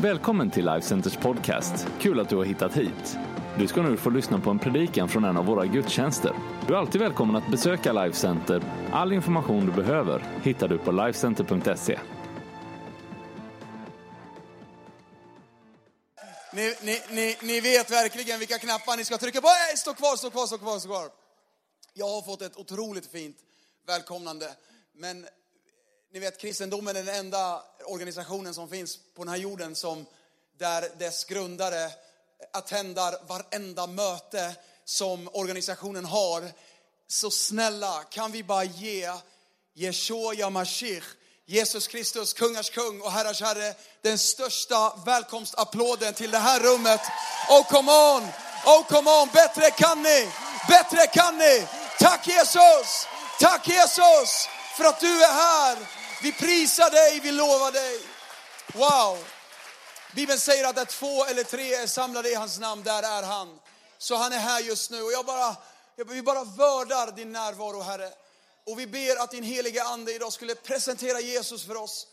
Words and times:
Välkommen 0.00 0.50
till 0.50 0.64
Life 0.64 0.86
Centers 0.86 1.16
podcast. 1.16 1.86
Kul 2.00 2.20
att 2.20 2.28
du 2.28 2.36
har 2.36 2.44
hittat 2.44 2.76
hit. 2.76 3.16
Du 3.58 3.66
ska 3.66 3.82
nu 3.82 3.96
få 3.96 4.10
lyssna 4.10 4.40
på 4.40 4.50
en 4.50 4.58
predikan 4.58 5.08
från 5.08 5.24
en 5.24 5.36
av 5.36 5.46
våra 5.46 5.66
gudstjänster. 5.66 6.32
Du 6.66 6.74
är 6.74 6.78
alltid 6.78 7.00
välkommen 7.00 7.36
att 7.36 7.50
besöka 7.50 7.92
Life 7.92 8.18
Center. 8.18 8.62
All 8.92 9.12
information 9.12 9.66
du 9.66 9.72
behöver 9.72 10.24
hittar 10.42 10.68
du 10.68 10.78
på 10.78 10.92
lifecenter.se. 10.92 11.98
Ni, 16.52 16.74
ni, 16.82 17.00
ni, 17.10 17.36
ni 17.42 17.60
vet 17.60 17.90
verkligen 17.90 18.38
vilka 18.38 18.58
knappar 18.58 18.96
ni 18.96 19.04
ska 19.04 19.18
trycka 19.18 19.40
på. 19.40 19.48
Äh, 19.48 19.76
stå 19.76 19.94
kvar, 19.94 20.16
stå 20.16 20.30
kvar, 20.30 20.46
stå 20.46 20.58
kvar, 20.58 20.78
stå 20.78 20.88
kvar. 20.88 21.08
Jag 21.94 22.08
har 22.08 22.22
fått 22.22 22.42
ett 22.42 22.56
otroligt 22.56 23.12
fint 23.12 23.36
välkomnande. 23.86 24.46
Men 24.94 25.26
ni 26.12 26.18
vet, 26.20 26.38
kristendomen 26.38 26.96
är 26.96 27.02
den 27.02 27.14
enda 27.14 27.62
organisationen 27.84 28.54
som 28.54 28.68
finns 28.68 28.98
på 29.14 29.24
den 29.24 29.28
här 29.28 29.36
jorden 29.36 29.74
som 29.74 30.06
där 30.58 30.90
dess 30.98 31.24
grundare 31.24 31.90
attendar 32.52 33.26
varenda 33.26 33.86
möte 33.86 34.54
som 34.84 35.28
organisationen 35.32 36.04
har. 36.04 36.52
Så 37.08 37.30
snälla, 37.30 38.02
kan 38.10 38.32
vi 38.32 38.44
bara 38.44 38.64
ge 38.64 39.12
Yeshua 39.74 40.50
Mashiach, 40.50 41.04
Jesus 41.46 41.86
Kristus, 41.88 42.32
kungars 42.32 42.70
kung 42.70 43.00
och 43.00 43.12
herrars 43.12 43.40
herre, 43.40 43.74
den 44.02 44.18
största 44.18 44.92
välkomstapplåden 45.06 46.14
till 46.14 46.30
det 46.30 46.38
här 46.38 46.60
rummet. 46.60 47.00
Oh 47.50 47.68
come 47.68 47.92
on, 47.92 48.22
oh 48.64 48.86
come 48.88 49.10
on, 49.10 49.28
bättre 49.32 49.70
kan 49.70 50.02
ni, 50.02 50.28
bättre 50.68 51.06
kan 51.06 51.38
ni. 51.38 51.66
Tack 51.98 52.28
Jesus, 52.28 53.06
tack 53.40 53.68
Jesus 53.68 54.48
för 54.76 54.84
att 54.84 55.00
du 55.00 55.24
är 55.24 55.32
här. 55.32 55.95
Vi 56.22 56.32
prisar 56.32 56.90
dig, 56.90 57.20
vi 57.20 57.32
lovar 57.32 57.72
dig. 57.72 58.00
Wow. 58.74 59.24
Bibeln 60.14 60.40
säger 60.40 60.64
att 60.64 60.76
där 60.76 60.84
två 60.84 61.24
eller 61.24 61.44
tre 61.44 61.74
är 61.74 61.86
samlade 61.86 62.30
i 62.30 62.34
hans 62.34 62.58
namn, 62.58 62.82
där 62.82 63.02
är 63.02 63.22
han. 63.22 63.58
Så 63.98 64.16
han 64.16 64.32
är 64.32 64.38
här 64.38 64.60
just 64.60 64.90
nu 64.90 65.02
och 65.02 65.12
jag 65.12 65.26
bara, 65.26 65.56
vi 66.06 66.22
bara 66.22 66.44
vördar 66.44 67.12
din 67.12 67.32
närvaro 67.32 67.80
Herre. 67.80 68.12
Och 68.66 68.78
vi 68.78 68.86
ber 68.86 69.22
att 69.22 69.30
din 69.30 69.44
heliga 69.44 69.84
ande 69.84 70.14
idag 70.14 70.32
skulle 70.32 70.54
presentera 70.54 71.20
Jesus 71.20 71.66
för 71.66 71.76
oss. 71.76 72.06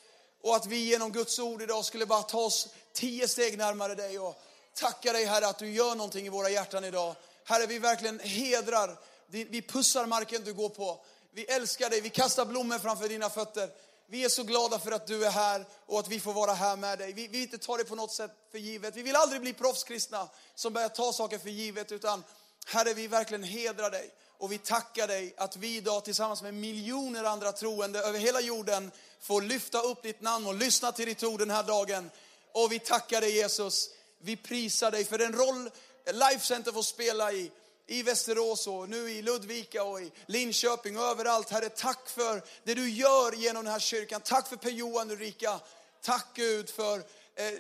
Och 0.44 0.56
att 0.56 0.66
vi 0.66 0.78
genom 0.78 1.12
Guds 1.12 1.40
ord 1.40 1.62
idag 1.62 1.86
skulle 1.86 2.06
bara 2.06 2.22
ta 2.22 2.40
oss 2.40 2.68
tio 2.94 3.28
steg 3.28 3.58
närmare 3.58 3.96
dig 3.96 4.20
och 4.20 4.42
tacka 4.76 5.14
dig 5.14 5.26
Herre 5.26 5.48
att 5.48 5.60
du 5.60 5.72
gör 5.72 5.96
någonting 5.96 6.26
i 6.26 6.30
våra 6.30 6.50
hjärtan 6.50 6.84
idag. 6.84 7.16
Herre, 7.46 7.66
vi 7.66 7.80
verkligen 7.80 8.20
hedrar, 8.20 9.00
vi 9.28 9.62
pussar 9.62 10.06
marken 10.06 10.44
du 10.44 10.54
går 10.54 10.70
på. 10.70 11.06
Vi 11.32 11.44
älskar 11.44 11.90
dig, 11.90 12.02
vi 12.02 12.10
kastar 12.10 12.46
blommor 12.46 12.80
framför 12.80 13.10
dina 13.10 13.30
fötter. 13.30 13.70
Vi 14.08 14.24
är 14.26 14.30
så 14.30 14.44
glada 14.44 14.80
för 14.80 14.92
att 14.92 15.08
du 15.08 15.26
är 15.26 15.32
här 15.32 15.66
och 15.86 16.00
att 16.00 16.08
vi 16.08 16.20
får 16.20 16.34
vara 16.34 16.54
här 16.54 16.78
med 16.78 17.00
dig. 17.00 17.14
Vi, 17.14 17.28
vi 17.28 17.42
inte 17.42 17.58
tar 17.58 17.78
det 17.78 17.84
på 17.84 17.96
något 17.96 18.12
sätt 18.12 18.32
för 18.52 18.58
givet. 18.58 18.96
Vi 18.96 19.02
vill 19.02 19.16
aldrig 19.16 19.42
bli 19.42 19.54
proffskristna 19.54 20.30
som 20.56 20.74
börjar 20.74 20.90
ta 20.90 21.14
saker 21.14 21.38
för 21.38 21.50
givet 21.50 21.92
utan 21.92 22.24
Herre, 22.66 22.94
vi 22.94 23.08
verkligen 23.08 23.44
hedrar 23.44 23.92
dig 23.92 24.12
och 24.38 24.52
vi 24.52 24.58
tackar 24.58 25.08
dig 25.08 25.34
att 25.38 25.56
vi 25.56 25.76
idag 25.76 26.06
tillsammans 26.06 26.42
med 26.42 26.54
miljoner 26.54 27.24
andra 27.24 27.52
troende 27.52 28.00
över 28.00 28.20
hela 28.20 28.42
jorden 28.42 28.92
får 29.22 29.42
lyfta 29.42 29.82
upp 29.82 30.04
ditt 30.04 30.22
namn 30.22 30.48
och 30.48 30.56
lyssna 30.56 30.92
till 30.92 31.06
ditt 31.06 31.24
ord 31.24 31.40
den 31.40 31.50
här 31.50 31.64
dagen. 31.64 32.12
Och 32.52 32.72
vi 32.72 32.80
tackar 32.80 33.22
dig 33.22 33.36
Jesus. 33.36 33.90
Vi 34.20 34.36
prisar 34.36 34.92
dig 34.92 35.06
för 35.06 35.18
den 35.18 35.34
roll 35.34 35.70
Life 36.06 36.46
Center 36.46 36.72
får 36.72 36.82
spela 36.82 37.32
i 37.32 37.52
i 37.88 38.04
Västerås 38.04 38.68
och 38.68 38.90
nu 38.90 39.12
i 39.12 39.22
Ludvika 39.22 39.84
och 39.84 40.02
i 40.02 40.12
Linköping 40.26 40.98
och 40.98 41.04
överallt. 41.04 41.50
Herre, 41.50 41.70
tack 41.70 42.10
för 42.10 42.44
det 42.64 42.74
du 42.74 42.90
gör 42.90 43.32
genom 43.32 43.64
den 43.64 43.74
här 43.74 43.80
kyrkan. 43.80 44.22
Tack 44.22 44.50
för 44.50 44.56
Per-Johan 44.56 45.12
Ulrika. 45.12 45.60
Tack 46.02 46.28
Gud 46.34 46.70
för 46.70 46.98
eh, 47.36 47.54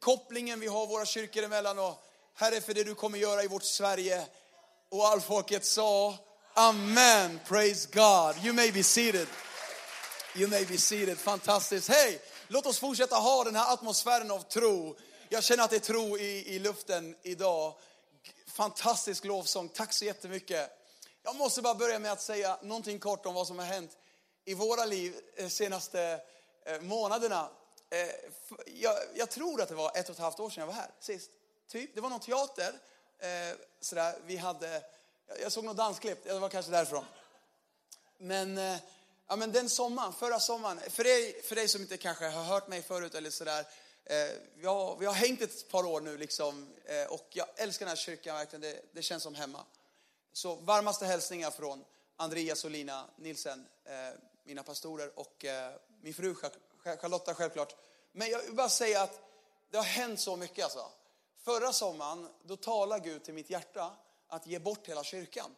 kopplingen 0.00 0.60
vi 0.60 0.66
har 0.66 0.86
våra 0.86 1.06
kyrkor 1.06 1.42
emellan 1.42 1.78
och 1.78 2.06
Herre 2.34 2.60
för 2.60 2.74
det 2.74 2.84
du 2.84 2.94
kommer 2.94 3.18
göra 3.18 3.42
i 3.42 3.46
vårt 3.46 3.64
Sverige. 3.64 4.26
Och 4.88 5.06
all 5.06 5.20
folket 5.20 5.64
sa 5.64 6.18
Amen, 6.54 7.40
praise 7.46 7.88
God. 7.92 8.44
You 8.44 8.54
may 8.54 8.72
be 8.72 8.82
seated. 8.82 9.26
You 10.36 10.48
may 10.48 10.64
be 10.64 10.78
seated. 10.78 11.18
Fantastiskt. 11.18 11.88
Hej, 11.88 12.20
låt 12.48 12.66
oss 12.66 12.78
fortsätta 12.78 13.16
ha 13.16 13.44
den 13.44 13.56
här 13.56 13.72
atmosfären 13.72 14.30
av 14.30 14.40
tro. 14.40 14.96
Jag 15.28 15.44
känner 15.44 15.64
att 15.64 15.70
det 15.70 15.76
är 15.76 15.80
tro 15.80 16.18
i, 16.18 16.54
i 16.54 16.58
luften 16.58 17.16
idag 17.22 17.74
fantastisk 18.60 19.24
lovsång. 19.24 19.68
Tack 19.68 19.92
så 19.92 20.04
jättemycket. 20.04 20.70
Jag 21.22 21.36
måste 21.36 21.62
bara 21.62 21.74
börja 21.74 21.98
med 21.98 22.12
att 22.12 22.22
säga 22.22 22.58
någonting 22.62 22.98
kort 22.98 23.26
om 23.26 23.34
vad 23.34 23.46
som 23.46 23.58
har 23.58 23.66
hänt 23.66 23.96
i 24.44 24.54
våra 24.54 24.84
liv 24.84 25.14
de 25.36 25.50
senaste 25.50 26.20
eh, 26.64 26.80
månaderna. 26.80 27.48
Eh, 27.90 28.08
jag, 28.66 28.96
jag, 29.14 29.30
tror 29.30 29.62
att 29.62 29.68
det 29.68 29.74
var 29.74 29.92
ett 29.94 30.08
och 30.08 30.14
ett 30.14 30.20
halvt 30.20 30.40
år 30.40 30.50
sedan 30.50 30.60
jag 30.60 30.66
var 30.66 30.74
här 30.74 30.90
sist. 31.00 31.30
Typ. 31.68 31.94
Det 31.94 32.00
var 32.00 32.10
någon 32.10 32.20
teater. 32.20 32.72
Sådär, 33.80 34.18
vi 34.26 34.36
hade, 34.36 34.82
jag 35.42 35.52
såg 35.52 35.64
något 35.64 35.76
dansklipp, 35.76 36.24
det 36.24 36.38
var 36.38 36.48
kanske 36.48 36.72
därifrån. 36.72 37.04
Men, 38.18 38.56
ja, 39.28 39.36
men 39.36 39.52
den 39.52 39.68
sommaren, 39.68 40.12
förra 40.12 40.40
sommaren, 40.40 40.80
för 40.90 41.04
dig, 41.04 41.42
för 41.42 41.54
dig 41.54 41.68
som 41.68 41.82
inte 41.82 41.96
kanske 41.96 42.28
har 42.28 42.44
hört 42.44 42.68
mig 42.68 42.82
förut 42.82 43.14
eller 43.14 43.30
sådär, 43.30 43.66
Eh, 44.10 44.30
vi, 44.54 44.66
har, 44.66 44.96
vi 44.96 45.06
har 45.06 45.12
hängt 45.12 45.42
ett 45.42 45.68
par 45.68 45.86
år 45.86 46.00
nu 46.00 46.16
liksom, 46.16 46.68
eh, 46.84 47.12
och 47.12 47.26
jag 47.30 47.46
älskar 47.56 47.86
den 47.86 47.90
här 47.90 47.96
kyrkan 47.96 48.36
verkligen. 48.36 48.60
Det, 48.60 48.80
det 48.92 49.02
känns 49.02 49.22
som 49.22 49.34
hemma. 49.34 49.64
Så 50.32 50.54
varmaste 50.54 51.06
hälsningar 51.06 51.50
från 51.50 51.84
Andreas 52.16 52.64
och 52.64 52.70
Lina 52.70 53.04
Nilsen, 53.16 53.66
eh, 53.84 54.18
mina 54.44 54.62
pastorer 54.62 55.18
och 55.18 55.44
eh, 55.44 55.72
min 56.00 56.14
fru 56.14 56.34
Charlotta 56.84 57.34
självklart. 57.34 57.76
Men 58.12 58.30
jag 58.30 58.42
vill 58.42 58.54
bara 58.54 58.68
säga 58.68 59.02
att 59.02 59.20
det 59.70 59.76
har 59.76 59.84
hänt 59.84 60.20
så 60.20 60.36
mycket 60.36 60.64
alltså. 60.64 60.90
Förra 61.44 61.72
sommaren, 61.72 62.28
då 62.42 62.56
talade 62.56 63.08
Gud 63.08 63.24
till 63.24 63.34
mitt 63.34 63.50
hjärta 63.50 63.96
att 64.28 64.46
ge 64.46 64.58
bort 64.58 64.88
hela 64.88 65.04
kyrkan. 65.04 65.56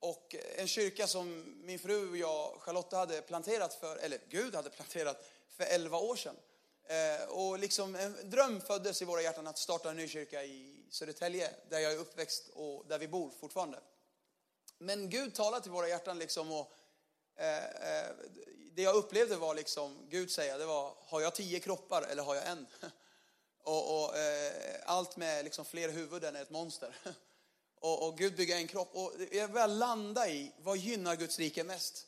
Och 0.00 0.36
en 0.56 0.68
kyrka 0.68 1.06
som 1.06 1.56
min 1.64 1.78
fru 1.78 2.10
och 2.10 2.16
jag, 2.16 2.60
Charlotta, 2.60 2.96
hade 2.96 3.22
planterat 3.22 3.74
för, 3.74 3.96
eller 3.96 4.18
Gud 4.28 4.54
hade 4.54 4.70
planterat 4.70 5.24
för 5.48 5.64
11 5.64 5.98
år 5.98 6.16
sedan. 6.16 6.36
Eh, 6.86 7.28
och 7.28 7.58
liksom 7.58 7.94
en 7.94 8.30
dröm 8.30 8.60
föddes 8.60 9.02
i 9.02 9.04
våra 9.04 9.22
hjärtan 9.22 9.46
att 9.46 9.58
starta 9.58 9.90
en 9.90 9.96
ny 9.96 10.08
kyrka 10.08 10.44
i 10.44 10.86
Södertälje, 10.90 11.50
där 11.70 11.78
jag 11.78 11.92
är 11.92 11.98
uppväxt 11.98 12.48
och 12.54 12.86
där 12.88 12.98
vi 12.98 13.08
bor 13.08 13.30
fortfarande. 13.40 13.80
Men 14.78 15.10
Gud 15.10 15.34
talade 15.34 15.62
till 15.62 15.72
våra 15.72 15.88
hjärtan 15.88 16.18
liksom 16.18 16.52
och 16.52 16.72
eh, 17.36 17.64
eh, 17.64 18.10
det 18.72 18.82
jag 18.82 18.94
upplevde 18.94 19.36
var 19.36 19.54
liksom, 19.54 20.06
Gud 20.10 20.30
säga, 20.30 20.58
det 20.58 20.66
var, 20.66 20.94
har 20.98 21.20
jag 21.20 21.34
tio 21.34 21.60
kroppar 21.60 22.02
eller 22.02 22.22
har 22.22 22.34
jag 22.34 22.46
en? 22.46 22.66
och, 23.62 24.04
och 24.04 24.18
eh, 24.18 24.52
allt 24.84 25.16
med 25.16 25.44
liksom 25.44 25.64
fler 25.64 25.88
huvuden 25.88 26.36
är 26.36 26.42
ett 26.42 26.50
monster. 26.50 26.96
och, 27.80 28.08
och 28.08 28.18
Gud 28.18 28.36
bygger 28.36 28.56
en 28.56 28.68
kropp. 28.68 28.90
Och 28.94 29.12
jag 29.32 29.52
började 29.52 29.74
landa 29.74 30.28
i, 30.28 30.52
vad 30.58 30.76
gynnar 30.76 31.16
Guds 31.16 31.38
rike 31.38 31.64
mest? 31.64 32.06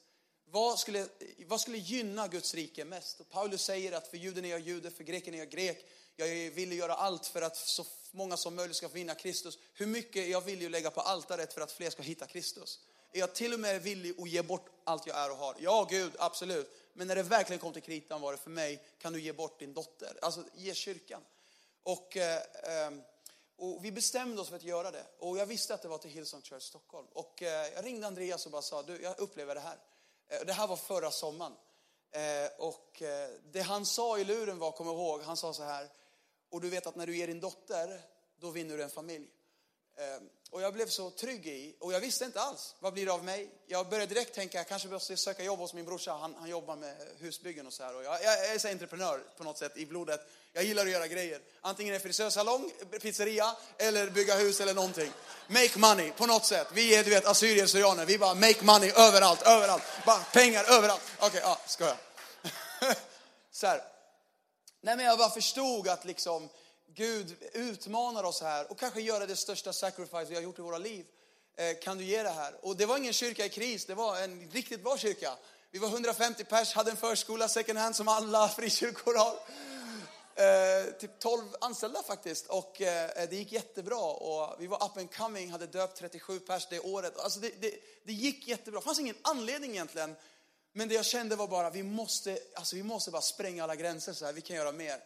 Vad 0.55 0.79
skulle, 0.79 1.09
vad 1.47 1.61
skulle 1.61 1.79
gynna 1.79 2.29
Guds 2.29 2.55
rike 2.55 2.85
mest? 2.85 3.21
Och 3.21 3.29
Paulus 3.29 3.63
säger 3.63 3.93
att 3.93 4.09
för 4.09 4.17
juden 4.17 4.45
är 4.45 4.49
jag 4.49 4.61
jude, 4.61 4.91
för 4.91 5.05
greken 5.05 5.35
är 5.35 5.39
jag 5.39 5.51
grek. 5.51 5.87
Jag 6.17 6.27
vill 6.51 6.73
göra 6.73 6.95
allt 6.95 7.27
för 7.27 7.43
att 7.43 7.57
så 7.57 7.87
många 8.11 8.37
som 8.37 8.55
möjligt 8.55 8.77
ska 8.77 8.89
finna 8.89 9.15
Kristus. 9.15 9.59
Hur 9.75 9.87
mycket 9.87 10.29
jag 10.29 10.41
vill 10.41 10.63
ju 10.63 10.69
lägga 10.69 10.91
på 10.91 11.01
altaret 11.01 11.55
för 11.55 11.61
att 11.61 11.73
fler 11.73 11.91
ska 11.91 12.03
hitta 12.03 12.27
Kristus? 12.27 12.81
Är 13.13 13.19
jag 13.19 13.35
till 13.35 13.55
och 13.55 13.61
med 13.61 13.83
villig 13.83 14.21
att 14.21 14.29
ge 14.29 14.43
bort 14.43 14.67
allt 14.85 15.07
jag 15.07 15.19
är 15.19 15.31
och 15.31 15.37
har? 15.37 15.57
Ja, 15.59 15.87
Gud, 15.91 16.13
absolut. 16.19 16.71
Men 16.93 17.09
när 17.09 17.17
det 17.17 17.23
verkligen 17.23 17.61
kom 17.61 17.73
till 17.73 17.83
kritan 17.83 18.21
var 18.21 18.33
det 18.33 18.39
för 18.39 18.51
mig, 18.51 18.85
kan 18.99 19.13
du 19.13 19.21
ge 19.21 19.33
bort 19.33 19.59
din 19.59 19.75
dotter? 19.75 20.19
Alltså, 20.23 20.45
ge 20.55 20.75
kyrkan. 20.75 21.23
Och, 21.83 22.17
eh, 22.17 22.43
ehm, 22.63 23.03
och 23.57 23.85
vi 23.85 23.93
bestämde 23.93 24.41
oss 24.41 24.49
för 24.49 24.57
att 24.57 24.63
göra 24.63 24.91
det. 24.91 25.07
Och 25.19 25.39
jag 25.39 25.47
visste 25.47 25.75
att 25.75 25.83
det 25.83 25.89
var 25.89 25.99
till 25.99 26.11
Hillsong 26.11 26.43
Church 26.43 26.63
Stockholm. 26.63 27.07
Och 27.13 27.43
eh, 27.43 27.73
jag 27.75 27.85
ringde 27.85 28.07
Andreas 28.07 28.47
och 28.47 28.53
bara 28.53 28.63
sa, 28.63 28.83
du, 28.83 29.03
jag 29.03 29.19
upplever 29.19 29.55
det 29.55 29.61
här. 29.61 29.79
Eh, 30.29 30.47
det 30.47 30.53
här 30.53 30.67
var 30.67 30.77
förra 30.77 31.11
sommaren. 31.11 31.57
Eh, 32.11 32.51
och 32.59 33.03
eh, 33.03 33.31
det 33.53 33.61
han 33.61 33.87
sa 33.87 34.19
i 34.19 34.25
luren 34.25 34.59
var, 34.59 34.73
kom 34.73 34.87
ihåg, 34.87 35.23
han 35.23 35.37
sa 35.37 35.53
så 35.53 35.63
här, 35.63 35.89
och 36.51 36.61
du 36.61 36.71
vet 36.71 36.87
att 36.87 36.97
när 36.97 37.07
du 37.07 37.17
ger 37.17 37.27
din 37.27 37.41
dotter, 37.41 38.01
då 38.37 38.51
vinner 38.51 38.77
du 38.77 38.83
en 38.83 38.91
familj. 38.91 39.29
Ehm, 39.97 40.29
och 40.51 40.63
jag 40.63 40.75
blev 40.75 40.89
så 40.89 41.11
trygg 41.11 41.47
i, 41.47 41.77
och 41.81 41.93
jag 41.93 42.01
visste 42.01 42.25
inte 42.25 42.41
alls, 42.41 42.75
vad 42.81 42.93
blir 42.93 43.07
det 43.07 43.13
av 43.13 43.25
mig? 43.25 43.51
Jag 43.67 43.89
började 43.89 44.15
direkt 44.15 44.35
tänka, 44.35 44.59
jag 44.59 44.69
kanske 44.69 44.89
måste 44.89 45.17
söka 45.17 45.45
jobb 45.45 45.59
hos 45.59 45.75
min 45.75 45.85
brorsa, 45.85 46.13
han, 46.13 46.35
han 46.35 46.49
jobbar 46.49 46.77
med 46.77 46.97
husbyggen 47.19 47.67
och 47.67 47.73
så 47.73 47.83
här. 47.83 47.97
Och 47.97 48.05
jag, 48.05 48.23
jag 48.23 48.55
är 48.55 48.59
så 48.59 48.69
entreprenör 48.69 49.23
på 49.37 49.45
något 49.45 49.59
sätt 49.59 49.77
i 49.77 49.87
blodet. 49.87 50.21
Jag 50.53 50.65
gillar 50.65 50.83
att 50.83 50.91
göra 50.91 51.07
grejer. 51.07 51.41
Antingen 51.61 51.95
är 51.95 51.99
frisörsalong, 51.99 52.71
pizzeria 53.01 53.57
eller 53.79 54.11
bygga 54.11 54.35
hus 54.35 54.61
eller 54.61 54.75
någonting. 54.75 55.13
Make 55.49 55.79
money 55.79 56.13
på 56.13 56.27
något 56.27 56.45
sätt. 56.45 56.67
Vi 56.73 56.95
är 56.95 57.05
du 57.05 57.11
vet 57.11 57.27
assyrier, 57.27 57.67
syrianer. 57.67 58.07
Vi 58.07 58.19
bara 58.19 58.35
make 58.35 58.65
money 58.65 58.91
överallt, 58.97 59.43
överallt. 59.43 59.83
Bara 60.07 60.21
pengar 60.33 60.65
överallt. 60.65 61.03
Okej, 61.17 61.29
okay, 61.29 61.41
ja, 61.41 61.59
skoja. 61.67 61.97
så 63.53 63.67
här. 63.67 63.83
Nej 64.81 64.97
men 64.97 65.07
jag 65.07 65.19
bara 65.19 65.31
förstod 65.31 65.89
att 65.89 66.05
liksom 66.05 66.49
Gud 66.95 67.37
utmanar 67.53 68.25
oss 68.25 68.43
här 68.43 68.71
och 68.71 68.79
kanske 68.79 69.01
göra 69.01 69.27
det 69.27 69.37
största 69.37 69.73
sacrifice 69.73 70.25
vi 70.29 70.35
har 70.35 70.43
gjort 70.43 70.59
i 70.59 70.63
våra 70.63 70.79
liv. 70.79 71.07
Eh, 71.57 71.79
kan 71.83 71.99
du 71.99 72.05
ge 72.05 72.23
det 72.23 72.31
här? 72.31 72.55
Och 72.63 72.77
det 72.77 72.87
var 72.87 72.99
ingen 72.99 73.13
kyrka 73.13 73.47
i 73.47 73.49
kris, 73.49 73.87
det 73.87 73.95
var 73.95 74.21
en 74.21 74.51
riktigt 74.51 74.83
bra 74.83 74.97
kyrka. 74.97 75.37
Vi 75.71 75.79
var 75.79 75.89
150 75.89 76.45
pers, 76.45 76.75
hade 76.75 76.91
en 76.91 76.97
förskola 76.97 77.49
second 77.49 77.79
hand 77.79 77.97
som 77.97 78.09
alla 78.09 78.49
frikyrkor 78.57 79.15
har. 79.15 79.35
Eh, 80.37 80.93
typ 80.93 81.19
12 81.19 81.43
anställda 81.61 82.03
faktiskt 82.03 82.47
och 82.47 82.81
eh, 82.81 83.11
det 83.31 83.37
gick 83.37 83.53
jättebra 83.53 84.05
och 84.05 84.57
vi 84.59 84.67
var 84.67 84.85
up 84.85 84.97
and 84.97 85.15
coming, 85.15 85.51
hade 85.51 85.67
döpt 85.67 85.97
37 85.99 86.41
pers 86.41 86.67
det 86.71 86.81
året. 86.81 87.19
Alltså 87.19 87.41
det, 87.41 87.61
det, 87.61 87.75
det 88.05 88.13
gick 88.13 88.49
jättebra, 88.49 88.81
det 88.81 88.85
fanns 88.85 89.01
ingen 89.01 89.17
anledning 89.23 89.71
egentligen. 89.71 90.17
Men 90.73 90.89
det 90.89 90.95
jag 90.95 91.05
kände 91.05 91.37
var 91.37 91.47
bara, 91.47 91.71
vi 91.71 91.83
måste, 91.83 92.39
alltså 92.55 92.77
vi 92.77 92.83
måste 92.83 93.11
bara 93.11 93.23
spränga 93.23 93.65
alla 93.65 93.77
gränser 93.77 94.13
så 94.13 94.25
här, 94.25 94.33
vi 94.33 94.41
kan 94.41 94.57
göra 94.57 94.73
mer. 94.73 95.01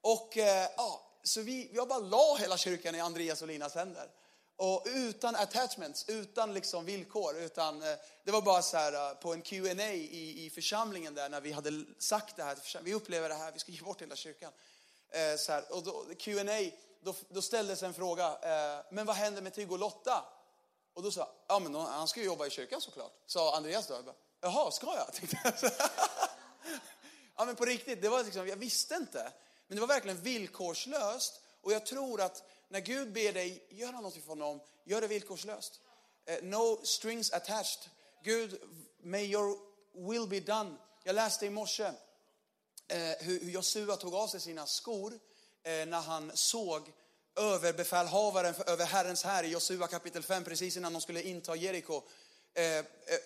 Och 0.00 0.36
eh, 0.36 0.68
ja, 0.76 1.05
så 1.26 1.40
vi, 1.40 1.70
jag 1.72 1.88
bara 1.88 1.98
la 1.98 2.36
hela 2.36 2.56
kyrkan 2.56 2.94
i 2.94 3.00
Andreas 3.00 3.42
och 3.42 3.48
Linas 3.48 3.74
händer. 3.74 4.10
Och 4.56 4.82
utan 4.86 5.36
attachments, 5.36 6.04
utan 6.08 6.54
liksom 6.54 6.84
villkor. 6.84 7.36
Utan, 7.36 7.82
eh, 7.82 7.96
det 8.24 8.30
var 8.30 8.42
bara 8.42 8.62
så 8.62 8.76
här 8.76 8.92
eh, 8.92 9.14
på 9.14 9.32
en 9.32 9.42
Q&A 9.42 9.92
i, 9.92 10.46
i 10.46 10.50
församlingen 10.50 11.14
där 11.14 11.28
när 11.28 11.40
vi 11.40 11.52
hade 11.52 11.84
sagt 11.98 12.36
det 12.36 12.42
här. 12.42 12.82
Vi 12.82 12.94
upplever 12.94 13.28
det 13.28 13.34
här, 13.34 13.52
vi 13.52 13.58
ska 13.58 13.72
ge 13.72 13.82
bort 13.82 14.02
hela 14.02 14.16
kyrkan. 14.16 14.52
Eh, 15.10 15.36
så 15.38 15.52
här, 15.52 15.72
och 15.72 15.82
då, 15.82 16.04
Q&A, 16.18 16.70
då, 17.00 17.14
då 17.28 17.42
ställdes 17.42 17.82
en 17.82 17.94
fråga. 17.94 18.38
Men 18.90 19.06
vad 19.06 19.16
händer 19.16 19.42
med 19.42 19.54
Tiggo 19.54 19.72
och 19.72 19.78
Lotta? 19.78 20.24
Och 20.94 21.02
då 21.02 21.10
sa 21.10 21.28
ja 21.48 21.58
men 21.58 21.74
han 21.74 22.08
ska 22.08 22.20
ju 22.20 22.26
jobba 22.26 22.46
i 22.46 22.50
kyrkan 22.50 22.80
såklart. 22.80 23.12
Sa 23.26 23.56
Andreas 23.56 23.86
då. 23.86 23.94
Jag 23.94 24.04
bara, 24.04 24.14
Jaha, 24.40 24.70
ska 24.70 24.86
jag? 24.86 25.06
ja 27.36 27.44
men 27.44 27.56
på 27.56 27.64
riktigt, 27.64 28.02
det 28.02 28.08
var 28.08 28.24
liksom, 28.24 28.48
jag 28.48 28.56
visste 28.56 28.94
inte. 28.94 29.32
Men 29.66 29.76
det 29.76 29.80
var 29.80 29.88
verkligen 29.88 30.22
villkorslöst. 30.22 31.40
Och 31.60 31.72
jag 31.72 31.86
tror 31.86 32.20
att 32.20 32.42
när 32.68 32.80
Gud 32.80 33.12
ber 33.12 33.32
dig 33.32 33.66
göra 33.70 34.00
något 34.00 34.14
för 34.14 34.28
honom, 34.28 34.60
gör 34.84 35.00
det 35.00 35.06
villkorslöst. 35.06 35.80
Eh, 36.26 36.42
no 36.42 36.80
strings 36.84 37.32
attached. 37.32 37.90
Gud, 38.24 38.60
may 39.02 39.24
your 39.24 39.58
will 39.94 40.28
be 40.28 40.40
done. 40.40 40.76
Jag 41.04 41.14
läste 41.14 41.46
i 41.46 41.50
morse 41.50 41.84
eh, 42.88 42.98
hur, 43.20 43.50
Josua 43.50 43.96
tog 43.96 44.14
av 44.14 44.28
sig 44.28 44.40
sina 44.40 44.66
skor 44.66 45.12
eh, 45.62 45.86
när 45.86 46.00
han 46.00 46.32
såg 46.34 46.92
överbefälhavaren 47.36 48.54
över 48.66 48.84
Herrens 48.84 49.24
här 49.24 49.44
i 49.44 49.48
Josua 49.48 49.86
kapitel 49.86 50.22
5, 50.22 50.44
precis 50.44 50.76
innan 50.76 50.92
de 50.92 51.02
skulle 51.02 51.22
inta 51.22 51.56
Jeriko. 51.56 52.02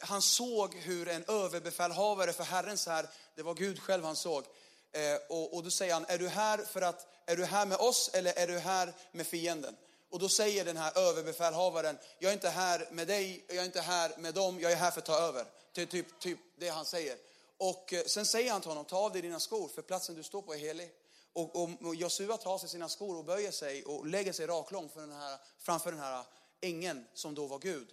Han 0.00 0.22
såg 0.22 0.74
hur 0.74 1.08
en 1.08 1.24
överbefälhavare 1.28 2.32
för 2.32 2.44
Herrens 2.44 2.86
här, 2.86 3.08
det 3.34 3.42
var 3.42 3.54
Gud 3.54 3.80
själv 3.80 4.04
han 4.04 4.16
såg, 4.16 4.44
Eh, 4.92 5.16
och, 5.28 5.54
och 5.54 5.62
då 5.62 5.70
säger 5.70 5.94
han, 5.94 6.04
är 6.08 6.18
du 6.18 6.28
här 6.28 6.58
för 6.58 6.82
att 6.82 7.06
är 7.26 7.36
du 7.36 7.44
här 7.44 7.66
med 7.66 7.78
oss 7.78 8.10
eller 8.12 8.38
är 8.38 8.46
du 8.46 8.58
här 8.58 8.92
med 9.12 9.26
fienden? 9.26 9.76
Och 10.10 10.18
då 10.18 10.28
säger 10.28 10.64
den 10.64 10.76
här 10.76 10.98
överbefälhavaren, 10.98 11.98
jag 12.18 12.28
är 12.28 12.32
inte 12.32 12.48
här 12.48 12.88
med 12.90 13.06
dig, 13.06 13.44
jag 13.48 13.56
är 13.56 13.64
inte 13.64 13.80
här 13.80 14.12
med 14.18 14.34
dem, 14.34 14.60
jag 14.60 14.72
är 14.72 14.76
här 14.76 14.90
för 14.90 15.00
att 15.00 15.06
ta 15.06 15.18
över. 15.18 15.44
Typ, 15.72 15.90
typ, 15.90 16.20
typ 16.20 16.38
det 16.58 16.68
han 16.68 16.84
säger. 16.84 17.16
Och 17.56 17.92
eh, 17.92 18.04
sen 18.04 18.26
säger 18.26 18.52
han 18.52 18.60
till 18.60 18.70
honom, 18.70 18.84
ta 18.84 18.96
av 18.96 19.12
dig 19.12 19.22
dina 19.22 19.40
skor 19.40 19.68
för 19.68 19.82
platsen 19.82 20.14
du 20.14 20.22
står 20.22 20.42
på 20.42 20.54
är 20.54 20.58
helig. 20.58 20.90
Och, 21.32 21.62
och, 21.62 21.70
och 21.82 21.94
Josua 21.94 22.36
tar 22.36 22.52
av 22.52 22.58
sig 22.58 22.68
sina 22.68 22.88
skor 22.88 23.18
och 23.18 23.24
böjer 23.24 23.50
sig 23.50 23.84
och 23.84 24.06
lägger 24.06 24.32
sig 24.32 24.46
raklång 24.46 24.88
för 24.88 25.00
den 25.00 25.12
här, 25.12 25.38
framför 25.58 25.90
den 25.90 26.00
här 26.00 26.24
ängeln 26.60 27.06
som 27.14 27.34
då 27.34 27.46
var 27.46 27.58
Gud. 27.58 27.88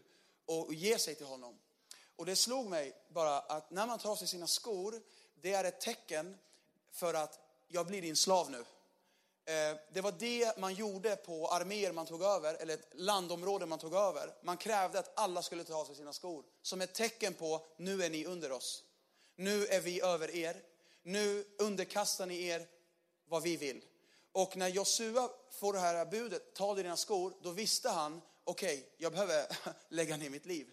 Och 0.45 0.73
ger 0.73 0.97
sig 0.97 1.15
till 1.15 1.25
honom. 1.25 1.59
Och 2.15 2.25
det 2.25 2.35
slog 2.35 2.65
mig 2.65 2.93
bara 3.09 3.39
att 3.39 3.71
när 3.71 3.87
man 3.87 3.99
tar 3.99 4.11
av 4.11 4.15
sig 4.15 4.27
sina 4.27 4.47
skor, 4.47 5.01
det 5.41 5.53
är 5.53 5.63
ett 5.63 5.81
tecken 5.81 6.37
för 6.97 7.13
att 7.13 7.39
jag 7.67 7.87
blir 7.87 8.01
din 8.01 8.15
slav 8.15 8.51
nu. 8.51 8.65
Eh, 9.45 9.77
det 9.93 10.01
var 10.01 10.13
det 10.19 10.57
man 10.57 10.73
gjorde 10.73 11.15
på 11.15 11.47
arméer 11.47 11.91
man 11.91 12.05
tog 12.05 12.23
över, 12.23 12.53
eller 12.53 12.73
ett 12.73 12.87
landområde 12.93 13.65
man 13.65 13.79
tog 13.79 13.93
över. 13.93 14.33
Man 14.43 14.57
krävde 14.57 14.99
att 14.99 15.19
alla 15.19 15.41
skulle 15.41 15.63
ta 15.63 15.75
av 15.75 15.85
sig 15.85 15.95
sina 15.95 16.13
skor. 16.13 16.43
Som 16.61 16.81
ett 16.81 16.93
tecken 16.93 17.33
på, 17.33 17.65
nu 17.77 18.03
är 18.03 18.09
ni 18.09 18.25
under 18.25 18.51
oss. 18.51 18.83
Nu 19.35 19.65
är 19.65 19.81
vi 19.81 20.01
över 20.01 20.35
er. 20.35 20.61
Nu 21.03 21.45
underkastar 21.57 22.25
ni 22.25 22.45
er 22.45 22.67
vad 23.27 23.43
vi 23.43 23.57
vill. 23.57 23.85
Och 24.31 24.57
när 24.57 24.67
Josua 24.67 25.29
får 25.51 25.73
det 25.73 25.79
här 25.79 26.05
budet, 26.05 26.53
ta 26.53 26.73
dig 26.73 26.83
dina 26.83 26.97
skor, 26.97 27.33
då 27.41 27.51
visste 27.51 27.89
han, 27.89 28.21
okej, 28.43 28.77
okay, 28.77 28.89
jag 28.97 29.11
behöver 29.11 29.45
lägga 29.89 30.17
ner 30.17 30.29
mitt 30.29 30.45
liv. 30.45 30.67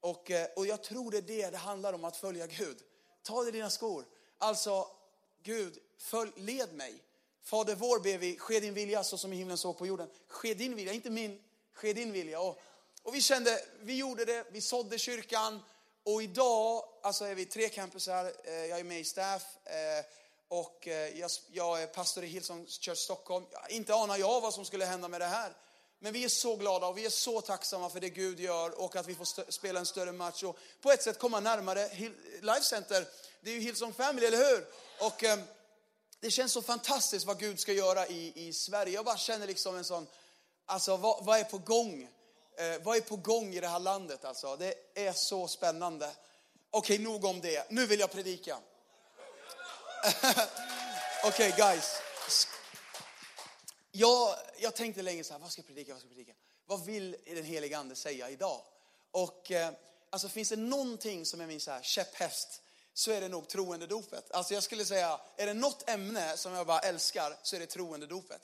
Och, 0.00 0.30
eh, 0.30 0.48
och 0.56 0.66
jag 0.66 0.82
tror 0.82 1.10
det 1.10 1.18
är 1.18 1.22
det 1.22 1.50
det 1.50 1.56
handlar 1.56 1.92
om 1.92 2.04
att 2.04 2.16
följa 2.16 2.46
Gud. 2.46 2.78
Ta 3.22 3.42
dig 3.42 3.52
dina 3.52 3.70
skor. 3.70 4.04
Alltså, 4.38 4.97
Gud, 5.42 5.78
följ, 5.98 6.30
led 6.36 6.72
mig. 6.72 7.02
Fader 7.42 7.74
vår 7.74 8.00
ber 8.00 8.18
vi, 8.18 8.38
ske 8.38 8.60
din 8.60 8.74
vilja 8.74 9.04
så 9.04 9.18
som 9.18 9.32
i 9.32 9.36
himlen 9.36 9.58
så 9.58 9.72
på 9.72 9.86
jorden. 9.86 10.08
Ske 10.28 10.54
din 10.54 10.76
vilja, 10.76 10.92
inte 10.92 11.10
min, 11.10 11.42
ske 11.72 11.92
din 11.92 12.12
vilja. 12.12 12.40
Och, 12.40 12.60
och 13.02 13.14
vi 13.14 13.20
kände, 13.20 13.60
vi 13.80 13.96
gjorde 13.96 14.24
det, 14.24 14.44
vi 14.50 14.60
sådde 14.60 14.98
kyrkan 14.98 15.60
och 16.02 16.22
idag 16.22 16.84
alltså 17.02 17.24
är 17.24 17.34
vi 17.34 17.44
tre 17.44 17.68
campusar, 17.68 18.32
eh, 18.44 18.52
jag 18.54 18.78
är 18.78 18.84
med 18.84 19.00
i 19.00 19.04
staff 19.04 19.42
eh, 19.64 20.04
och 20.48 20.88
eh, 20.88 21.18
jag, 21.18 21.30
jag 21.52 21.82
är 21.82 21.86
pastor 21.86 22.24
i 22.24 22.26
Hillsong 22.26 22.66
Church 22.66 22.98
Stockholm. 22.98 23.46
Inte 23.68 23.94
anar 23.94 24.16
jag 24.16 24.40
vad 24.40 24.54
som 24.54 24.64
skulle 24.64 24.84
hända 24.84 25.08
med 25.08 25.20
det 25.20 25.26
här. 25.26 25.52
Men 25.98 26.12
vi 26.12 26.24
är 26.24 26.28
så 26.28 26.56
glada 26.56 26.86
och 26.86 26.98
vi 26.98 27.06
är 27.06 27.10
så 27.10 27.40
tacksamma 27.40 27.90
för 27.90 28.00
det 28.00 28.08
Gud 28.08 28.40
gör 28.40 28.80
och 28.80 28.96
att 28.96 29.06
vi 29.06 29.14
får 29.14 29.50
spela 29.50 29.80
en 29.80 29.86
större 29.86 30.12
match 30.12 30.42
och 30.42 30.58
på 30.80 30.92
ett 30.92 31.02
sätt 31.02 31.18
komma 31.18 31.40
närmare 31.40 31.88
Life 32.40 32.62
Center. 32.62 33.06
Det 33.40 33.50
är 33.50 33.54
ju 33.54 33.60
Hillsong 33.60 33.92
Family, 33.92 34.26
eller 34.26 34.38
hur? 34.38 34.66
Och 35.06 35.24
ehm, 35.24 35.42
det 36.20 36.30
känns 36.30 36.52
så 36.52 36.62
fantastiskt 36.62 37.26
vad 37.26 37.38
Gud 37.38 37.60
ska 37.60 37.72
göra 37.72 38.06
i, 38.06 38.48
i 38.48 38.52
Sverige. 38.52 38.94
Jag 38.94 39.04
bara 39.04 39.16
känner 39.16 39.46
liksom 39.46 39.76
en 39.76 39.84
sån, 39.84 40.06
alltså 40.66 40.96
vad, 40.96 41.24
vad 41.24 41.38
är 41.38 41.44
på 41.44 41.58
gång? 41.58 42.08
Eh, 42.56 42.82
vad 42.82 42.96
är 42.96 43.00
på 43.00 43.16
gång 43.16 43.54
i 43.54 43.60
det 43.60 43.68
här 43.68 43.78
landet 43.78 44.24
alltså? 44.24 44.56
Det 44.56 44.74
är 44.94 45.12
så 45.12 45.48
spännande. 45.48 46.10
Okej, 46.70 46.94
okay, 46.94 47.04
nog 47.04 47.24
om 47.24 47.40
det. 47.40 47.70
Nu 47.70 47.86
vill 47.86 48.00
jag 48.00 48.10
predika. 48.10 48.58
Okej, 51.24 51.52
okay, 51.52 51.52
guys. 51.56 51.96
Jag, 53.90 54.34
jag 54.58 54.74
tänkte 54.74 55.02
länge 55.02 55.24
så 55.24 55.32
här, 55.32 55.40
vad 55.40 55.52
ska 55.52 55.60
jag 55.60 55.66
predika, 55.66 55.92
vad 55.92 56.00
ska 56.00 56.08
jag 56.08 56.16
predika? 56.16 56.38
Vad 56.66 56.84
vill 56.84 57.16
den 57.26 57.44
helige 57.44 57.78
Ande 57.78 57.96
säga 57.96 58.30
idag? 58.30 58.60
Och 59.10 59.50
eh, 59.50 59.72
alltså 60.10 60.28
finns 60.28 60.48
det 60.48 60.56
någonting 60.56 61.26
som 61.26 61.40
är 61.40 61.46
min 61.46 61.60
så 61.60 61.70
här 61.70 61.82
käpphäst 61.82 62.62
så 62.98 63.10
är 63.10 63.20
det 63.20 63.28
nog 63.28 63.48
troendedopet. 63.48 64.30
Alltså 64.30 64.54
jag 64.54 64.62
skulle 64.62 64.84
säga, 64.84 65.20
är 65.36 65.46
det 65.46 65.54
något 65.54 65.88
ämne 65.90 66.36
som 66.36 66.52
jag 66.52 66.66
bara 66.66 66.78
älskar 66.78 67.36
så 67.42 67.56
är 67.56 67.60
det 67.60 67.66
troendedopet. 67.66 68.40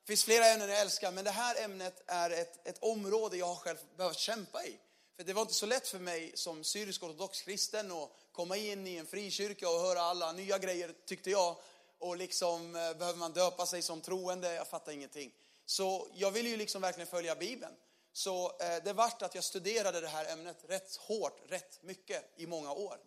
Det 0.00 0.06
finns 0.06 0.24
flera 0.24 0.46
ämnen 0.46 0.68
jag 0.68 0.80
älskar, 0.80 1.12
men 1.12 1.24
det 1.24 1.30
här 1.30 1.64
ämnet 1.64 2.02
är 2.06 2.30
ett, 2.30 2.66
ett 2.66 2.78
område 2.82 3.36
jag 3.36 3.46
har 3.46 3.54
själv 3.54 3.76
behövt 3.96 4.18
kämpa 4.18 4.64
i. 4.64 4.78
För 5.16 5.24
det 5.24 5.32
var 5.32 5.42
inte 5.42 5.54
så 5.54 5.66
lätt 5.66 5.88
för 5.88 5.98
mig 5.98 6.32
som 6.34 6.64
syrisk 6.64 7.02
ortodox 7.02 7.42
kristen 7.42 7.92
att 7.92 8.10
komma 8.32 8.56
in 8.56 8.86
i 8.86 8.96
en 8.96 9.06
frikyrka 9.06 9.68
och 9.68 9.80
höra 9.80 10.00
alla 10.00 10.32
nya 10.32 10.58
grejer, 10.58 10.94
tyckte 11.06 11.30
jag. 11.30 11.56
Och 11.98 12.16
liksom, 12.16 12.76
eh, 12.76 12.94
behöver 12.94 13.18
man 13.18 13.32
döpa 13.32 13.66
sig 13.66 13.82
som 13.82 14.00
troende? 14.00 14.54
Jag 14.54 14.68
fattar 14.68 14.92
ingenting. 14.92 15.32
Så 15.64 16.08
jag 16.14 16.30
ville 16.30 16.48
ju 16.48 16.56
liksom 16.56 16.82
verkligen 16.82 17.06
följa 17.06 17.34
Bibeln. 17.34 17.74
Så 18.12 18.46
eh, 18.46 18.84
det 18.84 18.92
vart 18.92 19.22
att 19.22 19.34
jag 19.34 19.44
studerade 19.44 20.00
det 20.00 20.08
här 20.08 20.32
ämnet 20.32 20.56
rätt 20.68 20.96
hårt, 20.96 21.38
rätt 21.48 21.78
mycket 21.82 22.24
i 22.36 22.46
många 22.46 22.72
år. 22.72 22.98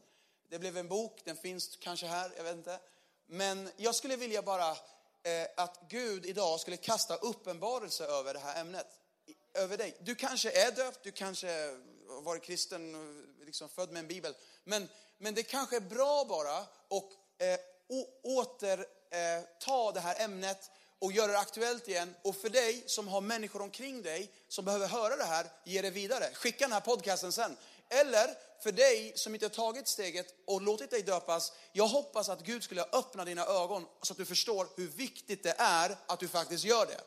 Det 0.50 0.60
blev 0.60 0.78
en 0.78 0.88
bok, 0.88 1.22
den 1.24 1.38
finns 1.38 1.78
kanske 1.82 2.08
här, 2.08 2.32
jag 2.38 2.44
vet 2.44 2.56
inte. 2.56 2.80
Men 3.28 3.70
jag 3.78 3.96
skulle 3.96 4.16
vilja 4.16 4.42
bara 4.42 4.72
eh, 4.72 5.48
att 5.58 5.80
Gud 5.90 6.26
idag 6.26 6.60
skulle 6.60 6.78
kasta 6.78 7.16
uppenbarelse 7.16 8.06
över 8.06 8.34
det 8.34 8.40
här 8.40 8.62
ämnet. 8.62 8.88
Över 9.54 9.78
dig. 9.78 9.98
Du 10.00 10.16
kanske 10.16 10.52
är 10.52 10.72
döpt, 10.72 11.04
du 11.04 11.12
kanske 11.12 11.48
har 12.10 12.22
varit 12.22 12.44
kristen, 12.44 12.96
liksom 13.46 13.70
född 13.70 13.92
med 13.92 14.00
en 14.00 14.08
bibel. 14.08 14.36
Men, 14.64 14.90
men 15.18 15.34
det 15.34 15.44
kanske 15.44 15.76
är 15.76 15.82
bra 15.82 16.26
bara 16.30 16.58
att 16.58 16.70
eh, 17.38 17.60
åter 18.24 18.80
eh, 19.12 19.44
ta 19.60 19.92
det 19.92 20.00
här 20.00 20.24
ämnet 20.24 20.72
och 21.00 21.12
göra 21.12 21.32
det 21.32 21.40
aktuellt 21.40 21.88
igen. 21.88 22.16
Och 22.22 22.36
för 22.36 22.50
dig 22.50 22.84
som 22.86 23.08
har 23.08 23.22
människor 23.22 23.62
omkring 23.62 24.02
dig 24.02 24.32
som 24.48 24.66
behöver 24.66 24.88
höra 24.88 25.16
det 25.16 25.24
här, 25.24 25.46
ge 25.64 25.82
det 25.82 25.90
vidare. 25.90 26.30
Skicka 26.34 26.66
den 26.66 26.72
här 26.72 26.80
podcasten 26.80 27.32
sen. 27.32 27.58
Eller 27.90 28.38
för 28.64 28.72
dig 28.72 29.14
som 29.16 29.34
inte 29.34 29.50
tagit 29.50 29.88
steget 29.88 30.36
och 30.46 30.62
låtit 30.62 30.92
dig 30.92 31.02
döpas, 31.02 31.54
jag 31.72 31.88
hoppas 31.88 32.30
att 32.30 32.42
Gud 32.42 32.64
skulle 32.64 32.84
öppna 32.84 33.26
dina 33.26 33.46
ögon 33.46 33.86
så 34.02 34.14
att 34.14 34.18
du 34.18 34.26
förstår 34.26 34.68
hur 34.76 34.88
viktigt 34.88 35.44
det 35.44 35.56
är 35.58 35.98
att 36.06 36.20
du 36.20 36.28
faktiskt 36.28 36.64
gör 36.64 36.86
det. 36.86 37.02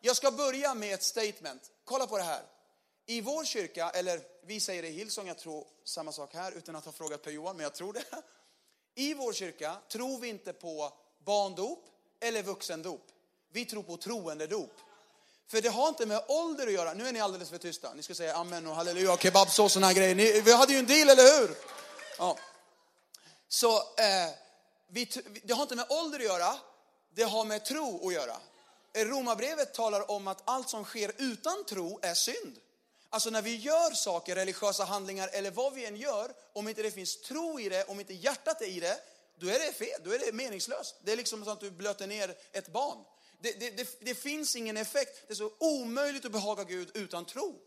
Jag 0.00 0.16
ska 0.16 0.30
börja 0.30 0.74
med 0.74 0.94
ett 0.94 1.02
statement. 1.02 1.70
Kolla 1.84 2.06
på 2.06 2.18
det 2.18 2.24
här. 2.24 2.42
I 3.06 3.20
vår 3.20 3.44
kyrka, 3.44 3.90
eller 3.90 4.20
vi 4.42 4.60
säger 4.60 4.82
det 4.82 4.88
i 4.88 4.92
Hillsong, 4.92 5.28
jag 5.28 5.38
tror 5.38 5.66
samma 5.84 6.12
sak 6.12 6.34
här 6.34 6.52
utan 6.52 6.76
att 6.76 6.84
ha 6.84 6.92
frågat 6.92 7.22
Per-Johan, 7.22 7.56
men 7.56 7.64
jag 7.64 7.74
tror 7.74 7.92
det. 7.92 8.04
I 8.94 9.14
vår 9.14 9.32
kyrka 9.32 9.76
tror 9.88 10.18
vi 10.18 10.28
inte 10.28 10.52
på 10.52 10.92
barndop 11.18 11.84
eller 12.20 12.42
vuxendop. 12.42 13.06
Vi 13.52 13.64
tror 13.64 13.82
på 13.82 13.96
troendedop. 13.96 14.72
För 15.50 15.60
det 15.60 15.68
har 15.68 15.88
inte 15.88 16.06
med 16.06 16.24
ålder 16.28 16.66
att 16.66 16.72
göra. 16.72 16.94
Nu 16.94 17.08
är 17.08 17.12
ni 17.12 17.20
alldeles 17.20 17.50
för 17.50 17.58
tysta. 17.58 17.94
Ni 17.94 18.02
ska 18.02 18.14
säga 18.14 18.36
amen 18.36 18.66
och 18.66 18.74
halleluja, 18.74 19.12
och 19.12 19.22
kebabsås 19.22 19.58
och 19.58 19.70
såna 19.70 19.92
grejer. 19.92 20.14
Ni, 20.14 20.40
vi 20.40 20.52
hade 20.52 20.72
ju 20.72 20.78
en 20.78 20.86
deal, 20.86 21.08
eller 21.08 21.40
hur? 21.40 21.56
Ja. 22.18 22.38
Så 23.48 23.76
eh, 23.76 24.30
vi, 24.88 25.08
det 25.42 25.52
har 25.52 25.62
inte 25.62 25.76
med 25.76 25.86
ålder 25.88 26.18
att 26.18 26.24
göra. 26.24 26.54
Det 27.14 27.22
har 27.22 27.44
med 27.44 27.64
tro 27.64 28.08
att 28.08 28.14
göra. 28.14 28.36
Eh, 28.92 29.04
Romarbrevet 29.04 29.74
talar 29.74 30.10
om 30.10 30.28
att 30.28 30.42
allt 30.44 30.68
som 30.68 30.84
sker 30.84 31.12
utan 31.16 31.64
tro 31.64 31.98
är 32.02 32.14
synd. 32.14 32.56
Alltså 33.08 33.30
när 33.30 33.42
vi 33.42 33.56
gör 33.56 33.90
saker, 33.90 34.34
religiösa 34.34 34.84
handlingar 34.84 35.30
eller 35.32 35.50
vad 35.50 35.74
vi 35.74 35.86
än 35.86 35.96
gör, 35.96 36.32
om 36.52 36.68
inte 36.68 36.82
det 36.82 36.90
finns 36.90 37.20
tro 37.20 37.60
i 37.60 37.68
det, 37.68 37.84
om 37.84 38.00
inte 38.00 38.14
hjärtat 38.14 38.62
är 38.62 38.66
i 38.66 38.80
det, 38.80 38.98
då 39.38 39.46
är 39.46 39.58
det 39.58 39.72
fel, 39.72 40.00
då 40.04 40.12
är 40.12 40.18
det 40.18 40.32
meningslöst. 40.32 40.96
Det 41.04 41.12
är 41.12 41.16
liksom 41.16 41.44
som 41.44 41.52
att 41.52 41.60
du 41.60 41.70
blöter 41.70 42.06
ner 42.06 42.34
ett 42.52 42.72
barn. 42.72 42.98
Det, 43.40 43.60
det, 43.60 43.70
det, 43.70 44.00
det 44.00 44.14
finns 44.14 44.56
ingen 44.56 44.76
effekt. 44.76 45.24
Det 45.26 45.32
är 45.32 45.36
så 45.36 45.52
omöjligt 45.58 46.24
att 46.24 46.32
behaga 46.32 46.64
Gud 46.64 46.90
utan 46.94 47.24
tro. 47.24 47.58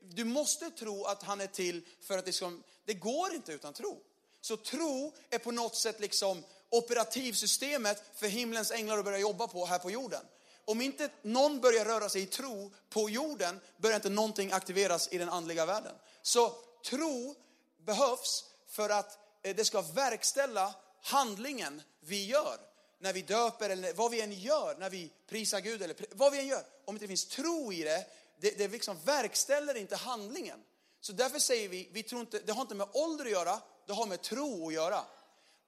du 0.00 0.24
måste 0.24 0.70
tro 0.70 1.04
att 1.04 1.22
han 1.22 1.40
är 1.40 1.46
till 1.46 1.86
för 2.00 2.18
att 2.18 2.24
det, 2.24 2.32
ska, 2.32 2.52
det 2.84 2.94
går 2.94 3.34
inte 3.34 3.52
utan 3.52 3.72
tro. 3.72 4.02
Så 4.40 4.56
tro 4.56 5.14
är 5.30 5.38
på 5.38 5.50
något 5.50 5.76
sätt 5.76 6.00
liksom 6.00 6.44
operativsystemet 6.70 8.02
för 8.14 8.28
himlens 8.28 8.70
änglar 8.70 8.98
att 8.98 9.04
börja 9.04 9.18
jobba 9.18 9.48
på 9.48 9.66
här 9.66 9.78
på 9.78 9.90
jorden. 9.90 10.24
Om 10.64 10.80
inte 10.80 11.10
någon 11.22 11.60
börjar 11.60 11.84
röra 11.84 12.08
sig 12.08 12.22
i 12.22 12.26
tro 12.26 12.72
på 12.88 13.10
jorden, 13.10 13.60
börjar 13.76 13.96
inte 13.96 14.08
någonting 14.08 14.52
aktiveras 14.52 15.08
i 15.12 15.18
den 15.18 15.28
andliga 15.28 15.66
världen. 15.66 15.94
Så 16.22 16.54
tro 16.84 17.34
behövs 17.78 18.44
för 18.68 18.90
att 18.90 19.18
eh, 19.42 19.56
det 19.56 19.64
ska 19.64 19.82
verkställa 19.82 20.74
handlingen 21.02 21.82
vi 22.00 22.26
gör. 22.26 22.69
När 23.02 23.12
vi 23.12 23.22
döper 23.22 23.70
eller 23.70 23.92
vad 23.92 24.10
vi 24.10 24.20
än 24.20 24.32
gör, 24.32 24.76
när 24.78 24.90
vi 24.90 25.10
prisar 25.26 25.60
Gud 25.60 25.82
eller 25.82 25.96
vad 26.10 26.32
vi 26.32 26.38
än 26.38 26.46
gör. 26.46 26.64
Om 26.84 26.94
det 26.94 26.96
inte 26.96 27.08
finns 27.08 27.26
tro 27.26 27.72
i 27.72 27.82
det, 27.82 28.06
det, 28.40 28.58
det 28.58 28.68
liksom 28.68 28.96
verkställer 29.04 29.76
inte 29.76 29.96
handlingen. 29.96 30.60
Så 31.00 31.12
därför 31.12 31.38
säger 31.38 31.68
vi, 31.68 31.88
vi 31.92 32.02
tror 32.02 32.20
inte, 32.20 32.38
det 32.38 32.52
har 32.52 32.62
inte 32.62 32.74
med 32.74 32.88
ålder 32.92 33.24
att 33.24 33.30
göra, 33.30 33.60
det 33.86 33.92
har 33.92 34.06
med 34.06 34.22
tro 34.22 34.68
att 34.68 34.74
göra. 34.74 35.04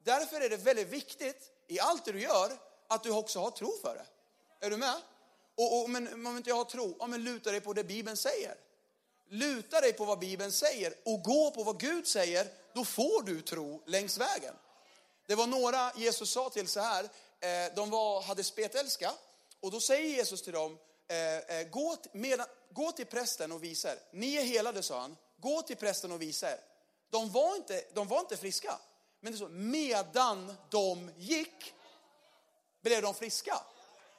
Därför 0.05 0.41
är 0.41 0.51
det 0.51 0.57
väldigt 0.57 0.89
viktigt 0.89 1.51
i 1.69 1.81
allt 1.81 2.05
det 2.05 2.13
du 2.13 2.21
gör 2.21 2.53
att 2.89 3.03
du 3.03 3.11
också 3.11 3.41
har 3.41 3.51
tro 3.51 3.79
för 3.83 3.95
det. 3.95 4.07
Är 4.67 4.71
du 4.71 4.77
med? 4.77 4.95
Och, 5.55 5.83
och 5.83 5.91
men 5.91 6.27
om 6.27 6.37
inte 6.37 6.51
jag 6.51 6.57
har 6.57 6.65
tro, 6.65 6.97
ja, 6.99 7.07
men 7.07 7.25
luta 7.25 7.51
dig 7.51 7.61
på 7.61 7.73
det 7.73 7.85
Bibeln 7.85 8.17
säger. 8.17 8.55
Luta 9.29 9.81
dig 9.81 9.93
på 9.93 10.05
vad 10.05 10.19
Bibeln 10.19 10.53
säger 10.53 10.95
och 11.05 11.23
gå 11.23 11.51
på 11.51 11.63
vad 11.63 11.81
Gud 11.81 12.07
säger, 12.07 12.47
då 12.75 12.85
får 12.85 13.23
du 13.23 13.41
tro 13.41 13.83
längs 13.87 14.19
vägen. 14.19 14.55
Det 15.27 15.35
var 15.35 15.47
några 15.47 15.93
Jesus 15.97 16.31
sa 16.31 16.51
till 16.51 16.69
så 16.69 16.81
här, 16.81 17.05
eh, 17.41 17.75
de 17.77 17.91
var, 17.91 18.23
hade 18.23 18.45
spetälska 18.45 19.13
och 19.61 19.71
då 19.71 19.81
säger 19.81 20.09
Jesus 20.09 20.43
till 20.43 20.53
dem, 20.53 20.79
eh, 21.09 21.59
eh, 21.59 21.69
gå, 21.69 21.97
medan, 22.13 22.47
gå 22.71 22.93
till 22.93 23.07
prästen 23.07 23.53
och 23.53 23.65
visa 23.65 23.93
er. 23.93 23.99
Ni 24.13 24.35
är 24.35 24.43
helade, 24.43 24.83
sa 24.83 25.01
han. 25.01 25.17
Gå 25.37 25.63
till 25.63 25.77
prästen 25.77 26.13
och 26.13 26.23
visa 26.23 26.53
er. 26.53 26.61
De 27.11 27.31
var 27.31 27.57
inte, 27.57 27.85
de 27.95 28.09
var 28.09 28.21
inte 28.21 28.37
friska. 28.37 28.79
Men 29.21 29.33
det 29.33 29.39
så, 29.39 29.49
medan 29.49 30.55
de 30.71 31.11
gick 31.17 31.75
blev 32.83 33.03
de 33.03 33.15
friska. 33.15 33.61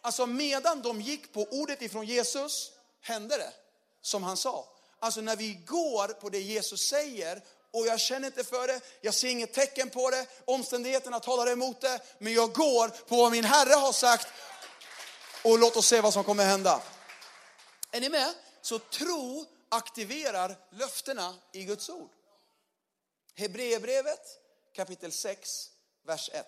Alltså 0.01 0.25
medan 0.25 0.81
de 0.81 1.01
gick 1.01 1.33
på 1.33 1.47
ordet 1.51 1.81
ifrån 1.81 2.05
Jesus 2.05 2.71
hände 3.01 3.37
det 3.37 3.53
som 4.01 4.23
han 4.23 4.37
sa. 4.37 4.67
Alltså 4.99 5.21
när 5.21 5.35
vi 5.35 5.53
går 5.53 6.07
på 6.07 6.29
det 6.29 6.39
Jesus 6.39 6.87
säger 6.87 7.41
och 7.73 7.87
jag 7.87 7.99
känner 7.99 8.27
inte 8.27 8.43
för 8.43 8.67
det, 8.67 8.81
jag 9.01 9.13
ser 9.13 9.27
inget 9.27 9.53
tecken 9.53 9.89
på 9.89 10.09
det, 10.09 10.25
omständigheterna 10.45 11.19
talar 11.19 11.51
emot 11.51 11.81
det, 11.81 11.99
men 12.17 12.33
jag 12.33 12.53
går 12.53 12.87
på 12.87 13.15
vad 13.15 13.31
min 13.31 13.43
Herre 13.43 13.73
har 13.73 13.91
sagt 13.91 14.27
och 15.43 15.59
låt 15.59 15.77
oss 15.77 15.87
se 15.87 16.01
vad 16.01 16.13
som 16.13 16.23
kommer 16.23 16.45
hända. 16.45 16.81
Är 17.91 18.01
ni 18.01 18.09
med? 18.09 18.33
Så 18.61 18.79
tro 18.79 19.45
aktiverar 19.69 20.55
löftena 20.69 21.35
i 21.51 21.63
Guds 21.63 21.89
ord. 21.89 22.09
Hebreerbrevet 23.35 24.39
kapitel 24.73 25.11
6, 25.11 25.69
vers 26.05 26.29
1. 26.33 26.45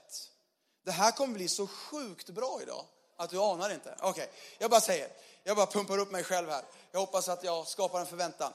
Det 0.83 0.91
här 0.91 1.11
kommer 1.11 1.33
bli 1.33 1.47
så 1.47 1.67
sjukt 1.67 2.29
bra 2.29 2.59
idag 2.61 2.85
att 3.17 3.29
du 3.29 3.39
anar 3.39 3.69
inte. 3.69 3.95
Okej, 3.99 4.09
okay. 4.09 4.27
jag 4.57 4.71
bara 4.71 4.81
säger, 4.81 5.09
jag 5.43 5.57
bara 5.57 5.65
pumpar 5.65 5.97
upp 5.97 6.11
mig 6.11 6.23
själv 6.23 6.49
här. 6.49 6.63
Jag 6.91 6.99
hoppas 6.99 7.29
att 7.29 7.43
jag 7.43 7.67
skapar 7.67 7.99
en 7.99 8.05
förväntan. 8.05 8.53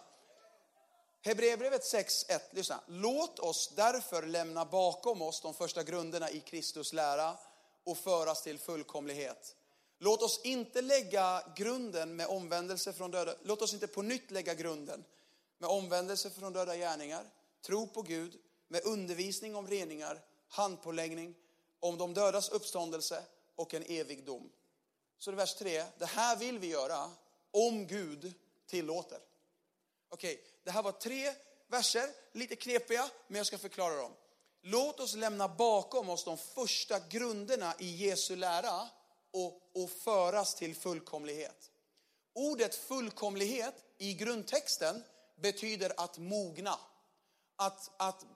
Hebreerbrevet 1.22 1.82
6.1, 1.82 2.40
lyssna. 2.50 2.80
Låt 2.86 3.38
oss 3.38 3.72
därför 3.76 4.26
lämna 4.26 4.64
bakom 4.64 5.22
oss 5.22 5.40
de 5.40 5.54
första 5.54 5.82
grunderna 5.82 6.30
i 6.30 6.40
Kristus 6.40 6.92
lära 6.92 7.36
och 7.84 7.98
föras 7.98 8.42
till 8.42 8.58
fullkomlighet. 8.58 9.56
Låt 9.98 10.22
oss 10.22 10.40
inte 10.44 10.82
lägga 10.82 11.52
grunden 11.56 12.16
med 12.16 12.26
omvändelse 12.26 12.92
från 12.92 13.10
döda, 13.10 13.34
låt 13.42 13.62
oss 13.62 13.74
inte 13.74 13.86
på 13.86 14.02
nytt 14.02 14.30
lägga 14.30 14.54
grunden 14.54 15.04
med 15.58 15.70
omvändelse 15.70 16.30
från 16.30 16.52
döda 16.52 16.76
gärningar, 16.76 17.24
tro 17.62 17.86
på 17.86 18.02
Gud, 18.02 18.38
med 18.68 18.84
undervisning 18.84 19.56
om 19.56 19.68
reningar, 19.68 20.20
handpåläggning, 20.48 21.34
om 21.80 21.98
de 21.98 22.14
dödas 22.14 22.48
uppståndelse 22.48 23.22
och 23.56 23.74
en 23.74 23.82
evig 23.82 24.24
dom. 24.24 24.50
Så 25.18 25.30
det 25.30 25.34
är 25.34 25.36
vers 25.36 25.54
3, 25.54 25.84
det 25.98 26.06
här 26.06 26.36
vill 26.36 26.58
vi 26.58 26.66
göra 26.66 27.10
om 27.50 27.86
Gud 27.86 28.34
tillåter. 28.66 29.18
Okej, 30.08 30.34
okay, 30.34 30.49
det 30.64 30.70
här 30.70 30.82
var 30.82 30.92
tre 30.92 31.34
verser, 31.68 32.08
lite 32.32 32.56
knepiga, 32.56 33.10
men 33.26 33.36
jag 33.36 33.46
ska 33.46 33.58
förklara 33.58 33.96
dem. 33.96 34.12
Låt 34.62 35.00
oss 35.00 35.14
lämna 35.14 35.48
bakom 35.48 36.10
oss 36.10 36.24
de 36.24 36.38
första 36.38 36.98
grunderna 36.98 37.74
i 37.78 38.06
Jesu 38.06 38.36
lära 38.36 38.88
och, 39.30 39.70
och 39.74 39.90
föras 39.90 40.54
till 40.54 40.76
fullkomlighet. 40.76 41.70
Ordet 42.32 42.74
fullkomlighet 42.74 43.74
i 43.98 44.14
grundtexten 44.14 45.04
betyder 45.40 45.92
att 45.96 46.18
mogna. 46.18 46.78
Att, 47.56 47.90
att 47.96 48.22
eh, 48.22 48.28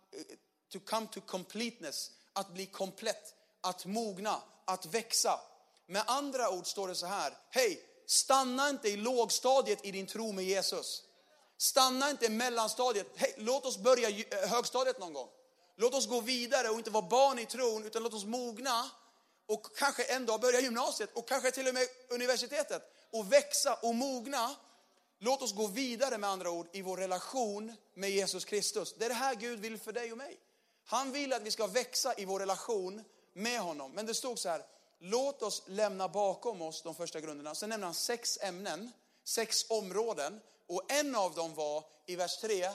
to 0.72 0.80
come 0.84 1.06
to 1.06 1.20
completeness, 1.20 2.10
att 2.32 2.48
bli 2.48 2.66
komplett, 2.66 3.34
att 3.60 3.86
mogna, 3.86 4.42
att 4.64 4.86
växa. 4.86 5.40
Med 5.86 6.04
andra 6.06 6.50
ord 6.50 6.66
står 6.66 6.88
det 6.88 6.94
så 6.94 7.06
här, 7.06 7.36
hej, 7.50 7.82
stanna 8.06 8.68
inte 8.68 8.88
i 8.88 8.96
lågstadiet 8.96 9.84
i 9.84 9.90
din 9.90 10.06
tro 10.06 10.32
med 10.32 10.44
Jesus. 10.44 11.02
Stanna 11.64 12.10
inte 12.10 12.26
i 12.26 12.28
mellanstadiet, 12.28 13.06
hej, 13.14 13.34
låt 13.36 13.66
oss 13.66 13.78
börja 13.78 14.08
eh, 14.08 14.48
högstadiet 14.48 14.98
någon 14.98 15.12
gång. 15.12 15.28
Låt 15.76 15.94
oss 15.94 16.06
gå 16.06 16.20
vidare 16.20 16.68
och 16.68 16.78
inte 16.78 16.90
vara 16.90 17.08
barn 17.08 17.38
i 17.38 17.46
tron, 17.46 17.84
utan 17.84 18.02
låt 18.02 18.14
oss 18.14 18.24
mogna 18.24 18.90
och 19.46 19.76
kanske 19.76 20.02
en 20.02 20.26
dag 20.26 20.40
börja 20.40 20.60
gymnasiet 20.60 21.10
och 21.14 21.28
kanske 21.28 21.50
till 21.50 21.68
och 21.68 21.74
med 21.74 21.86
universitetet 22.08 22.82
och 23.12 23.32
växa 23.32 23.74
och 23.74 23.94
mogna. 23.94 24.54
Låt 25.18 25.42
oss 25.42 25.54
gå 25.54 25.66
vidare 25.66 26.18
med 26.18 26.30
andra 26.30 26.50
ord 26.50 26.66
i 26.72 26.82
vår 26.82 26.96
relation 26.96 27.76
med 27.94 28.10
Jesus 28.10 28.44
Kristus. 28.44 28.94
Det 28.98 29.04
är 29.04 29.08
det 29.08 29.14
här 29.14 29.34
Gud 29.34 29.60
vill 29.60 29.78
för 29.78 29.92
dig 29.92 30.12
och 30.12 30.18
mig. 30.18 30.38
Han 30.84 31.12
vill 31.12 31.32
att 31.32 31.42
vi 31.42 31.50
ska 31.50 31.66
växa 31.66 32.14
i 32.16 32.24
vår 32.24 32.40
relation 32.40 33.04
med 33.32 33.60
honom. 33.60 33.92
Men 33.92 34.06
det 34.06 34.14
stod 34.14 34.38
så 34.38 34.48
här, 34.48 34.62
låt 34.98 35.42
oss 35.42 35.62
lämna 35.66 36.08
bakom 36.08 36.62
oss 36.62 36.82
de 36.82 36.94
första 36.94 37.20
grunderna. 37.20 37.54
Sen 37.54 37.68
nämner 37.68 37.86
han 37.86 37.94
sex 37.94 38.38
ämnen, 38.42 38.90
sex 39.24 39.66
områden. 39.68 40.40
Och 40.66 40.92
en 40.92 41.14
av 41.14 41.34
dem 41.34 41.54
var 41.54 41.84
i 42.06 42.16
vers 42.16 42.36
3, 42.36 42.70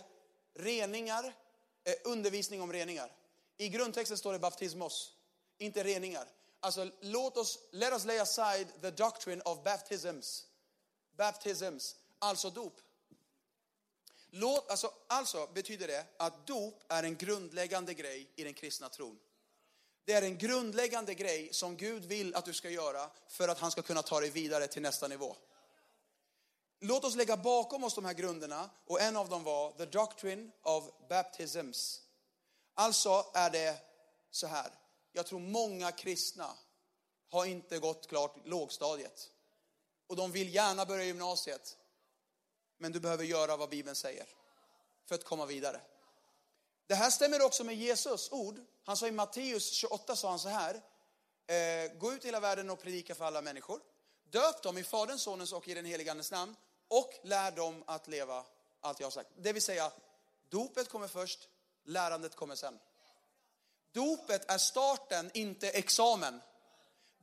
reningar, 0.53 1.35
eh, 1.83 1.93
undervisning 2.03 2.61
om 2.61 2.73
reningar. 2.73 3.11
I 3.57 3.69
grundtexten 3.69 4.17
står 4.17 4.33
det 4.33 4.39
baptismos, 4.39 5.13
inte 5.57 5.83
reningar. 5.83 6.27
Alltså 6.59 6.91
låt 7.01 7.37
oss, 7.37 7.59
let 7.71 7.93
us 7.93 8.05
lay 8.05 8.17
aside 8.17 8.67
the 8.81 8.91
doctrine 8.91 9.41
of 9.41 9.63
baptisms. 9.63 10.45
Baptisms, 11.15 11.95
alltså 12.19 12.49
dop. 12.49 12.81
Låt, 14.31 14.69
alltså, 14.69 14.93
alltså 15.07 15.49
betyder 15.53 15.87
det 15.87 16.05
att 16.17 16.47
dop 16.47 16.83
är 16.87 17.03
en 17.03 17.15
grundläggande 17.15 17.93
grej 17.93 18.27
i 18.35 18.43
den 18.43 18.53
kristna 18.53 18.89
tron. 18.89 19.19
Det 20.05 20.13
är 20.13 20.21
en 20.21 20.37
grundläggande 20.37 21.13
grej 21.13 21.49
som 21.51 21.77
Gud 21.77 22.05
vill 22.05 22.35
att 22.35 22.45
du 22.45 22.53
ska 22.53 22.69
göra 22.69 23.09
för 23.27 23.47
att 23.47 23.59
han 23.59 23.71
ska 23.71 23.81
kunna 23.81 24.01
ta 24.01 24.19
dig 24.19 24.29
vidare 24.29 24.67
till 24.67 24.81
nästa 24.81 25.07
nivå. 25.07 25.35
Låt 26.79 27.03
oss 27.03 27.15
lägga 27.15 27.37
bakom 27.37 27.83
oss 27.83 27.95
de 27.95 28.05
här 28.05 28.13
grunderna 28.13 28.69
och 28.85 29.01
en 29.01 29.17
av 29.17 29.29
dem 29.29 29.43
var 29.43 29.71
the 29.71 29.85
doctrine 29.85 30.51
of 30.63 30.83
baptisms. 31.09 32.01
Alltså 32.73 33.25
är 33.33 33.49
det 33.49 33.77
så 34.31 34.47
här, 34.47 34.71
jag 35.11 35.25
tror 35.25 35.39
många 35.39 35.91
kristna 35.91 36.55
har 37.29 37.45
inte 37.45 37.79
gått 37.79 38.07
klart 38.07 38.35
lågstadiet. 38.45 39.29
Och 40.07 40.15
de 40.15 40.31
vill 40.31 40.55
gärna 40.55 40.85
börja 40.85 41.03
gymnasiet. 41.03 41.77
Men 42.77 42.91
du 42.91 42.99
behöver 42.99 43.23
göra 43.23 43.57
vad 43.57 43.69
Bibeln 43.69 43.95
säger 43.95 44.25
för 45.05 45.15
att 45.15 45.23
komma 45.23 45.45
vidare. 45.45 45.81
Det 46.87 46.95
här 46.95 47.09
stämmer 47.09 47.45
också 47.45 47.63
med 47.63 47.75
Jesus 47.75 48.31
ord. 48.31 48.59
Han 48.83 48.97
sa 48.97 49.07
i 49.07 49.11
Matteus 49.11 49.71
28 49.71 50.15
sa 50.15 50.29
han 50.29 50.39
så 50.39 50.49
här. 50.49 50.81
Eh, 51.47 51.91
gå 51.97 52.13
ut 52.13 52.23
i 52.23 52.27
hela 52.27 52.39
världen 52.39 52.69
och 52.69 52.81
predika 52.81 53.15
för 53.15 53.25
alla 53.25 53.41
människor. 53.41 53.81
Döp 54.23 54.63
dem 54.63 54.77
i 54.77 54.83
Faderns, 54.83 55.21
Sonens 55.21 55.53
och 55.53 55.67
i 55.67 55.73
den 55.73 55.85
helige 55.85 56.11
Andes 56.11 56.31
namn 56.31 56.55
och 56.89 57.13
lär 57.23 57.51
dem 57.51 57.83
att 57.87 58.07
leva 58.07 58.45
allt 58.81 58.99
jag 58.99 59.05
har 59.05 59.11
sagt. 59.11 59.29
Det 59.37 59.53
vill 59.53 59.61
säga, 59.61 59.91
dopet 60.49 60.89
kommer 60.89 61.07
först, 61.07 61.47
lärandet 61.85 62.35
kommer 62.35 62.55
sen. 62.55 62.79
Dopet 63.91 64.51
är 64.51 64.57
starten, 64.57 65.31
inte 65.33 65.69
examen. 65.69 66.41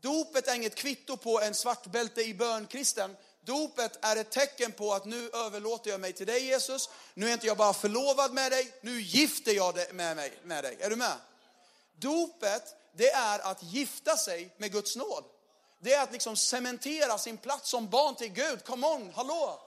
Dopet 0.00 0.48
är 0.48 0.54
inget 0.54 0.74
kvitto 0.74 1.16
på 1.16 1.40
en 1.40 1.54
svartbälte 1.54 2.22
i 2.22 2.34
bönkristen. 2.34 3.16
Dopet 3.40 4.04
är 4.04 4.16
ett 4.16 4.30
tecken 4.30 4.72
på 4.72 4.92
att 4.92 5.04
nu 5.04 5.30
överlåter 5.30 5.90
jag 5.90 6.00
mig 6.00 6.12
till 6.12 6.26
dig 6.26 6.44
Jesus. 6.44 6.90
Nu 7.14 7.28
är 7.28 7.32
inte 7.32 7.46
jag 7.46 7.56
bara 7.56 7.72
förlovad 7.72 8.32
med 8.32 8.52
dig, 8.52 8.72
nu 8.80 9.00
gifter 9.00 9.52
jag 9.52 9.94
med, 9.94 10.16
mig, 10.16 10.38
med 10.42 10.64
dig. 10.64 10.76
Är 10.80 10.90
du 10.90 10.96
med? 10.96 11.16
Dopet, 11.96 12.74
det 12.92 13.10
är 13.10 13.38
att 13.38 13.62
gifta 13.62 14.16
sig 14.16 14.54
med 14.56 14.72
Guds 14.72 14.96
nåd. 14.96 15.24
Det 15.78 15.94
är 15.94 16.02
att 16.02 16.12
liksom 16.12 16.36
cementera 16.36 17.18
sin 17.18 17.38
plats 17.38 17.70
som 17.70 17.88
barn 17.88 18.16
till 18.16 18.32
Gud. 18.32 18.64
Come 18.64 18.86
on, 18.86 19.12
hallå! 19.14 19.60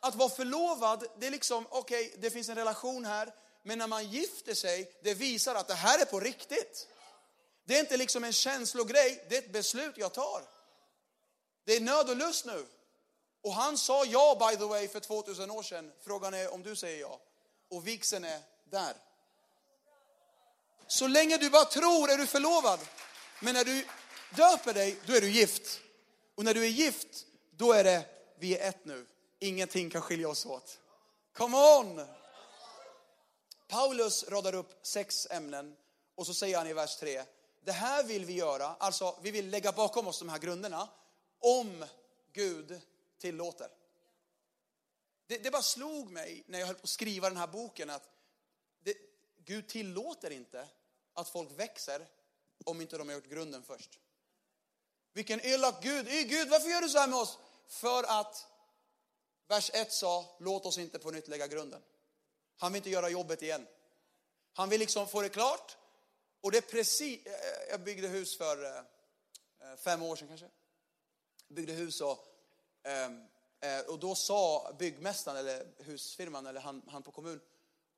Att 0.00 0.14
vara 0.14 0.28
förlovad, 0.28 1.04
det 1.18 1.26
är 1.26 1.30
liksom, 1.30 1.66
okej, 1.70 2.06
okay, 2.06 2.20
det 2.20 2.30
finns 2.30 2.48
en 2.48 2.54
relation 2.54 3.04
här, 3.04 3.34
Men 3.62 3.78
när 3.78 3.86
man 3.86 4.10
gifter 4.10 4.54
sig, 4.54 4.92
det 5.02 5.14
visar 5.14 5.54
att 5.54 5.68
det 5.68 5.74
här 5.74 5.98
är 5.98 6.04
på 6.04 6.20
riktigt. 6.20 6.88
Det 7.64 7.76
är 7.76 7.80
inte 7.80 7.96
liksom 7.96 8.24
en 8.24 8.32
känslogrej, 8.32 9.26
det 9.28 9.36
är 9.36 9.42
ett 9.42 9.52
beslut 9.52 9.98
jag 9.98 10.12
tar. 10.12 10.42
Det 11.64 11.76
är 11.76 11.80
nöd 11.80 12.10
och 12.10 12.16
lust 12.16 12.44
nu. 12.44 12.66
Och 13.42 13.54
han 13.54 13.78
sa 13.78 14.04
ja 14.04 14.50
by 14.50 14.56
the 14.56 14.64
way 14.64 14.88
för 14.88 15.00
2000 15.00 15.50
år 15.50 15.62
sedan. 15.62 15.92
Frågan 16.04 16.34
är 16.34 16.54
om 16.54 16.62
du 16.62 16.76
säger 16.76 17.00
ja. 17.00 17.20
Och 17.70 17.86
vigseln 17.86 18.24
är 18.24 18.40
där. 18.64 18.94
Så 20.86 21.06
länge 21.06 21.36
du 21.36 21.50
bara 21.50 21.64
tror 21.64 22.10
är 22.10 22.16
du 22.16 22.26
förlovad. 22.26 22.80
Men 23.40 23.54
när 23.54 23.64
du 23.64 23.86
döper 24.36 24.74
dig, 24.74 24.98
då 25.06 25.12
är 25.12 25.20
du 25.20 25.30
gift. 25.30 25.80
Och 26.34 26.44
när 26.44 26.54
du 26.54 26.64
är 26.64 26.68
gift, 26.68 27.26
då 27.50 27.72
är 27.72 27.84
det, 27.84 28.06
vi 28.38 28.56
är 28.56 28.68
ett 28.68 28.84
nu. 28.84 29.06
Ingenting 29.38 29.90
kan 29.90 30.02
skilja 30.02 30.28
oss 30.28 30.46
åt. 30.46 30.80
Come 31.32 31.56
on! 31.56 32.06
Paulus 33.68 34.24
radar 34.28 34.54
upp 34.54 34.86
sex 34.86 35.26
ämnen 35.30 35.76
och 36.14 36.26
så 36.26 36.34
säger 36.34 36.58
han 36.58 36.66
i 36.66 36.72
vers 36.72 36.96
3, 36.96 37.24
det 37.64 37.72
här 37.72 38.04
vill 38.04 38.24
vi 38.24 38.32
göra, 38.32 38.66
alltså 38.66 39.18
vi 39.22 39.30
vill 39.30 39.50
lägga 39.50 39.72
bakom 39.72 40.06
oss 40.06 40.18
de 40.18 40.28
här 40.28 40.38
grunderna, 40.38 40.88
om 41.38 41.84
Gud 42.32 42.80
tillåter. 43.18 43.68
Det, 45.26 45.38
det 45.38 45.50
bara 45.50 45.62
slog 45.62 46.10
mig 46.10 46.44
när 46.46 46.58
jag 46.58 46.66
höll 46.66 46.76
på 46.76 46.82
att 46.82 46.88
skriva 46.88 47.28
den 47.28 47.38
här 47.38 47.46
boken 47.46 47.90
att 47.90 48.08
det, 48.82 48.94
Gud 49.44 49.68
tillåter 49.68 50.30
inte 50.30 50.68
att 51.14 51.28
folk 51.28 51.50
växer 51.50 52.06
om 52.64 52.80
inte 52.80 52.98
de 52.98 53.08
har 53.08 53.14
gjort 53.14 53.28
grunden 53.28 53.62
först. 53.62 53.98
Vilken 55.14 55.40
elak 55.40 55.82
Gud. 55.82 56.08
Ey, 56.08 56.24
Gud, 56.24 56.48
varför 56.48 56.68
gör 56.68 56.80
du 56.80 56.88
så 56.88 56.98
här 56.98 57.08
med 57.08 57.18
oss? 57.18 57.38
För 57.68 58.02
att 58.02 58.46
vers 59.48 59.70
1 59.74 59.92
sa, 59.92 60.36
låt 60.40 60.66
oss 60.66 60.78
inte 60.78 60.98
på 60.98 61.10
nytt 61.10 61.28
lägga 61.28 61.46
grunden. 61.46 61.82
Han 62.56 62.72
vill 62.72 62.80
inte 62.80 62.90
göra 62.90 63.08
jobbet 63.08 63.42
igen. 63.42 63.66
Han 64.52 64.68
vill 64.68 64.80
liksom 64.80 65.08
få 65.08 65.22
det 65.22 65.28
klart. 65.28 65.76
Och 66.40 66.52
det 66.52 66.58
är 66.58 66.62
precis, 66.62 67.26
eh, 67.26 67.32
eh, 67.32 67.70
jag 67.70 67.80
byggde 67.80 68.08
hus 68.08 68.38
för 68.38 68.64
eh, 68.64 68.82
fem 69.76 70.02
år 70.02 70.16
sedan 70.16 70.28
kanske. 70.28 70.46
Jag 71.48 71.54
byggde 71.54 71.72
hus 71.72 72.00
och, 72.00 72.26
ehm, 72.82 73.26
och 73.88 73.98
då 73.98 74.14
sa 74.14 74.72
byggmästaren 74.78 75.36
eller 75.36 75.66
husfirman 75.78 76.46
eller 76.46 76.60
han, 76.60 76.82
han 76.88 77.02
på 77.02 77.10
kommun 77.10 77.40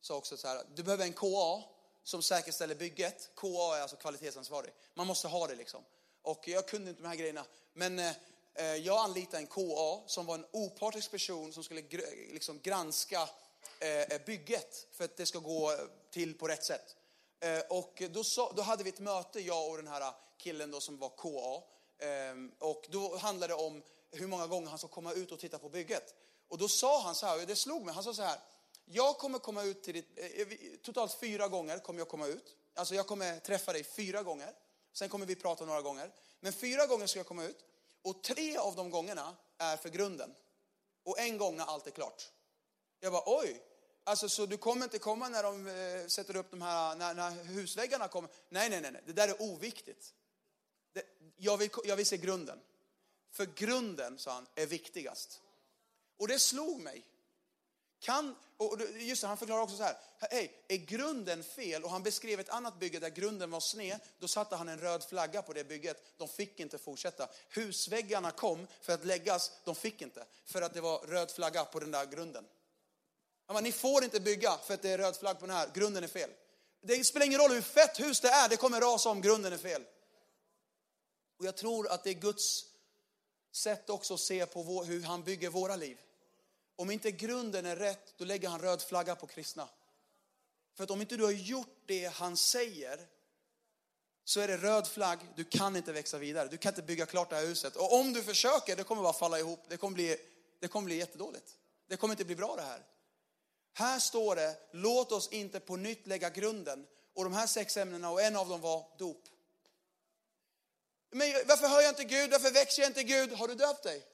sa 0.01 0.17
också 0.17 0.37
så 0.37 0.49
här, 0.49 0.65
du 0.75 0.83
behöver 0.83 1.05
en 1.05 1.13
KA 1.13 1.63
som 2.03 2.23
säkerställer 2.23 2.75
bygget. 2.75 3.31
KA 3.37 3.77
är 3.77 3.81
alltså 3.81 3.97
kvalitetsansvarig. 3.97 4.73
Man 4.95 5.07
måste 5.07 5.29
ha 5.29 5.47
det 5.47 5.55
liksom. 5.55 5.85
Och 6.27 6.49
jag 6.49 6.69
kunde 6.69 6.91
inte 6.91 7.03
de 7.03 7.09
här 7.09 7.17
grejerna. 7.17 7.45
Men 7.73 7.99
eh, 7.99 8.13
eh, 8.55 8.75
jag 8.75 9.05
anlitade 9.05 9.39
en 9.39 9.47
KA 9.47 10.03
som 10.07 10.27
var 10.27 10.35
en 10.35 10.47
opartisk 10.51 11.11
person 11.11 11.53
som 11.53 11.65
skulle 11.65 11.83
liksom 12.33 12.61
granska 12.63 13.29
eh, 13.79 14.19
bygget 14.27 14.87
för 14.93 15.05
att 15.05 15.17
det 15.17 15.27
ska 15.27 15.39
gå 15.39 15.77
till 16.11 16.39
på 16.39 16.49
rätt 16.49 16.65
sätt. 16.65 16.97
Eh, 17.41 17.61
och 17.69 18.03
då, 18.11 18.25
så, 18.25 18.53
då 18.53 18.63
hade 18.63 18.85
vi 18.85 18.91
ett 18.91 19.01
möte, 19.01 19.41
jag 19.41 19.71
och 19.71 19.77
den 19.77 19.87
här 19.87 20.13
killen 20.39 20.71
då 20.71 20.81
som 20.81 20.99
var 20.99 21.09
KA. 21.09 21.63
Ehm, 22.07 22.53
och 22.59 22.87
då 22.91 23.17
handlade 23.17 23.53
det 23.53 23.57
om 23.57 23.83
hur 24.11 24.27
många 24.27 24.47
gånger 24.47 24.69
han 24.69 24.79
ska 24.79 24.89
komma 24.89 25.13
ut 25.13 25.33
och 25.33 25.39
titta 25.39 25.59
på 25.59 25.69
bygget. 25.69 26.15
Och 26.49 26.59
då 26.59 26.69
sa 26.69 27.03
han 27.03 27.15
så 27.15 27.27
här, 27.27 27.41
och 27.41 27.47
det 27.47 27.57
slog 27.57 27.85
mig, 27.85 27.95
han 27.95 28.05
sa 28.05 28.15
så 28.15 28.23
här, 28.23 28.39
jag 28.85 29.19
kommer 29.19 29.39
komma 29.39 29.63
ut 29.63 29.83
till 29.83 29.95
ditt, 29.95 30.19
eh, 30.19 30.47
totalt 30.83 31.21
fyra 31.21 31.49
gånger 31.49 31.79
kommer 31.79 32.01
jag 32.01 32.09
komma 32.09 32.27
ut. 32.27 32.57
Alltså 32.75 32.95
jag 32.95 33.07
kommer 33.07 33.39
träffa 33.39 33.73
dig 33.73 33.85
fyra 33.85 34.23
gånger. 34.23 34.53
Sen 34.99 35.09
kommer 35.09 35.27
vi 35.27 35.35
prata 35.35 35.65
några 35.65 35.83
gånger. 35.83 36.13
Men 36.41 36.53
fyra 36.53 36.87
gånger 36.87 37.07
ska 37.07 37.19
jag 37.19 37.27
komma 37.27 37.45
ut. 37.45 37.65
Och 38.03 38.23
tre 38.23 38.57
av 38.57 38.77
de 38.77 38.91
gångerna 38.91 39.37
är 39.59 39.77
för 39.77 39.89
grunden. 39.89 40.35
Och 41.05 41.19
en 41.19 41.39
gång 41.39 41.57
när 41.57 41.65
allt 41.65 41.87
är 41.87 41.91
klart. 41.91 42.33
Jag 43.01 43.13
bara, 43.13 43.23
oj, 43.27 43.63
Alltså, 44.09 44.29
så 44.29 44.47
du 44.47 44.57
kommer 44.57 44.85
inte 44.85 44.99
komma 44.99 45.29
när 45.29 45.43
de 45.43 45.67
eh, 45.67 46.07
sätter 46.07 46.37
upp 46.37 46.51
de 46.51 46.63
här, 46.63 46.97
när, 46.97 47.15
när 47.15 47.31
husväggarna 47.31 48.09
kommer. 48.09 48.31
Nej, 48.49 48.71
nej, 48.71 48.81
nej, 48.81 48.93
nej, 48.93 49.03
det 49.07 49.13
där 49.13 49.29
är 49.29 49.43
oviktigt. 49.43 50.15
Det, 50.93 51.03
jag, 51.37 51.57
vill, 51.57 51.71
jag 51.85 51.97
vill 51.97 52.07
se 52.07 52.17
grunden. 52.17 52.61
För 53.31 53.47
grunden, 53.47 54.19
sa 54.19 54.33
han, 54.33 54.47
är 54.55 54.67
viktigast. 54.67 55.41
Och 56.17 56.29
det 56.29 56.39
slog 56.39 56.81
mig. 56.81 57.05
Kan, 58.01 58.37
och 58.57 58.79
just 58.99 59.23
det, 59.23 59.29
han 59.29 59.37
förklarar 59.37 59.63
också 59.63 59.77
så 59.77 59.83
här, 59.83 59.97
hey, 60.31 60.49
är 60.69 60.77
grunden 60.77 61.45
fel? 61.45 61.85
Och 61.85 61.91
han 61.91 62.03
beskrev 62.03 62.41
ett 62.41 62.49
annat 62.49 62.79
bygge 62.79 62.99
där 62.99 63.11
grunden 63.11 63.51
var 63.51 63.61
sned, 63.61 64.01
då 64.19 64.29
satte 64.29 64.57
han 64.57 64.69
en 64.69 64.81
röd 64.81 65.05
flagga 65.05 65.43
på 65.43 65.53
det 65.53 65.65
bygget. 65.65 66.03
De 66.17 66.29
fick 66.29 66.61
inte 66.61 66.79
fortsätta. 66.79 67.29
Husväggarna 67.49 68.31
kom 68.31 68.67
för 68.81 68.93
att 68.93 69.05
läggas, 69.05 69.53
de 69.65 69.75
fick 69.75 70.03
inte. 70.03 70.25
För 70.45 70.63
att 70.63 70.75
det 70.75 70.81
var 70.81 70.99
röd 70.99 71.31
flagga 71.31 71.65
på 71.65 71.81
den 71.81 71.91
där 71.91 72.07
grunden. 72.07 72.45
Han 73.47 73.55
Bara, 73.55 73.61
ni 73.61 73.73
får 73.73 74.05
inte 74.05 74.21
bygga 74.21 74.59
för 74.59 74.75
att 74.75 74.83
det 74.83 74.91
är 74.91 74.99
röd 74.99 75.17
flagg 75.17 75.39
på 75.39 75.47
den 75.47 75.57
här, 75.57 75.69
grunden 75.75 76.05
är 76.05 76.09
fel. 76.09 76.31
Det 76.83 77.05
spelar 77.05 77.27
ingen 77.27 77.41
roll 77.41 77.51
hur 77.51 77.63
fett 77.63 78.01
hus 78.01 78.21
det 78.21 78.29
är, 78.29 78.49
det 78.49 78.57
kommer 78.57 78.81
rasa 78.81 79.11
om 79.11 79.21
grunden 79.21 79.53
är 79.53 79.59
fel. 79.59 79.83
Och 81.39 81.47
jag 81.47 81.57
tror 81.57 81.89
att 81.89 82.05
det 82.05 82.11
är 82.11 82.15
Guds 82.15 82.65
sätt 83.53 83.91
också 83.91 84.15
att 84.15 84.21
se 84.21 84.47
på 84.47 84.63
vår, 84.63 84.85
hur 84.85 85.03
han 85.03 85.23
bygger 85.23 85.51
våra 85.51 85.77
liv. 85.77 85.99
Om 86.77 86.91
inte 86.91 87.11
grunden 87.11 87.67
är 87.67 87.77
rätt, 87.77 88.15
då 88.17 88.25
lägger 88.25 88.49
han 88.49 88.61
röd 88.61 88.83
flagga 88.83 89.17
på 89.17 89.27
kristna. 89.27 89.69
För 90.75 90.85
att 90.85 90.91
om 90.91 91.01
inte 91.01 91.17
du 91.17 91.25
har 91.25 91.33
gjort 91.33 91.83
det 91.87 92.07
han 92.07 92.37
säger, 92.37 93.09
så 94.25 94.41
är 94.41 94.49
det 94.49 94.57
röd 94.57 94.89
flagg, 94.89 95.19
du 95.37 95.45
kan 95.45 95.77
inte 95.77 95.93
växa 95.93 96.19
vidare. 96.19 96.49
Du 96.49 96.57
kan 96.57 96.71
inte 96.73 96.83
bygga 96.83 97.07
klart 97.07 97.31
det 97.31 97.37
här 97.37 97.47
huset. 97.47 97.77
Och 97.77 97.95
om 97.95 98.13
du 98.13 98.23
försöker, 98.23 98.77
det 98.77 98.85
kommer 98.85 99.03
bara 99.03 99.13
falla 99.13 99.39
ihop. 99.39 99.61
Det 99.69 99.77
kommer 99.77 99.95
bli, 99.95 100.17
det 100.61 100.69
kommer 100.69 100.85
bli 100.85 100.97
jättedåligt. 100.97 101.57
Det 101.89 101.97
kommer 101.97 102.15
inte 102.15 102.25
bli 102.25 102.37
bra 102.37 102.57
det 102.57 102.63
här. 102.63 102.83
Här 103.73 103.99
står 103.99 104.37
det, 104.37 104.57
låt 104.73 105.13
oss 105.13 105.29
inte 105.29 105.61
på 105.61 105.77
nytt 105.77 106.07
lägga 106.07 106.31
grunden. 106.31 106.87
Och 107.15 107.25
de 107.25 107.33
här 107.33 107.47
sex 107.47 107.77
ämnena, 107.77 108.11
och 108.11 108.23
en 108.23 108.37
av 108.37 108.49
dem 108.49 108.61
var 108.61 108.85
dop. 108.99 109.25
Men 111.11 111.33
varför 111.47 111.69
hör 111.69 111.81
jag 111.81 111.91
inte 111.91 112.05
Gud? 112.05 112.31
Varför 112.31 112.51
växer 112.51 112.83
jag 112.83 112.91
inte 112.91 113.03
Gud? 113.03 113.33
Har 113.33 113.49
du 113.49 113.55
döpt 113.55 113.83
dig? 113.83 114.07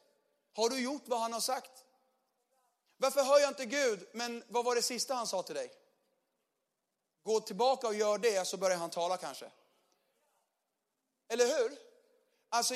Har 0.53 0.70
du 0.70 0.81
gjort 0.81 1.03
vad 1.07 1.20
han 1.20 1.33
har 1.33 1.40
sagt? 1.40 1.70
Varför 3.03 3.23
hör 3.23 3.41
jag 3.41 3.51
inte 3.51 3.67
Gud? 3.67 4.07
Men 4.12 4.45
vad 4.49 4.65
var 4.65 4.75
det 4.75 4.83
sista 4.83 5.15
han 5.15 5.27
sa 5.27 5.43
till 5.43 5.55
dig? 5.55 5.73
Gå 7.23 7.41
tillbaka 7.41 7.87
och 7.87 7.95
gör 7.95 8.19
det 8.19 8.47
så 8.47 8.57
börjar 8.57 8.77
han 8.77 8.91
tala 8.91 9.17
kanske. 9.17 9.51
Eller 11.29 11.47
hur? 11.47 11.79
Alltså, 12.49 12.75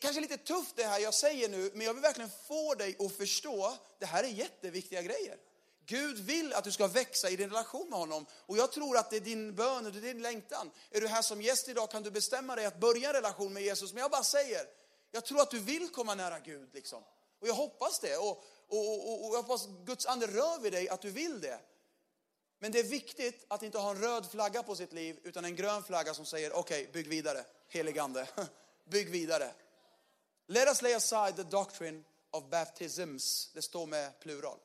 kanske 0.00 0.20
lite 0.20 0.36
tufft 0.36 0.76
det 0.76 0.84
här 0.84 0.98
jag 0.98 1.14
säger 1.14 1.48
nu, 1.48 1.70
men 1.74 1.86
jag 1.86 1.94
vill 1.94 2.02
verkligen 2.02 2.30
få 2.48 2.74
dig 2.74 2.96
att 2.98 3.16
förstå, 3.16 3.76
det 3.98 4.06
här 4.06 4.24
är 4.24 4.28
jätteviktiga 4.28 5.02
grejer. 5.02 5.38
Gud 5.86 6.18
vill 6.18 6.52
att 6.52 6.64
du 6.64 6.72
ska 6.72 6.86
växa 6.86 7.30
i 7.30 7.36
din 7.36 7.50
relation 7.50 7.90
med 7.90 7.98
honom. 7.98 8.26
Och 8.32 8.56
jag 8.56 8.72
tror 8.72 8.96
att 8.96 9.10
det 9.10 9.16
är 9.16 9.20
din 9.20 9.54
bön 9.54 9.86
och 9.86 9.92
det 9.92 9.98
är 9.98 10.14
din 10.14 10.22
längtan. 10.22 10.70
Är 10.90 11.00
du 11.00 11.08
här 11.08 11.22
som 11.22 11.42
gäst 11.42 11.68
idag 11.68 11.90
kan 11.90 12.02
du 12.02 12.10
bestämma 12.10 12.56
dig 12.56 12.66
att 12.66 12.80
börja 12.80 13.08
en 13.08 13.14
relation 13.14 13.52
med 13.52 13.62
Jesus. 13.62 13.92
Men 13.92 14.00
jag 14.00 14.10
bara 14.10 14.24
säger, 14.24 14.66
jag 15.10 15.24
tror 15.24 15.40
att 15.40 15.50
du 15.50 15.58
vill 15.58 15.88
komma 15.88 16.14
nära 16.14 16.38
Gud. 16.38 16.74
Liksom. 16.74 17.02
Och 17.40 17.48
jag 17.48 17.54
hoppas 17.54 18.00
det. 18.00 18.16
Och, 18.16 18.44
och, 18.68 19.10
och, 19.10 19.26
och 19.26 19.34
jag 19.34 19.42
hoppas 19.42 19.68
Guds 19.84 20.06
ande 20.06 20.26
rör 20.26 20.60
vid 20.60 20.72
dig 20.72 20.88
att 20.88 21.00
du 21.00 21.10
vill 21.10 21.40
det. 21.40 21.60
Men 22.58 22.72
det 22.72 22.78
är 22.78 22.84
viktigt 22.84 23.44
att 23.48 23.62
inte 23.62 23.78
ha 23.78 23.90
en 23.90 24.00
röd 24.00 24.30
flagga 24.30 24.62
på 24.62 24.76
sitt 24.76 24.92
liv, 24.92 25.20
utan 25.22 25.44
en 25.44 25.56
grön 25.56 25.82
flagga 25.82 26.14
som 26.14 26.26
säger, 26.26 26.52
okej, 26.52 26.80
okay, 26.80 26.92
bygg 26.92 27.08
vidare, 27.08 27.44
heligande. 27.68 28.28
bygg 28.84 29.10
vidare. 29.10 29.54
Let 30.46 30.68
us 30.68 30.82
lay 30.82 30.92
aside 30.92 31.36
the 31.36 31.42
doctrine 31.42 32.04
of 32.30 32.44
baptisms. 32.50 33.50
Det 33.54 33.62
står 33.62 33.86
med 33.86 34.20
plural. 34.20 34.58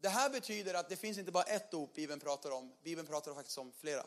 Det 0.00 0.08
här 0.08 0.30
betyder 0.30 0.74
att 0.74 0.88
det 0.88 0.96
finns 0.96 1.18
inte 1.18 1.32
bara 1.32 1.44
ett 1.44 1.70
dop 1.70 1.94
Bibeln 1.94 2.20
pratar 2.20 2.50
om. 2.50 2.72
Bibeln 2.82 3.06
pratar 3.06 3.34
faktiskt 3.34 3.58
om 3.58 3.72
flera. 3.72 4.06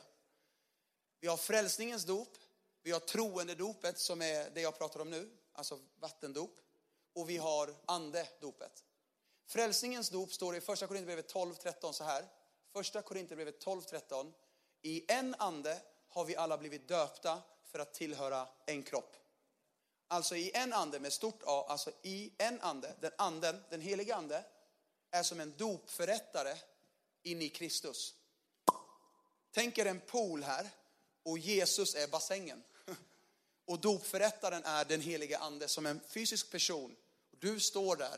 Vi 1.19 1.27
har 1.27 1.37
frälsningens 1.37 2.05
dop, 2.05 2.37
vi 2.83 2.91
har 2.91 2.99
troendedopet 2.99 3.99
som 3.99 4.21
är 4.21 4.49
det 4.49 4.61
jag 4.61 4.77
pratar 4.77 4.99
om 4.99 5.09
nu, 5.09 5.29
alltså 5.53 5.79
vattendop. 5.99 6.61
Och 7.13 7.29
vi 7.29 7.37
har 7.37 7.75
andedopet. 7.85 8.83
Frälsningens 9.45 10.09
dop 10.09 10.33
står 10.33 10.55
i 10.55 10.61
första 10.61 10.87
Korinthierbrevet 10.87 11.33
12.13 11.33 11.91
så 11.91 12.03
här. 12.03 12.25
Första 12.73 13.01
Korinthierbrevet 13.01 13.65
12.13. 13.65 14.33
I 14.81 15.11
en 15.11 15.35
ande 15.39 15.81
har 16.09 16.25
vi 16.25 16.35
alla 16.35 16.57
blivit 16.57 16.87
döpta 16.87 17.41
för 17.63 17.79
att 17.79 17.93
tillhöra 17.93 18.47
en 18.65 18.83
kropp. 18.83 19.15
Alltså 20.07 20.35
i 20.35 20.51
en 20.53 20.73
ande 20.73 20.99
med 20.99 21.13
stort 21.13 21.43
A, 21.45 21.65
alltså 21.69 21.91
i 22.01 22.33
en 22.37 22.61
ande, 22.61 22.95
den 22.99 23.11
anden, 23.17 23.63
den 23.69 23.81
heliga 23.81 24.15
ande, 24.15 24.43
är 25.11 25.23
som 25.23 25.39
en 25.39 25.57
dopförrättare 25.57 26.57
in 27.23 27.41
i 27.41 27.49
Kristus. 27.49 28.15
Tänk 29.51 29.77
er 29.77 29.85
en 29.85 29.99
pool 29.99 30.43
här 30.43 30.69
och 31.23 31.39
Jesus 31.39 31.95
är 31.95 32.07
bassängen. 32.07 32.63
Och 33.71 33.79
dopförrättaren 33.79 34.63
är 34.63 34.85
den 34.85 35.01
helige 35.01 35.37
ande 35.37 35.67
som 35.67 35.85
en 35.85 35.99
fysisk 36.07 36.51
person. 36.51 36.95
Du 37.39 37.59
står 37.59 37.95
där 37.95 38.17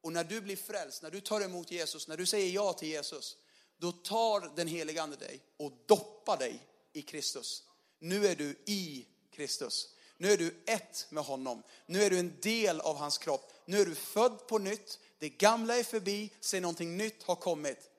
och 0.00 0.12
när 0.12 0.24
du 0.24 0.40
blir 0.40 0.56
frälst, 0.56 1.02
när 1.02 1.10
du 1.10 1.20
tar 1.20 1.40
emot 1.40 1.70
Jesus, 1.70 2.08
när 2.08 2.16
du 2.16 2.26
säger 2.26 2.54
ja 2.54 2.72
till 2.72 2.88
Jesus, 2.88 3.36
då 3.78 3.92
tar 3.92 4.56
den 4.56 4.68
helige 4.68 5.02
ande 5.02 5.16
dig 5.16 5.40
och 5.56 5.72
doppar 5.86 6.36
dig 6.36 6.66
i 6.92 7.02
Kristus. 7.02 7.62
Nu 7.98 8.26
är 8.26 8.36
du 8.36 8.58
i 8.66 9.06
Kristus. 9.30 9.88
Nu 10.16 10.32
är 10.32 10.36
du 10.36 10.62
ett 10.66 11.06
med 11.10 11.24
honom. 11.24 11.62
Nu 11.86 12.02
är 12.02 12.10
du 12.10 12.18
en 12.18 12.40
del 12.40 12.80
av 12.80 12.96
hans 12.96 13.18
kropp. 13.18 13.52
Nu 13.64 13.80
är 13.80 13.86
du 13.86 13.94
född 13.94 14.46
på 14.46 14.58
nytt. 14.58 14.98
Det 15.18 15.28
gamla 15.28 15.76
är 15.76 15.84
förbi, 15.84 16.30
se 16.40 16.60
någonting 16.60 16.96
nytt 16.96 17.22
har 17.22 17.36
kommit. 17.36 17.90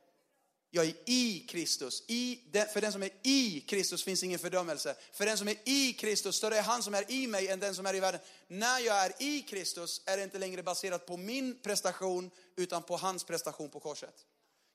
Jag 0.69 0.85
är 0.85 0.93
i 1.05 1.45
Kristus. 1.49 2.03
I, 2.07 2.39
för 2.73 2.81
den 2.81 2.91
som 2.91 3.03
är 3.03 3.09
i 3.23 3.61
Kristus 3.67 4.03
finns 4.03 4.23
ingen 4.23 4.39
fördömelse. 4.39 4.95
För 5.13 5.25
den 5.25 5.37
som 5.37 5.47
är 5.47 5.55
i 5.63 5.93
Kristus, 5.93 6.35
större 6.35 6.57
är 6.57 6.61
han 6.61 6.83
som 6.83 6.93
är 6.93 7.11
i 7.11 7.27
mig 7.27 7.47
än 7.47 7.59
den 7.59 7.75
som 7.75 7.85
är 7.85 7.95
i 7.95 7.99
världen. 7.99 8.21
När 8.47 8.79
jag 8.79 9.05
är 9.05 9.13
i 9.19 9.41
Kristus 9.41 10.01
är 10.05 10.17
det 10.17 10.23
inte 10.23 10.37
längre 10.37 10.63
baserat 10.63 11.05
på 11.05 11.17
min 11.17 11.61
prestation, 11.61 12.31
utan 12.55 12.83
på 12.83 12.97
hans 12.97 13.23
prestation 13.23 13.69
på 13.69 13.79
korset. 13.79 14.15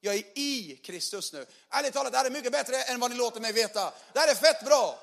Jag 0.00 0.14
är 0.14 0.24
i 0.34 0.80
Kristus 0.84 1.32
nu. 1.32 1.46
Ärligt 1.68 1.92
talat, 1.92 2.12
det 2.12 2.18
här 2.18 2.24
är 2.24 2.30
mycket 2.30 2.52
bättre 2.52 2.82
än 2.82 3.00
vad 3.00 3.10
ni 3.10 3.16
låter 3.16 3.40
mig 3.40 3.52
veta. 3.52 3.92
Det 4.12 4.18
här 4.18 4.30
är 4.30 4.34
fett 4.34 4.64
bra. 4.64 4.98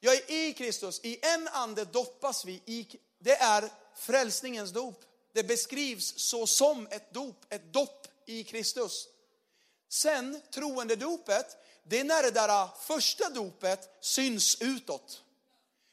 Jag 0.00 0.14
är 0.14 0.30
i 0.30 0.52
Kristus. 0.52 1.00
I 1.02 1.18
en 1.22 1.48
ande 1.48 1.84
doppas 1.84 2.44
vi 2.44 2.52
i, 2.52 2.98
det 3.18 3.36
är 3.36 3.70
frälsningens 3.96 4.70
dop. 4.70 5.04
Det 5.32 5.42
beskrivs 5.42 6.14
så 6.16 6.46
som 6.46 6.88
ett 6.90 7.14
dop, 7.14 7.44
ett 7.48 7.72
dopp 7.72 8.07
i 8.28 8.44
Kristus. 8.44 9.08
Sen 9.88 10.42
troende 10.54 10.96
dopet, 10.96 11.56
det 11.84 12.00
är 12.00 12.04
när 12.04 12.22
det 12.22 12.30
där 12.30 12.68
första 12.86 13.30
dopet 13.30 13.98
syns 14.00 14.56
utåt. 14.60 15.22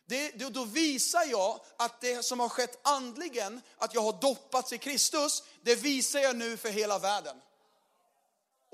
Det, 0.07 0.31
då 0.31 0.63
visar 0.63 1.23
jag 1.23 1.59
att 1.77 2.01
det 2.01 2.23
som 2.23 2.39
har 2.39 2.49
skett 2.49 2.79
andligen, 2.81 3.61
att 3.77 3.93
jag 3.93 4.01
har 4.01 4.21
doppats 4.21 4.73
i 4.73 4.77
Kristus, 4.77 5.43
det 5.61 5.75
visar 5.75 6.19
jag 6.19 6.35
nu 6.35 6.57
för 6.57 6.69
hela 6.69 6.99
världen. 6.99 7.41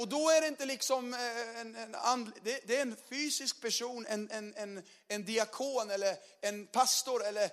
Och 0.02 0.08
då 0.08 0.30
är 0.30 0.42
det 0.42 0.48
inte 0.48 0.66
liksom 0.66 1.14
eh, 1.14 1.60
en, 1.60 1.76
en 1.76 1.96
and, 1.96 2.32
det, 2.44 2.68
det, 2.68 2.78
är 2.78 2.82
en 2.82 2.96
fysisk 3.10 3.62
person, 3.62 4.06
en, 4.10 4.32
en, 4.32 4.54
en, 4.56 4.84
en 5.08 5.26
diakon 5.26 5.92
eller 5.92 6.18
en 6.42 6.68
pastor 6.68 7.26
eller 7.26 7.44
eh, 7.44 7.50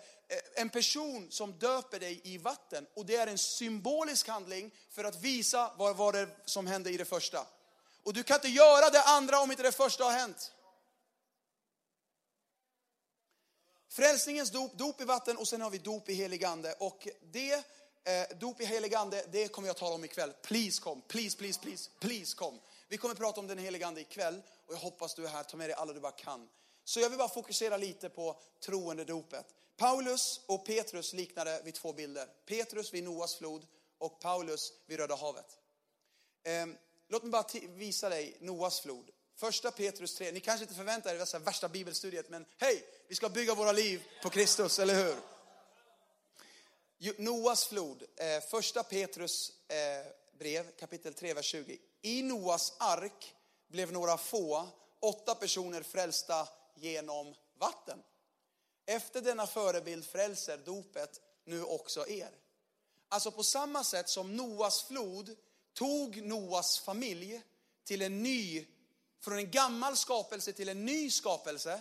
en 0.54 0.70
person 0.70 1.30
som 1.30 1.58
döper 1.58 2.00
dig 2.00 2.20
i 2.24 2.38
vatten. 2.38 2.86
Och 2.94 3.06
det 3.06 3.16
är 3.16 3.26
en 3.26 3.38
symbolisk 3.38 4.28
handling 4.28 4.70
för 4.90 5.04
att 5.04 5.22
visa 5.22 5.72
vad 5.78 5.96
var 5.96 6.12
det 6.12 6.28
som 6.44 6.66
hände 6.66 6.90
i 6.90 6.96
det 6.96 7.04
första. 7.04 7.46
Och 8.02 8.12
du 8.12 8.22
kan 8.22 8.34
inte 8.34 8.48
göra 8.48 8.90
det 8.90 9.02
andra 9.02 9.40
om 9.40 9.50
inte 9.50 9.62
det 9.62 9.72
första 9.72 10.04
har 10.04 10.12
hänt. 10.12 10.52
Frälsningens 13.88 14.50
dop, 14.50 14.78
dop 14.78 15.00
i 15.00 15.04
vatten 15.04 15.36
och 15.36 15.48
sen 15.48 15.60
har 15.60 15.70
vi 15.70 15.78
dop 15.78 16.08
i 16.08 16.14
heligande. 16.14 16.72
Och 16.72 17.08
det, 17.32 17.64
eh, 18.04 18.36
dop 18.38 18.60
i 18.60 18.64
heligande, 18.64 19.24
det 19.32 19.48
kommer 19.48 19.68
jag 19.68 19.76
tala 19.76 19.94
om 19.94 20.04
ikväll. 20.04 20.32
Please 20.42 20.80
kom, 20.80 21.02
please, 21.08 21.36
please, 21.38 21.60
please, 21.60 21.90
please 22.00 22.36
kom. 22.36 22.60
Vi 22.88 22.96
kommer 22.96 23.14
prata 23.14 23.40
om 23.40 23.46
den 23.46 23.58
heligande 23.58 24.00
ikväll 24.00 24.42
och 24.66 24.74
jag 24.74 24.78
hoppas 24.78 25.14
du 25.14 25.24
är 25.24 25.28
här, 25.28 25.42
ta 25.42 25.56
med 25.56 25.68
dig 25.68 25.74
alla 25.74 25.92
du 25.92 26.00
bara 26.00 26.12
kan. 26.12 26.48
Så 26.84 27.00
jag 27.00 27.08
vill 27.08 27.18
bara 27.18 27.28
fokusera 27.28 27.76
lite 27.76 28.08
på 28.08 28.40
troende 28.64 29.04
dopet. 29.04 29.46
Paulus 29.76 30.40
och 30.46 30.66
Petrus 30.66 31.12
liknade 31.12 31.62
vid 31.64 31.74
två 31.74 31.92
bilder. 31.92 32.26
Petrus 32.46 32.94
vid 32.94 33.04
Noas 33.04 33.36
flod 33.36 33.66
och 33.98 34.20
Paulus 34.20 34.72
vid 34.86 34.98
Röda 34.98 35.16
havet. 35.16 35.58
Eh, 36.44 36.66
låt 37.08 37.22
mig 37.22 37.30
bara 37.30 37.44
visa 37.68 38.08
dig 38.08 38.36
Noas 38.40 38.80
flod. 38.80 39.10
Första 39.36 39.70
Petrus 39.70 40.14
3, 40.14 40.32
ni 40.32 40.40
kanske 40.40 40.64
inte 40.64 40.74
förväntar 40.74 41.14
er 41.14 41.18
det 41.18 41.38
värsta 41.38 41.68
bibelstudiet, 41.68 42.28
men 42.28 42.46
hej, 42.58 42.84
vi 43.08 43.14
ska 43.14 43.28
bygga 43.28 43.54
våra 43.54 43.72
liv 43.72 44.02
på 44.22 44.30
Kristus, 44.30 44.78
eller 44.78 44.94
hur? 44.94 45.16
Noas 47.18 47.64
flod, 47.66 48.02
eh, 48.16 48.40
första 48.40 48.82
Petrus 48.82 49.52
eh, 49.68 50.06
brev, 50.38 50.70
kapitel 50.70 51.14
3, 51.14 51.34
vers 51.34 51.46
20. 51.46 51.78
I 52.02 52.22
Noas 52.22 52.72
ark 52.78 53.34
blev 53.68 53.92
några 53.92 54.18
få, 54.18 54.68
åtta 55.00 55.34
personer 55.34 55.82
frälsta 55.82 56.48
genom 56.74 57.34
vatten. 57.58 58.02
Efter 58.86 59.20
denna 59.20 59.46
förebild 59.46 60.06
frälser 60.06 60.58
dopet 60.64 61.20
nu 61.44 61.64
också 61.64 62.08
er. 62.08 62.30
Alltså 63.08 63.30
på 63.30 63.42
samma 63.42 63.84
sätt 63.84 64.08
som 64.08 64.36
Noas 64.36 64.82
flod 64.82 65.36
tog 65.72 66.22
Noas 66.22 66.78
familj 66.78 67.42
till 67.84 68.02
en 68.02 68.22
ny 68.22 68.66
från 69.20 69.38
en 69.38 69.50
gammal 69.50 69.96
skapelse 69.96 70.52
till 70.52 70.68
en 70.68 70.84
ny 70.84 71.10
skapelse. 71.10 71.80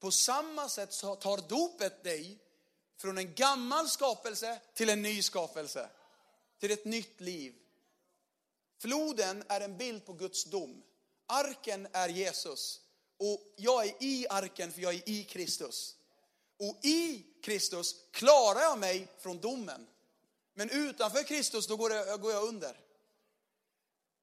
På 0.00 0.10
samma 0.10 0.68
sätt 0.68 0.92
så 0.92 1.14
tar 1.14 1.48
dopet 1.48 2.04
dig 2.04 2.38
från 2.96 3.18
en 3.18 3.34
gammal 3.34 3.88
skapelse 3.88 4.60
till 4.74 4.88
en 4.88 5.02
ny 5.02 5.22
skapelse. 5.22 5.88
Till 6.60 6.70
ett 6.70 6.84
nytt 6.84 7.20
liv. 7.20 7.54
Floden 8.78 9.44
är 9.48 9.60
en 9.60 9.76
bild 9.76 10.06
på 10.06 10.12
Guds 10.12 10.44
dom. 10.44 10.82
Arken 11.26 11.88
är 11.92 12.08
Jesus. 12.08 12.80
Och 13.18 13.54
jag 13.56 13.86
är 13.86 13.94
i 14.00 14.26
arken 14.30 14.72
för 14.72 14.80
jag 14.80 14.94
är 14.94 15.08
i 15.08 15.24
Kristus. 15.24 15.96
Och 16.58 16.84
i 16.84 17.26
Kristus 17.42 17.94
klarar 18.10 18.60
jag 18.60 18.78
mig 18.78 19.08
från 19.18 19.38
domen. 19.38 19.86
Men 20.54 20.70
utanför 20.70 21.22
Kristus 21.22 21.66
då 21.66 21.76
går 21.76 21.92
jag, 21.92 22.20
går 22.20 22.32
jag 22.32 22.44
under. 22.44 22.80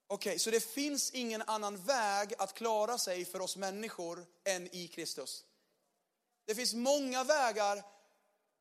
Okej, 0.08 0.30
okay, 0.30 0.40
så 0.40 0.52
det 0.52 0.60
finns 0.60 1.12
ingen 1.12 1.42
annan 1.42 1.78
väg 1.78 2.34
att 2.38 2.54
klara 2.54 2.98
sig 2.98 3.26
för 3.26 3.42
oss 3.42 3.58
människor 3.58 4.26
än 4.44 4.76
i 4.76 4.88
Kristus. 4.88 5.46
Det 6.46 6.56
finns 6.56 6.74
många 6.74 7.24
vägar 7.24 7.84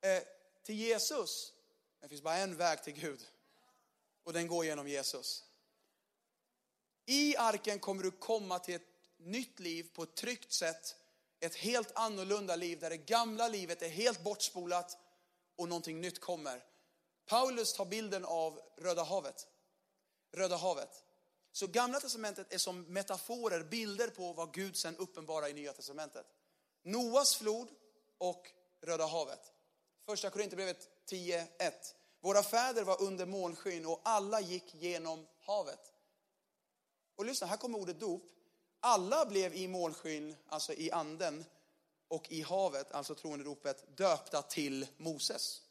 eh, 0.03 0.23
till 0.63 0.75
Jesus. 0.75 1.53
Det 2.01 2.09
finns 2.09 2.23
bara 2.23 2.37
en 2.37 2.57
väg 2.57 2.83
till 2.83 2.93
Gud. 2.93 3.27
Och 4.25 4.33
den 4.33 4.47
går 4.47 4.65
genom 4.65 4.89
Jesus. 4.89 5.45
I 7.07 7.37
arken 7.37 7.79
kommer 7.79 8.03
du 8.03 8.11
komma 8.11 8.59
till 8.59 8.75
ett 8.75 8.89
nytt 9.17 9.61
liv 9.61 9.91
på 9.95 10.03
ett 10.03 10.15
tryggt 10.15 10.53
sätt. 10.53 10.97
Ett 11.41 11.55
helt 11.55 11.93
annorlunda 11.95 12.57
liv 12.57 12.79
där 12.79 12.91
det 12.91 12.97
gamla 12.97 13.49
livet 13.49 13.83
är 13.83 13.89
helt 13.89 14.23
bortspolat 14.25 14.99
och 15.57 15.69
någonting 15.69 16.01
nytt 16.01 16.21
kommer. 16.21 16.65
Paulus 17.27 17.73
tar 17.73 17.85
bilden 17.85 18.25
av 18.25 18.61
Röda 18.77 19.03
havet. 19.03 19.49
Röda 20.33 20.57
havet. 20.57 21.05
Så 21.53 21.67
gamla 21.67 22.01
testamentet 22.01 22.53
är 22.53 22.59
som 22.59 22.83
metaforer, 22.83 23.65
bilder 23.65 24.09
på 24.09 24.33
vad 24.33 24.55
Gud 24.55 24.77
sen 24.77 24.97
uppenbarar 24.97 25.49
i 25.49 25.53
nya 25.53 25.73
testamentet. 25.73 26.27
Noas 26.83 27.37
flod 27.37 27.69
och 28.19 28.51
Röda 28.81 29.07
havet. 29.07 29.52
Första 30.07 30.31
Korinthierbrevet 30.31 30.89
10.1. 31.11 31.73
Våra 32.21 32.43
fäder 32.43 32.85
var 32.85 33.03
under 33.03 33.27
molnskyn 33.27 33.87
och 33.87 34.01
alla 34.05 34.41
gick 34.41 34.75
genom 34.75 35.27
havet. 35.41 35.93
Och 37.17 37.25
lyssna, 37.25 37.47
här 37.47 37.57
kommer 37.57 37.79
ordet 37.79 38.01
dop. 38.01 38.23
Alla 38.81 39.27
blev 39.27 39.55
i 39.55 39.69
molnskyn, 39.69 40.37
alltså 40.49 40.73
i 40.73 40.91
anden, 40.91 41.45
och 42.09 42.33
i 42.33 42.43
havet, 42.43 42.93
alltså 42.93 43.15
troenderopet, 43.15 43.97
döpta 43.97 44.43
till 44.43 44.87
Moses. 44.97 45.63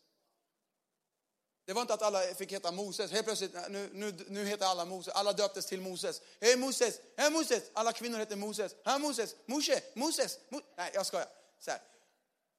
Det 1.65 1.73
var 1.73 1.81
inte 1.81 1.93
att 1.93 2.01
alla 2.01 2.19
fick 2.21 2.51
heta 2.51 2.71
Moses. 2.71 3.11
Helt 3.11 3.25
plötsligt, 3.25 3.53
nu, 3.69 3.89
nu, 3.93 4.25
nu 4.27 4.45
heter 4.45 4.65
alla 4.65 4.85
Moses. 4.85 5.13
Alla 5.13 5.33
döptes 5.33 5.65
till 5.65 5.81
Moses. 5.81 6.21
Hej 6.39 6.57
Moses, 6.57 6.99
hej 7.17 7.31
Moses. 7.31 7.63
Alla 7.73 7.91
kvinnor 7.91 8.17
hette 8.17 8.35
Moses. 8.35 8.75
Hej 8.85 8.99
Moses, 8.99 9.35
Moshe, 9.45 9.81
Moses. 9.93 10.39
Mo 10.49 10.61
Nej, 10.75 10.91
jag 10.93 11.05
skojar. 11.05 11.27
Så 11.59 11.71
här. 11.71 11.79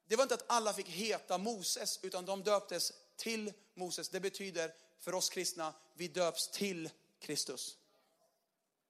Det 0.06 0.16
var 0.16 0.22
inte 0.22 0.34
att 0.34 0.44
alla 0.46 0.72
fick 0.72 0.88
heta 0.88 1.38
Moses, 1.38 1.98
utan 2.02 2.24
de 2.24 2.42
döptes 2.42 2.92
till 3.16 3.52
Moses. 3.74 4.08
Det 4.08 4.20
betyder 4.20 4.74
för 4.98 5.14
oss 5.14 5.30
kristna, 5.30 5.74
vi 5.94 6.08
döps 6.08 6.48
till 6.48 6.90
Kristus. 7.20 7.76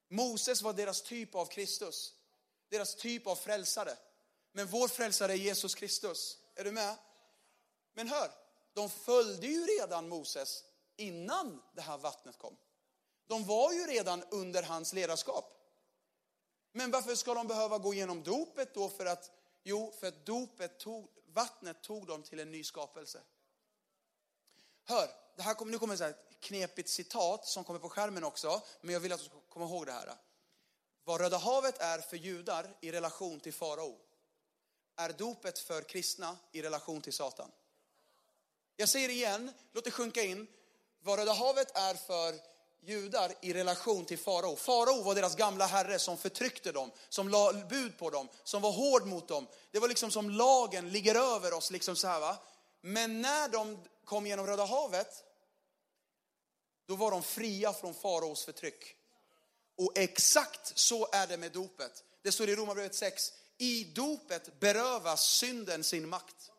Moses 0.09 0.63
var 0.63 0.73
deras 0.73 1.03
typ 1.03 1.35
av 1.35 1.47
Kristus. 1.47 2.15
Deras 2.69 2.95
typ 2.95 3.27
av 3.27 3.37
frälsare. 3.37 3.97
Men 4.53 4.67
vår 4.67 4.89
frälsare 4.89 5.33
är 5.33 5.37
Jesus 5.37 5.75
Kristus. 5.75 6.39
Är 6.55 6.65
du 6.65 6.73
med? 6.73 6.97
Men 7.95 8.09
hör, 8.09 8.31
de 8.73 8.91
följde 8.91 9.47
ju 9.47 9.67
redan 9.67 10.09
Moses 10.09 10.65
innan 10.97 11.63
det 11.75 11.81
här 11.83 11.99
vattnet 11.99 12.39
kom. 12.39 12.57
De 13.27 13.45
var 13.45 13.73
ju 13.73 13.87
redan 13.87 14.23
under 14.31 14.63
hans 14.63 14.93
ledarskap. 14.93 15.59
Men 16.73 16.91
varför 16.91 17.15
ska 17.15 17.35
de 17.35 17.47
behöva 17.47 17.79
gå 17.79 17.95
igenom 17.95 18.23
dopet 18.23 18.75
då 18.75 18.89
för 18.89 19.07
att, 19.07 19.31
jo, 19.63 19.93
för 20.01 20.07
att 20.07 20.27
dopet 20.27 20.79
tog, 20.79 21.09
vattnet 21.27 21.83
tog 21.83 22.07
dem 22.07 22.23
till 22.23 22.41
en 22.41 22.51
ny 22.51 22.65
skapelse. 22.65 23.23
Hör, 24.85 25.11
det 25.37 25.43
här 25.43 25.55
kommer, 25.55 25.73
nu 25.73 25.79
kommer 25.79 26.03
ett 26.03 26.41
knepigt 26.41 26.89
citat 26.89 27.47
som 27.47 27.65
kommer 27.65 27.81
på 27.81 27.89
skärmen 27.89 28.25
också, 28.25 28.63
men 28.81 28.93
jag 28.93 29.01
vill 29.01 29.13
att 29.13 29.21
du 29.21 29.27
ska 29.27 29.41
komma 29.49 29.65
ihåg 29.65 29.87
det 29.87 29.93
här. 29.93 30.15
Vad 31.05 31.21
Röda 31.21 31.39
havet 31.39 31.79
är 31.79 31.99
för 31.99 32.17
judar 32.17 32.77
i 32.81 32.93
relation 32.93 33.41
till 33.41 33.53
farao, 33.53 33.99
är 34.97 35.13
dopet 35.13 35.59
för 35.59 35.83
kristna 35.83 36.37
i 36.53 36.63
relation 36.63 37.01
till 37.01 37.13
Satan. 37.13 37.51
Jag 38.77 38.89
säger 38.89 39.09
det 39.09 39.15
igen, 39.15 39.53
låt 39.73 39.85
det 39.85 39.91
sjunka 39.91 40.23
in. 40.23 40.47
Vad 41.01 41.19
Röda 41.19 41.33
havet 41.33 41.77
är 41.77 41.95
för 41.95 42.52
judar 42.85 43.33
i 43.41 43.53
relation 43.53 44.05
till 44.05 44.19
farao. 44.19 44.57
Farao 44.57 45.03
var 45.03 45.15
deras 45.15 45.37
gamla 45.37 45.67
herre 45.67 45.99
som 45.99 46.19
förtryckte 46.19 46.73
dem, 46.73 46.91
som 47.09 47.29
la 47.29 47.53
bud 47.53 47.99
på 47.99 48.11
dem, 48.11 48.29
som 48.45 48.63
var 48.63 48.73
hård 48.73 49.07
mot 49.07 49.29
dem. 49.29 49.47
Det 49.71 49.79
var 49.79 49.89
liksom 49.89 50.11
som 50.11 50.31
lagen 50.31 50.91
ligger 50.91 51.15
över 51.15 51.55
oss. 51.55 51.71
Liksom 51.71 51.97
så 51.97 52.09
här, 52.09 52.21
va? 52.21 52.37
Men 52.81 53.23
när 53.23 53.49
de 53.49 53.79
kom 54.05 54.27
genom 54.27 54.47
Röda 54.47 54.65
havet, 54.65 55.25
då 56.87 56.97
var 56.97 57.11
de 57.11 57.23
fria 57.23 57.73
från 57.73 57.95
faraos 57.95 58.45
förtryck. 58.45 58.97
Och 59.77 59.93
exakt 59.99 60.79
så 60.79 61.09
är 61.13 61.27
det 61.27 61.37
med 61.37 61.53
dopet. 61.53 62.05
Det 62.23 62.33
står 62.33 62.49
i 62.49 62.57
Romarbrevet 62.57 62.95
6, 62.95 63.33
i 63.59 63.85
dopet 63.85 64.61
berövas 64.61 65.27
synden 65.27 65.85
sin 65.85 66.09
makt. 66.09 66.51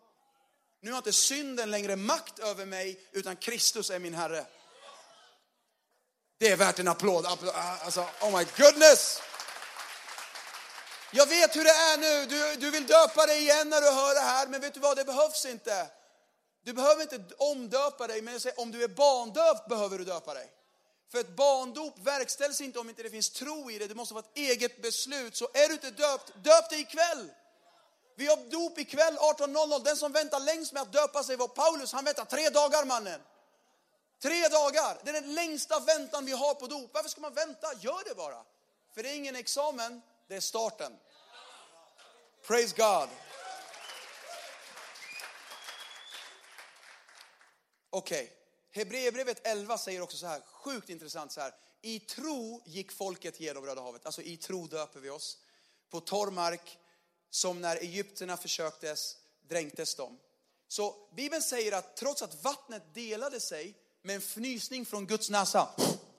Nu 0.81 0.91
har 0.91 0.97
inte 0.97 1.13
synden 1.13 1.71
längre 1.71 1.95
makt 1.95 2.39
över 2.39 2.65
mig, 2.65 3.07
utan 3.11 3.35
Kristus 3.35 3.89
är 3.89 3.99
min 3.99 4.13
Herre. 4.13 4.45
Det 6.37 6.47
är 6.47 6.57
värt 6.57 6.79
en 6.79 6.87
applåd. 6.87 7.25
Alltså, 7.25 8.01
oh 8.21 8.37
my 8.37 8.45
goodness! 8.57 9.21
Jag 11.11 11.25
vet 11.25 11.55
hur 11.55 11.63
det 11.63 11.69
är 11.69 11.97
nu. 11.97 12.25
Du, 12.25 12.55
du 12.55 12.71
vill 12.71 12.87
döpa 12.87 13.25
dig 13.25 13.41
igen 13.41 13.69
när 13.69 13.81
du 13.81 13.87
hör 13.91 14.13
det 14.15 14.21
här, 14.21 14.47
men 14.47 14.61
vet 14.61 14.73
du 14.73 14.79
vad? 14.79 14.97
Det 14.97 15.05
behövs 15.05 15.45
inte. 15.45 15.87
Du 16.65 16.73
behöver 16.73 17.01
inte 17.01 17.35
omdöpa 17.37 18.07
dig, 18.07 18.21
men 18.21 18.39
om 18.57 18.71
du 18.71 18.83
är 18.83 18.87
barndöpt 18.87 19.69
behöver 19.69 19.97
du 19.97 20.03
döpa 20.03 20.33
dig. 20.33 20.51
För 21.11 21.19
ett 21.19 21.35
barndop 21.35 21.99
verkställs 21.99 22.61
inte 22.61 22.79
om 22.79 22.89
inte 22.89 23.03
det 23.03 23.09
finns 23.09 23.29
tro 23.29 23.71
i 23.71 23.79
det. 23.79 23.87
Det 23.87 23.95
måste 23.95 24.13
vara 24.13 24.25
ett 24.25 24.37
eget 24.37 24.81
beslut. 24.81 25.35
Så 25.35 25.47
är 25.53 25.67
du 25.67 25.73
inte 25.73 25.91
döpt, 25.91 26.31
döp 26.43 26.69
dig 26.69 26.79
ikväll. 26.79 27.31
Vi 28.17 28.27
har 28.27 28.37
dop 28.37 28.79
ikväll 28.79 29.17
18.00. 29.17 29.83
Den 29.83 29.97
som 29.97 30.11
väntar 30.11 30.39
längst 30.39 30.73
med 30.73 30.81
att 30.81 30.93
döpa 30.93 31.23
sig 31.23 31.35
var 31.35 31.47
Paulus. 31.47 31.93
Han 31.93 32.05
väntar 32.05 32.25
tre 32.25 32.49
dagar 32.49 32.85
mannen. 32.85 33.21
Tre 34.23 34.47
dagar. 34.47 34.97
Det 35.03 35.09
är 35.09 35.13
den 35.13 35.33
längsta 35.33 35.79
väntan 35.79 36.25
vi 36.25 36.31
har 36.31 36.53
på 36.53 36.67
dop. 36.67 36.89
Varför 36.93 37.09
ska 37.09 37.21
man 37.21 37.33
vänta? 37.33 37.73
Gör 37.79 38.03
det 38.09 38.15
bara. 38.15 38.45
För 38.93 39.03
det 39.03 39.09
är 39.09 39.15
ingen 39.15 39.35
examen, 39.35 40.01
det 40.27 40.35
är 40.35 40.39
starten. 40.39 40.99
Praise 42.47 42.75
God. 42.77 43.09
Okej, 47.89 48.23
okay. 48.23 48.29
Hebreerbrevet 48.71 49.47
11 49.47 49.77
säger 49.77 50.01
också 50.01 50.17
så 50.17 50.25
här, 50.25 50.41
sjukt 50.41 50.89
intressant 50.89 51.31
så 51.31 51.41
här. 51.41 51.53
I 51.81 51.99
tro 51.99 52.61
gick 52.65 52.91
folket 52.91 53.39
genom 53.39 53.65
Röda 53.65 53.81
havet, 53.81 54.05
alltså 54.05 54.21
i 54.21 54.37
tro 54.37 54.67
döper 54.67 54.99
vi 54.99 55.09
oss. 55.09 55.37
På 55.89 55.99
torr 55.99 56.31
mark, 56.31 56.79
som 57.29 57.61
när 57.61 57.75
egyptierna 57.75 58.37
försöktes, 58.37 59.17
dränktes 59.41 59.95
de. 59.95 60.19
Så 60.67 61.09
Bibeln 61.15 61.43
säger 61.43 61.71
att 61.71 61.97
trots 61.97 62.21
att 62.21 62.43
vattnet 62.43 62.93
delade 62.93 63.39
sig 63.39 63.82
med 64.03 64.15
en 64.15 64.21
fnysning 64.21 64.85
från 64.85 65.05
Guds 65.05 65.29
näsa, 65.29 65.69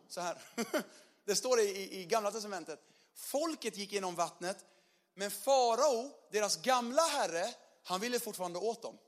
så 0.09 0.21
här. 0.21 0.39
Det 1.27 1.37
står 1.37 1.61
i, 1.61 2.01
i 2.01 2.05
Gamla 2.05 2.31
Testamentet. 2.31 2.81
Folket 3.15 3.77
gick 3.77 3.93
genom 3.93 4.15
vattnet, 4.15 4.65
men 5.15 5.31
farao, 5.31 6.11
deras 6.31 6.57
gamla 6.57 7.03
herre, 7.03 7.55
han 7.83 8.01
ville 8.01 8.21
fortfarande 8.21 8.59
åt 8.59 8.83
dem. 8.83 8.99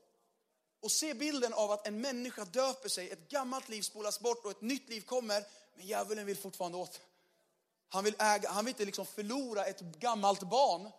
Och 0.81 0.91
se 0.91 1.13
bilden 1.13 1.53
av 1.53 1.71
att 1.71 1.87
en 1.87 2.01
människa 2.01 2.45
döper 2.45 2.89
sig, 2.89 3.09
ett 3.09 3.29
gammalt 3.29 3.69
liv 3.69 3.81
spolas 3.81 4.19
bort 4.19 4.45
och 4.45 4.51
ett 4.51 4.61
nytt 4.61 4.89
liv 4.89 5.01
kommer, 5.01 5.43
men 5.75 5.85
djävulen 5.85 6.25
vill 6.25 6.37
fortfarande 6.37 6.77
åt. 6.77 6.99
Han 7.89 8.03
vill, 8.03 8.15
äga, 8.19 8.49
han 8.49 8.65
vill 8.65 8.71
inte 8.71 8.85
liksom 8.85 9.05
förlora 9.05 9.65
ett 9.65 9.79
gammalt 9.81 10.43
barn. 10.43 10.91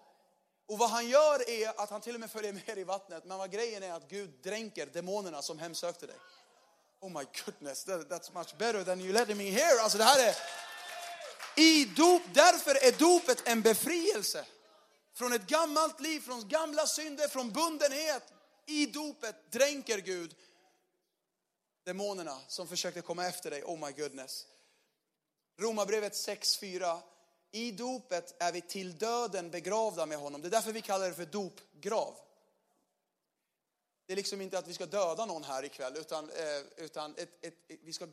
Och 0.67 0.79
vad 0.79 0.91
han 0.91 1.09
gör 1.09 1.51
är 1.51 1.81
att 1.81 1.91
han 1.91 2.01
till 2.01 2.15
och 2.15 2.21
med 2.21 2.31
följer 2.31 2.53
med 2.53 2.79
i 2.79 2.85
vattnet. 2.85 3.25
Men 3.25 3.39
vad 3.39 3.51
grejen 3.51 3.83
är 3.83 3.93
att 3.93 4.09
Gud 4.09 4.31
dränker 4.43 4.87
demonerna 4.87 5.43
som 5.43 5.59
hemsökte 5.59 6.07
dig. 6.07 6.17
Oh 7.01 7.11
my 7.11 7.25
goodness, 7.45 7.85
that, 7.85 8.09
that's 8.09 8.35
much 8.35 8.59
better 8.59 8.85
than 8.85 9.01
you 9.01 9.13
letting 9.13 9.37
me 9.37 9.51
hear. 9.51 9.79
Alltså 9.83 9.99
det 9.99 10.05
här 10.05 10.29
är... 10.29 10.35
I 11.57 11.85
dop, 11.85 12.23
därför 12.33 12.71
är 12.71 12.99
dopet 12.99 13.49
en 13.49 13.63
befrielse. 13.63 14.45
Från 15.15 15.33
ett 15.33 15.47
gammalt 15.47 16.01
liv, 16.01 16.21
från 16.21 16.49
gamla 16.49 16.87
synder, 16.87 17.29
från 17.29 17.51
bundenhet. 17.51 18.23
I 18.67 18.87
dopet 18.87 19.53
dränker 19.53 19.99
Gud 19.99 20.35
demonerna 21.85 22.39
som 22.49 22.69
försökte 22.69 23.01
komma 23.01 23.27
efter 23.27 23.51
dig. 23.51 23.63
Oh 23.63 23.87
my 23.87 23.93
goodness. 23.93 24.47
Romarbrevet 25.61 26.13
6.4. 26.13 26.99
I 27.53 27.73
dopet 27.73 28.43
är 28.43 28.53
vi 28.53 28.61
till 28.61 28.99
döden 28.99 29.51
begravda 29.51 30.07
med 30.07 30.19
honom. 30.19 30.43
Det 30.43 30.49
är 30.49 30.51
därför 30.51 30.73
vi 30.73 30.83
kallar 30.83 31.09
det 31.09 31.15
för 31.15 31.27
dopgrav. 31.27 32.15
Det 34.09 34.15
är 34.15 34.17
liksom 34.17 34.41
inte 34.41 34.59
att 34.59 34.69
vi 34.69 34.75
ska 34.75 34.87
döda 34.87 35.27
någon 35.27 35.45
här 35.45 35.65
ikväll, 35.65 35.97
utan, 35.97 36.31
eh, 36.31 36.61
utan 36.77 37.15
ett, 37.17 37.45
ett, 37.45 37.55
ett, 37.69 37.79
vi 37.83 37.93
ska 37.93 38.09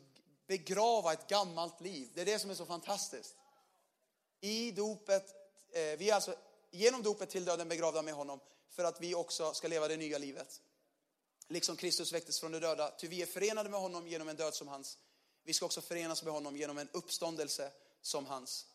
begrava 0.46 1.12
ett 1.12 1.28
gammalt 1.28 1.80
liv. 1.80 2.10
Det 2.14 2.20
är 2.20 2.24
det 2.24 2.38
som 2.38 2.50
är 2.50 2.54
så 2.54 2.66
fantastiskt. 2.66 3.36
I 4.40 4.70
dopet, 4.70 5.34
eh, 5.72 5.98
vi 5.98 6.10
är 6.10 6.14
alltså 6.14 6.34
genom 6.70 7.02
dopet 7.02 7.30
till 7.30 7.44
döden 7.44 7.68
begravda 7.68 8.02
med 8.02 8.14
honom 8.14 8.40
för 8.68 8.84
att 8.84 9.00
vi 9.00 9.14
också 9.14 9.54
ska 9.54 9.68
leva 9.68 9.88
det 9.88 9.96
nya 9.96 10.18
livet. 10.18 10.60
Liksom 11.48 11.76
Kristus 11.76 12.12
väcktes 12.12 12.40
från 12.40 12.52
de 12.52 12.58
döda, 12.58 12.90
ty 12.90 13.08
vi 13.08 13.22
är 13.22 13.26
förenade 13.26 13.68
med 13.68 13.80
honom 13.80 14.08
genom 14.08 14.28
en 14.28 14.36
död 14.36 14.54
som 14.54 14.68
hans. 14.68 14.98
Vi 15.44 15.52
ska 15.52 15.66
också 15.66 15.80
förenas 15.80 16.22
med 16.22 16.32
honom 16.32 16.56
genom 16.56 16.78
en 16.78 16.88
uppståndelse 16.92 17.70
som 18.02 18.26
hans. 18.26 18.66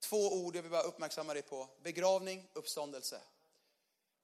Två 0.00 0.32
ord 0.32 0.56
jag 0.56 0.62
vill 0.62 0.72
bara 0.72 0.82
uppmärksamma 0.82 1.34
dig 1.34 1.42
på. 1.42 1.68
Begravning, 1.82 2.48
uppståndelse. 2.52 3.20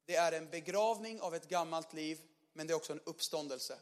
Det 0.08 0.16
är 0.16 0.32
en 0.32 0.50
begravning 0.50 1.20
av 1.20 1.34
ett 1.34 1.48
gammalt 1.48 1.92
liv, 1.92 2.20
men 2.52 2.66
det 2.66 2.72
är 2.72 2.76
också 2.76 2.92
en 2.92 3.00
uppståndelse. 3.04 3.78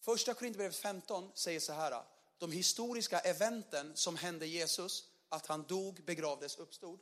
Första 0.00 0.34
Korinthierbrevet 0.34 0.76
15 0.76 1.30
säger 1.34 1.60
så 1.60 1.72
här. 1.72 2.02
De 2.38 2.52
historiska 2.52 3.18
eventen 3.18 3.92
som 3.96 4.16
hände 4.16 4.46
Jesus, 4.46 5.04
att 5.28 5.46
han 5.46 5.62
dog, 5.62 6.04
begravdes, 6.04 6.56
uppstod. 6.56 6.98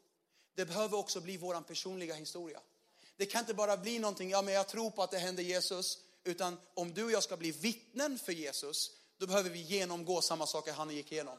Det 0.54 0.64
behöver 0.64 0.98
också 0.98 1.20
bli 1.20 1.36
vår 1.36 1.60
personliga 1.60 2.14
historia. 2.14 2.60
Det 3.16 3.26
kan 3.26 3.40
inte 3.40 3.54
bara 3.54 3.76
bli 3.76 3.98
någonting, 3.98 4.30
ja 4.30 4.42
men 4.42 4.54
jag 4.54 4.68
tror 4.68 4.90
på 4.90 5.02
att 5.02 5.10
det 5.10 5.18
hände 5.18 5.42
Jesus, 5.42 5.98
utan 6.24 6.58
om 6.74 6.94
du 6.94 7.04
och 7.04 7.12
jag 7.12 7.22
ska 7.22 7.36
bli 7.36 7.50
vittnen 7.50 8.18
för 8.18 8.32
Jesus, 8.32 8.90
då 9.18 9.26
behöver 9.26 9.50
vi 9.50 9.62
genomgå 9.62 10.20
samma 10.20 10.46
saker 10.46 10.72
han 10.72 10.90
gick 10.90 11.12
igenom. 11.12 11.38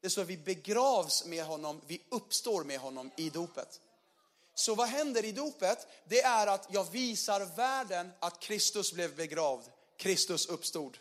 Det 0.00 0.06
är 0.06 0.10
så 0.10 0.20
att 0.20 0.26
vi 0.26 0.36
begravs 0.36 1.24
med 1.24 1.44
honom, 1.44 1.80
vi 1.86 2.02
uppstår 2.08 2.64
med 2.64 2.78
honom 2.78 3.10
i 3.16 3.30
dopet. 3.30 3.80
Så 4.54 4.74
vad 4.74 4.88
händer 4.88 5.24
i 5.24 5.32
dopet? 5.32 5.86
Det 6.08 6.22
är 6.22 6.46
att 6.46 6.66
jag 6.70 6.90
visar 6.90 7.56
världen 7.56 8.12
att 8.20 8.40
Kristus 8.40 8.92
blev 8.92 9.16
begravd, 9.16 9.64
Kristus 9.96 10.46
uppstod. 10.46 10.98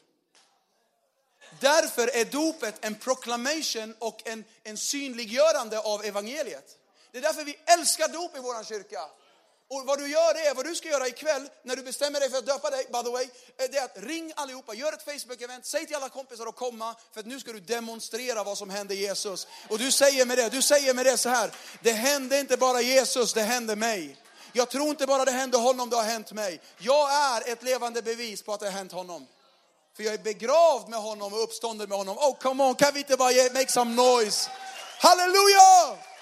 Därför 1.60 2.08
är 2.16 2.26
dopet 2.26 2.86
en 2.86 2.96
proclamation 2.96 3.96
och 4.00 4.28
en, 4.28 4.44
en 4.64 4.78
synliggörande 4.78 5.80
av 5.80 6.04
evangeliet. 6.04 6.78
Det 7.12 7.18
är 7.18 7.22
därför 7.22 7.44
vi 7.44 7.60
älskar 7.66 8.08
dop 8.08 8.38
i 8.38 8.40
vår 8.40 8.64
kyrka. 8.64 9.10
Och 9.70 9.86
vad 9.86 10.00
du 10.00 10.08
gör 10.08 10.36
är, 10.36 10.56
vad 10.56 10.66
du 10.66 10.76
ska 10.76 10.90
göra 10.90 11.08
ikväll 11.08 11.50
när 11.64 11.76
du 11.76 11.84
bestämmer 11.84 12.20
dig 12.20 12.30
för 12.30 12.38
att 12.38 12.46
döpa 12.46 12.70
dig, 12.70 12.86
by 12.94 13.04
the 13.04 13.10
way, 13.10 13.24
eh, 13.24 13.66
det 13.72 13.78
är 13.78 13.86
att 13.86 13.98
ring 13.98 14.34
allihopa, 14.36 14.74
gör 14.74 14.94
ett 14.94 15.06
Facebook-event, 15.06 15.62
säg 15.64 15.86
till 15.88 15.96
alla 15.96 16.10
kompisar 16.10 16.48
att 16.48 16.56
komma 16.56 16.96
för 17.14 17.20
att 17.20 17.26
nu 17.26 17.40
ska 17.40 17.54
du 17.54 17.60
demonstrera 17.60 18.44
vad 18.44 18.58
som 18.58 18.70
hände 18.70 18.96
Jesus. 18.96 19.48
Och 19.70 19.80
du 19.80 19.92
säger 19.92 20.26
med 20.26 20.38
det, 20.38 20.50
du 20.50 20.62
säger 20.62 20.94
med 20.94 21.06
det 21.06 21.18
så 21.18 21.30
här, 21.30 21.52
det 21.82 21.92
hände 21.92 22.40
inte 22.40 22.58
bara 22.58 22.82
Jesus, 22.82 23.34
det 23.34 23.42
hände 23.42 23.76
mig. 23.76 24.18
Jag 24.54 24.70
tror 24.70 24.90
inte 24.90 25.08
bara 25.08 25.26
det 25.26 25.32
hände 25.32 25.58
honom, 25.58 25.90
det 25.90 25.96
har 25.96 26.04
hänt 26.04 26.32
mig. 26.32 26.62
Jag 26.78 27.14
är 27.14 27.52
ett 27.52 27.64
levande 27.64 28.02
bevis 28.02 28.42
på 28.42 28.54
att 28.54 28.60
det 28.60 28.66
har 28.66 28.74
hänt 28.74 28.92
honom. 28.92 29.28
För 29.96 30.04
jag 30.04 30.14
är 30.14 30.18
begravd 30.18 30.90
med 30.90 31.00
honom 31.00 31.34
och 31.34 31.44
uppstånden 31.44 31.90
med 31.90 31.98
honom. 31.98 32.18
Oh 32.18 32.38
come 32.38 32.64
on, 32.64 32.76
kan 32.76 32.94
vi 32.94 33.00
inte 33.00 33.18
bara 33.18 33.54
make 33.54 33.72
some 33.72 33.96
noise? 33.96 34.50
Halleluja! 35.00 36.13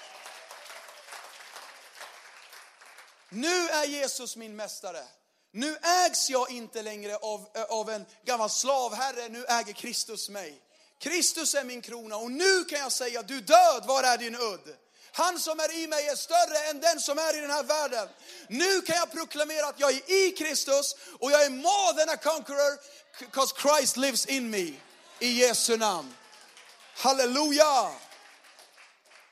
Nu 3.32 3.68
är 3.68 3.84
Jesus 3.84 4.36
min 4.36 4.56
mästare. 4.56 5.02
Nu 5.52 5.76
ägs 5.76 6.30
jag 6.30 6.50
inte 6.50 6.82
längre 6.82 7.16
av, 7.16 7.48
av 7.68 7.90
en 7.90 8.06
gammal 8.24 8.50
slavherre, 8.50 9.28
nu 9.28 9.44
äger 9.44 9.72
Kristus 9.72 10.28
mig. 10.28 10.62
Kristus 10.98 11.54
är 11.54 11.64
min 11.64 11.82
krona 11.82 12.16
och 12.16 12.30
nu 12.30 12.64
kan 12.64 12.78
jag 12.78 12.92
säga, 12.92 13.22
du 13.22 13.40
död, 13.40 13.84
var 13.86 14.02
är 14.02 14.18
din 14.18 14.36
udd? 14.36 14.76
Han 15.12 15.38
som 15.38 15.60
är 15.60 15.74
i 15.74 15.86
mig 15.86 16.08
är 16.08 16.16
större 16.16 16.70
än 16.70 16.80
den 16.80 17.00
som 17.00 17.18
är 17.18 17.38
i 17.38 17.40
den 17.40 17.50
här 17.50 17.62
världen. 17.62 18.08
Nu 18.48 18.80
kan 18.80 18.96
jag 18.96 19.12
proklamera 19.12 19.66
att 19.66 19.80
jag 19.80 19.90
är 19.90 20.26
i 20.26 20.30
Kristus 20.30 20.96
och 21.18 21.32
jag 21.32 21.44
är 21.44 21.50
more 21.50 21.92
than 21.98 22.08
a 22.08 22.16
conqueror 22.16 22.78
because 23.18 23.54
Christ 23.62 23.96
lives 23.96 24.26
in 24.26 24.50
me. 24.50 24.72
I 25.18 25.40
Jesu 25.40 25.76
namn. 25.76 26.14
Halleluja! 26.94 27.92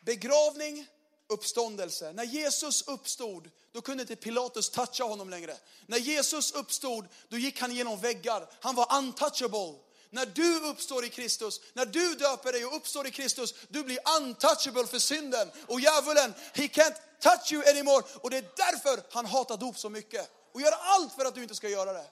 Begravning, 0.04 0.86
uppståndelse. 1.28 2.12
När 2.12 2.24
Jesus 2.24 2.82
uppstod, 2.82 3.50
då 3.72 3.80
kunde 3.80 4.02
inte 4.02 4.16
Pilatus 4.16 4.70
toucha 4.70 5.04
honom 5.04 5.30
längre. 5.30 5.56
När 5.86 5.98
Jesus 5.98 6.52
uppstod, 6.52 7.08
då 7.28 7.38
gick 7.38 7.60
han 7.60 7.74
genom 7.76 8.00
väggar. 8.00 8.50
Han 8.60 8.74
var 8.74 8.96
untouchable. 8.98 9.74
När 10.10 10.26
du 10.26 10.60
uppstår 10.60 11.04
i 11.04 11.08
Kristus, 11.08 11.60
när 11.72 11.86
du 11.86 12.14
döper 12.14 12.52
dig 12.52 12.66
och 12.66 12.76
uppstår 12.76 13.06
i 13.06 13.10
Kristus, 13.10 13.54
du 13.68 13.82
blir 13.82 13.98
untouchable 14.18 14.86
för 14.86 14.98
synden. 14.98 15.50
Och 15.66 15.80
djävulen, 15.80 16.34
he 16.54 16.66
can't 16.66 16.96
touch 17.20 17.52
you 17.52 17.70
anymore. 17.70 18.04
Och 18.14 18.30
det 18.30 18.36
är 18.36 18.50
därför 18.56 19.02
han 19.10 19.26
hatar 19.26 19.56
dop 19.56 19.78
så 19.78 19.88
mycket. 19.90 20.30
Och 20.52 20.60
gör 20.60 20.72
allt 20.72 21.12
för 21.12 21.24
att 21.24 21.34
du 21.34 21.42
inte 21.42 21.54
ska 21.54 21.68
göra 21.68 21.92
det. 21.92 22.06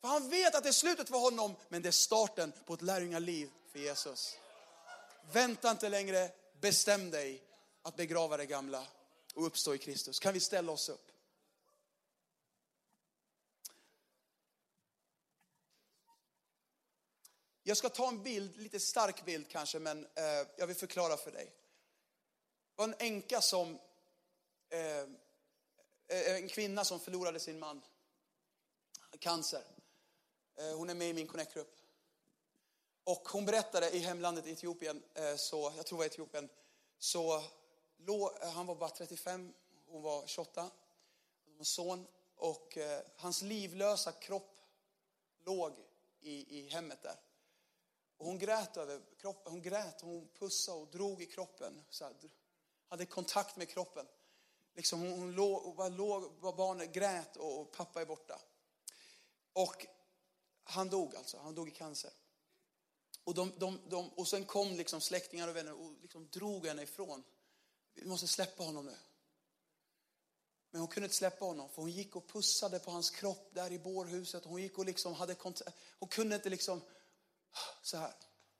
För 0.00 0.08
han 0.08 0.28
vet 0.30 0.54
att 0.54 0.62
det 0.62 0.68
är 0.68 0.72
slutet 0.72 1.08
för 1.08 1.18
honom, 1.18 1.56
men 1.68 1.82
det 1.82 1.88
är 1.88 1.92
starten 1.92 2.52
på 2.66 2.74
ett 2.74 2.82
lärjungaliv 2.82 3.50
för 3.72 3.78
Jesus. 3.78 4.36
Vänta 5.32 5.70
inte 5.70 5.88
längre, 5.88 6.30
bestäm 6.60 7.10
dig 7.10 7.42
att 7.82 7.96
begrava 7.96 8.36
det 8.36 8.46
gamla 8.46 8.86
och 9.38 9.46
uppstå 9.46 9.74
i 9.74 9.78
Kristus. 9.78 10.18
Kan 10.18 10.34
vi 10.34 10.40
ställa 10.40 10.72
oss 10.72 10.88
upp? 10.88 11.12
Jag 17.62 17.76
ska 17.76 17.88
ta 17.88 18.08
en 18.08 18.22
bild, 18.22 18.56
lite 18.56 18.80
stark 18.80 19.24
bild 19.24 19.48
kanske, 19.48 19.78
men 19.78 20.04
eh, 20.04 20.46
jag 20.56 20.66
vill 20.66 20.76
förklara 20.76 21.16
för 21.16 21.30
dig. 21.30 21.44
Det 21.44 21.52
var 22.76 22.84
en 22.84 22.94
änka 22.98 23.40
som, 23.40 23.78
eh, 24.68 24.98
eh 24.98 25.06
en 26.08 26.48
kvinna 26.48 26.84
som 26.84 27.00
förlorade 27.00 27.40
sin 27.40 27.58
man. 27.58 27.82
Cancer. 29.18 29.64
Eh, 30.56 30.76
hon 30.76 30.90
är 30.90 30.94
med 30.94 31.08
i 31.08 31.12
min 31.12 31.26
Connect-grupp. 31.26 31.80
Och 33.04 33.28
hon 33.28 33.44
berättade 33.44 33.90
i 33.90 33.98
hemlandet 33.98 34.46
Etiopien, 34.46 35.02
eh, 35.14 35.36
så, 35.36 35.72
jag 35.76 35.86
tror 35.86 35.98
det 35.98 36.00
var 36.00 36.06
Etiopien, 36.06 36.48
så 36.98 37.42
Eh, 38.06 38.50
han 38.50 38.66
var 38.66 38.74
bara 38.74 38.90
35, 38.90 39.54
hon 39.86 40.02
var 40.02 40.26
28, 40.26 40.70
de 41.44 41.56
var 41.56 41.64
son. 41.64 42.06
Och 42.36 42.76
eh, 42.76 43.02
hans 43.16 43.42
livlösa 43.42 44.12
kropp 44.12 44.58
låg 45.44 45.72
i, 46.20 46.58
i 46.58 46.68
hemmet 46.68 47.02
där. 47.02 47.20
Och 48.16 48.26
hon 48.26 48.38
grät 48.38 48.76
över 48.76 49.00
kroppen, 49.18 49.52
hon 49.52 49.62
grät, 49.62 50.00
hon 50.00 50.28
pussade 50.38 50.78
och 50.78 50.88
drog 50.88 51.22
i 51.22 51.26
kroppen. 51.26 51.84
Så 51.90 52.04
här, 52.04 52.14
hade 52.88 53.06
kontakt 53.06 53.56
med 53.56 53.68
kroppen. 53.68 54.06
Liksom 54.74 55.00
hon, 55.00 55.10
hon 55.10 55.32
låg, 55.32 55.76
bara 55.76 55.88
låg, 55.88 56.40
bara 56.40 56.52
barnet 56.52 56.92
grät 56.92 57.36
och, 57.36 57.60
och 57.60 57.72
pappa 57.72 58.00
är 58.00 58.06
borta. 58.06 58.40
Och 59.52 59.86
han 60.64 60.88
dog 60.88 61.16
alltså, 61.16 61.38
han 61.38 61.54
dog 61.54 61.68
i 61.68 61.70
cancer. 61.70 62.10
Och, 63.24 63.34
de, 63.34 63.52
de, 63.58 63.80
de, 63.88 64.08
och 64.08 64.28
sen 64.28 64.44
kom 64.44 64.76
liksom 64.76 65.00
släktingar 65.00 65.48
och 65.48 65.56
vänner 65.56 65.72
och 65.72 65.92
liksom 66.02 66.28
drog 66.28 66.66
henne 66.66 66.82
ifrån. 66.82 67.24
Vi 68.02 68.08
måste 68.08 68.26
släppa 68.26 68.64
honom 68.64 68.86
nu. 68.86 68.96
Men 70.70 70.80
hon 70.80 70.88
kunde 70.88 71.04
inte 71.04 71.16
släppa 71.16 71.44
honom 71.44 71.68
för 71.68 71.82
hon 71.82 71.90
gick 71.90 72.16
och 72.16 72.28
pussade 72.28 72.78
på 72.78 72.90
hans 72.90 73.10
kropp 73.10 73.50
där 73.54 73.72
i 73.72 73.78
bårhuset. 73.78 74.44
Hon 74.44 74.62
gick 74.62 74.78
och 74.78 74.84
liksom 74.84 75.14
hade 75.14 75.36
Hon 75.98 76.08
kunde 76.08 76.36
inte 76.36 76.50
liksom 76.50 76.80
så 77.82 77.96
här. 77.96 78.14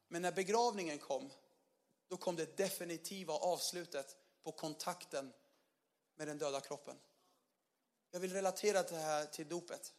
Men 0.09 0.23
när 0.23 0.33
begravningen 0.33 0.99
kom, 0.99 1.31
då 2.09 2.17
kom 2.17 2.37
det 2.37 2.57
definitiva 2.57 3.35
avslutet 3.35 4.17
på 4.43 4.53
kontakten 4.53 5.33
med 6.17 6.29
den 6.29 6.39
döda 6.39 6.61
kroppen. 6.61 6.97
Jag 8.11 8.21
vill 8.21 8.33
relatera 8.33 8.83
det 8.83 8.97
här 8.97 9.27
till 9.27 9.49
dopet. 9.49 9.95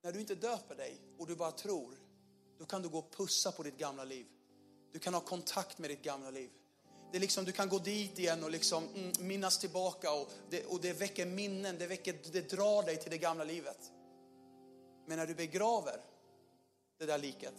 När 0.00 0.12
du 0.12 0.20
inte 0.20 0.34
döper 0.34 0.74
dig 0.74 1.00
och 1.18 1.26
du 1.26 1.36
bara 1.36 1.52
tror, 1.52 1.98
då 2.58 2.66
kan 2.66 2.82
du 2.82 2.88
gå 2.88 2.98
och 2.98 3.12
pussa 3.12 3.52
på 3.52 3.62
ditt 3.62 3.78
gamla 3.78 4.04
liv. 4.04 4.26
Du 4.92 4.98
kan 4.98 5.14
ha 5.14 5.20
kontakt 5.20 5.78
med 5.78 5.90
ditt 5.90 6.02
gamla 6.02 6.30
liv. 6.30 6.50
Det 7.12 7.18
är 7.18 7.20
liksom, 7.20 7.44
du 7.44 7.52
kan 7.52 7.68
gå 7.68 7.78
dit 7.78 8.18
igen 8.18 8.44
och 8.44 8.50
liksom, 8.50 8.88
mm, 8.94 9.12
minnas 9.20 9.58
tillbaka 9.58 10.12
och 10.12 10.30
det, 10.50 10.64
och 10.64 10.80
det 10.80 10.92
väcker 10.92 11.26
minnen, 11.26 11.78
det, 11.78 11.86
väcker, 11.86 12.14
det 12.32 12.50
drar 12.50 12.82
dig 12.82 12.96
till 12.96 13.10
det 13.10 13.18
gamla 13.18 13.44
livet. 13.44 13.78
Men 15.06 15.18
när 15.18 15.26
du 15.26 15.34
begraver 15.34 16.00
det 16.98 17.06
där 17.06 17.18
liket, 17.18 17.54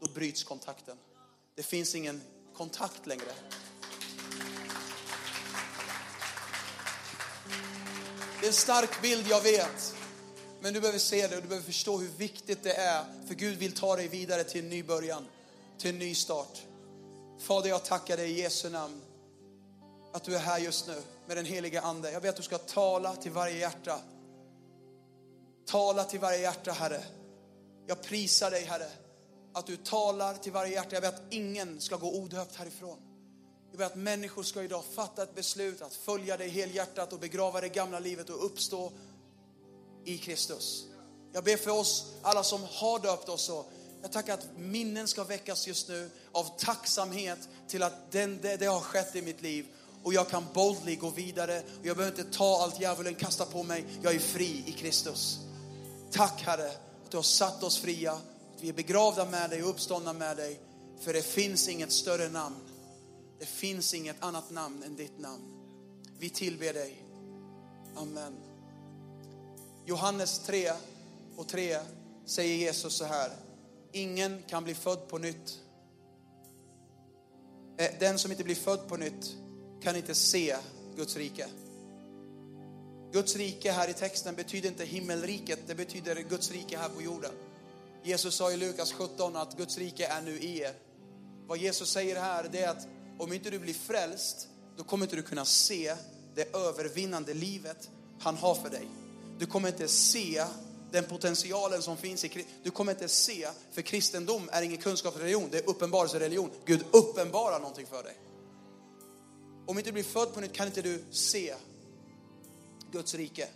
då 0.00 0.10
bryts 0.14 0.44
kontakten. 0.44 0.96
Det 1.54 1.62
finns 1.62 1.94
ingen 1.94 2.22
kontakt 2.54 3.06
längre. 3.06 3.32
Det 8.40 8.46
är 8.46 8.48
en 8.48 8.52
stark 8.52 9.02
bild, 9.02 9.26
jag 9.28 9.40
vet. 9.40 9.96
Men 10.60 10.74
du 10.74 10.80
behöver 10.80 10.98
se 10.98 11.26
det 11.26 11.36
och 11.36 11.42
du 11.42 11.48
behöver 11.48 11.66
förstå 11.66 11.98
hur 11.98 12.08
viktigt 12.08 12.62
det 12.62 12.74
är. 12.74 13.04
För 13.26 13.34
Gud 13.34 13.58
vill 13.58 13.72
ta 13.72 13.96
dig 13.96 14.08
vidare 14.08 14.44
till 14.44 14.60
en 14.60 14.70
ny 14.70 14.82
början, 14.82 15.26
till 15.78 15.90
en 15.90 15.98
ny 15.98 16.14
start. 16.14 16.62
Fader, 17.42 17.68
jag 17.68 17.84
tackar 17.84 18.16
dig 18.16 18.30
i 18.30 18.40
Jesu 18.40 18.70
namn 18.70 19.00
att 20.12 20.24
du 20.24 20.34
är 20.34 20.38
här 20.38 20.58
just 20.58 20.86
nu 20.86 21.02
med 21.26 21.36
den 21.36 21.46
heliga 21.46 21.80
Ande. 21.80 22.12
Jag 22.12 22.22
ber 22.22 22.28
att 22.28 22.36
du 22.36 22.42
ska 22.42 22.58
tala 22.58 23.16
till 23.16 23.32
varje 23.32 23.58
hjärta. 23.58 24.00
Tala 25.66 26.04
till 26.04 26.20
varje 26.20 26.38
hjärta, 26.38 26.72
Herre. 26.72 27.04
Jag 27.86 28.02
prisar 28.02 28.50
dig, 28.50 28.64
Herre, 28.64 28.88
att 29.52 29.66
du 29.66 29.76
talar 29.76 30.34
till 30.34 30.52
varje 30.52 30.72
hjärta. 30.72 30.94
Jag 30.94 31.02
ber 31.02 31.08
att 31.08 31.22
ingen 31.30 31.80
ska 31.80 31.96
gå 31.96 32.12
odöpt 32.12 32.56
härifrån. 32.56 32.98
Jag 33.70 33.78
ber 33.78 33.84
att 33.84 33.96
människor 33.96 34.42
ska 34.42 34.62
idag 34.62 34.84
fatta 34.84 35.22
ett 35.22 35.34
beslut 35.34 35.82
att 35.82 35.94
följa 35.94 36.36
dig 36.36 36.48
helhjärtat 36.48 37.12
och 37.12 37.18
begrava 37.18 37.60
det 37.60 37.68
gamla 37.68 37.98
livet 37.98 38.30
och 38.30 38.46
uppstå 38.46 38.92
i 40.04 40.18
Kristus. 40.18 40.84
Jag 41.32 41.44
ber 41.44 41.56
för 41.56 41.70
oss, 41.70 42.12
alla 42.22 42.42
som 42.42 42.60
har 42.70 42.98
döpt 42.98 43.28
oss 43.28 43.48
och 43.48 43.72
jag 44.02 44.12
tackar 44.12 44.34
att 44.34 44.48
minnen 44.56 45.08
ska 45.08 45.24
väckas 45.24 45.66
just 45.66 45.88
nu 45.88 46.10
av 46.32 46.58
tacksamhet 46.58 47.38
till 47.68 47.82
att 47.82 48.12
den, 48.12 48.38
det, 48.42 48.56
det 48.56 48.66
har 48.66 48.80
skett 48.80 49.16
i 49.16 49.22
mitt 49.22 49.42
liv 49.42 49.66
och 50.02 50.14
jag 50.14 50.28
kan 50.28 50.44
boldly 50.54 50.96
gå 50.96 51.10
vidare 51.10 51.62
och 51.80 51.86
jag 51.86 51.96
behöver 51.96 52.20
inte 52.20 52.36
ta 52.36 52.62
allt 52.62 52.80
djävulen 52.80 53.14
kastar 53.14 53.46
på 53.46 53.62
mig. 53.62 53.84
Jag 54.02 54.14
är 54.14 54.18
fri 54.18 54.64
i 54.66 54.72
Kristus. 54.72 55.38
Tack 56.10 56.42
Herre 56.42 56.70
att 57.04 57.10
du 57.10 57.16
har 57.16 57.22
satt 57.22 57.62
oss 57.62 57.78
fria, 57.78 58.12
att 58.12 58.60
vi 58.60 58.68
är 58.68 58.72
begravda 58.72 59.24
med 59.24 59.50
dig 59.50 59.62
och 59.62 59.70
uppståndna 59.70 60.12
med 60.12 60.36
dig. 60.36 60.60
För 61.00 61.12
det 61.12 61.22
finns 61.22 61.68
inget 61.68 61.92
större 61.92 62.28
namn. 62.28 62.56
Det 63.38 63.46
finns 63.46 63.94
inget 63.94 64.22
annat 64.22 64.50
namn 64.50 64.82
än 64.82 64.96
ditt 64.96 65.18
namn. 65.18 65.42
Vi 66.18 66.30
tillber 66.30 66.72
dig. 66.72 67.04
Amen. 67.96 68.36
Johannes 69.86 70.38
3 70.38 70.72
och 71.36 71.48
3 71.48 71.78
säger 72.26 72.54
Jesus 72.54 72.94
så 72.94 73.04
här. 73.04 73.32
Ingen 73.92 74.42
kan 74.48 74.64
bli 74.64 74.74
född 74.74 75.08
på 75.08 75.18
nytt. 75.18 75.60
Eh, 77.76 77.90
den 78.00 78.18
som 78.18 78.30
inte 78.30 78.44
blir 78.44 78.54
född 78.54 78.88
på 78.88 78.96
nytt 78.96 79.36
kan 79.82 79.96
inte 79.96 80.14
se 80.14 80.56
Guds 80.96 81.16
rike. 81.16 81.46
Guds 83.12 83.36
rike 83.36 83.72
här 83.72 83.88
i 83.88 83.92
texten 83.92 84.34
betyder 84.34 84.68
inte 84.68 84.84
himmelriket, 84.84 85.58
det 85.66 85.74
betyder 85.74 86.16
Guds 86.16 86.50
rike 86.50 86.78
här 86.78 86.88
på 86.88 87.02
jorden. 87.02 87.32
Jesus 88.02 88.34
sa 88.34 88.52
i 88.52 88.56
Lukas 88.56 88.92
17 88.92 89.36
att 89.36 89.56
Guds 89.56 89.78
rike 89.78 90.06
är 90.06 90.22
nu 90.22 90.38
i 90.38 90.60
er. 90.60 90.74
Vad 91.46 91.58
Jesus 91.58 91.90
säger 91.90 92.20
här 92.20 92.48
det 92.52 92.62
är 92.62 92.68
att 92.68 92.86
om 93.18 93.32
inte 93.32 93.50
du 93.50 93.58
blir 93.58 93.74
frälst, 93.74 94.48
då 94.76 94.84
kommer 94.84 95.04
inte 95.04 95.16
du 95.16 95.22
kunna 95.22 95.44
se 95.44 95.94
det 96.34 96.54
övervinnande 96.56 97.34
livet 97.34 97.90
han 98.18 98.36
har 98.36 98.54
för 98.54 98.70
dig. 98.70 98.88
Du 99.38 99.46
kommer 99.46 99.68
inte 99.68 99.88
se 99.88 100.44
den 100.92 101.04
potentialen 101.04 101.82
som 101.82 101.96
finns 101.96 102.24
i 102.24 102.46
Du 102.62 102.70
kommer 102.70 102.92
inte 102.92 103.08
se, 103.08 103.48
för 103.70 103.82
kristendom 103.82 104.48
är 104.52 104.62
ingen 104.62 104.78
kunskapsreligion, 104.78 105.48
det 105.50 105.58
är 105.58 105.70
uppenbarelsereligion. 105.70 106.50
Gud 106.64 106.84
uppenbarar 106.90 107.58
någonting 107.60 107.86
för 107.86 108.02
dig. 108.02 108.16
Om 109.66 109.78
inte 109.78 109.88
du 109.88 109.92
blir 109.92 110.02
född 110.02 110.34
på 110.34 110.40
nytt 110.40 110.52
kan 110.52 110.66
inte 110.66 110.82
du 110.82 111.04
se 111.10 111.54
Guds 112.92 113.14
rike. 113.14 113.48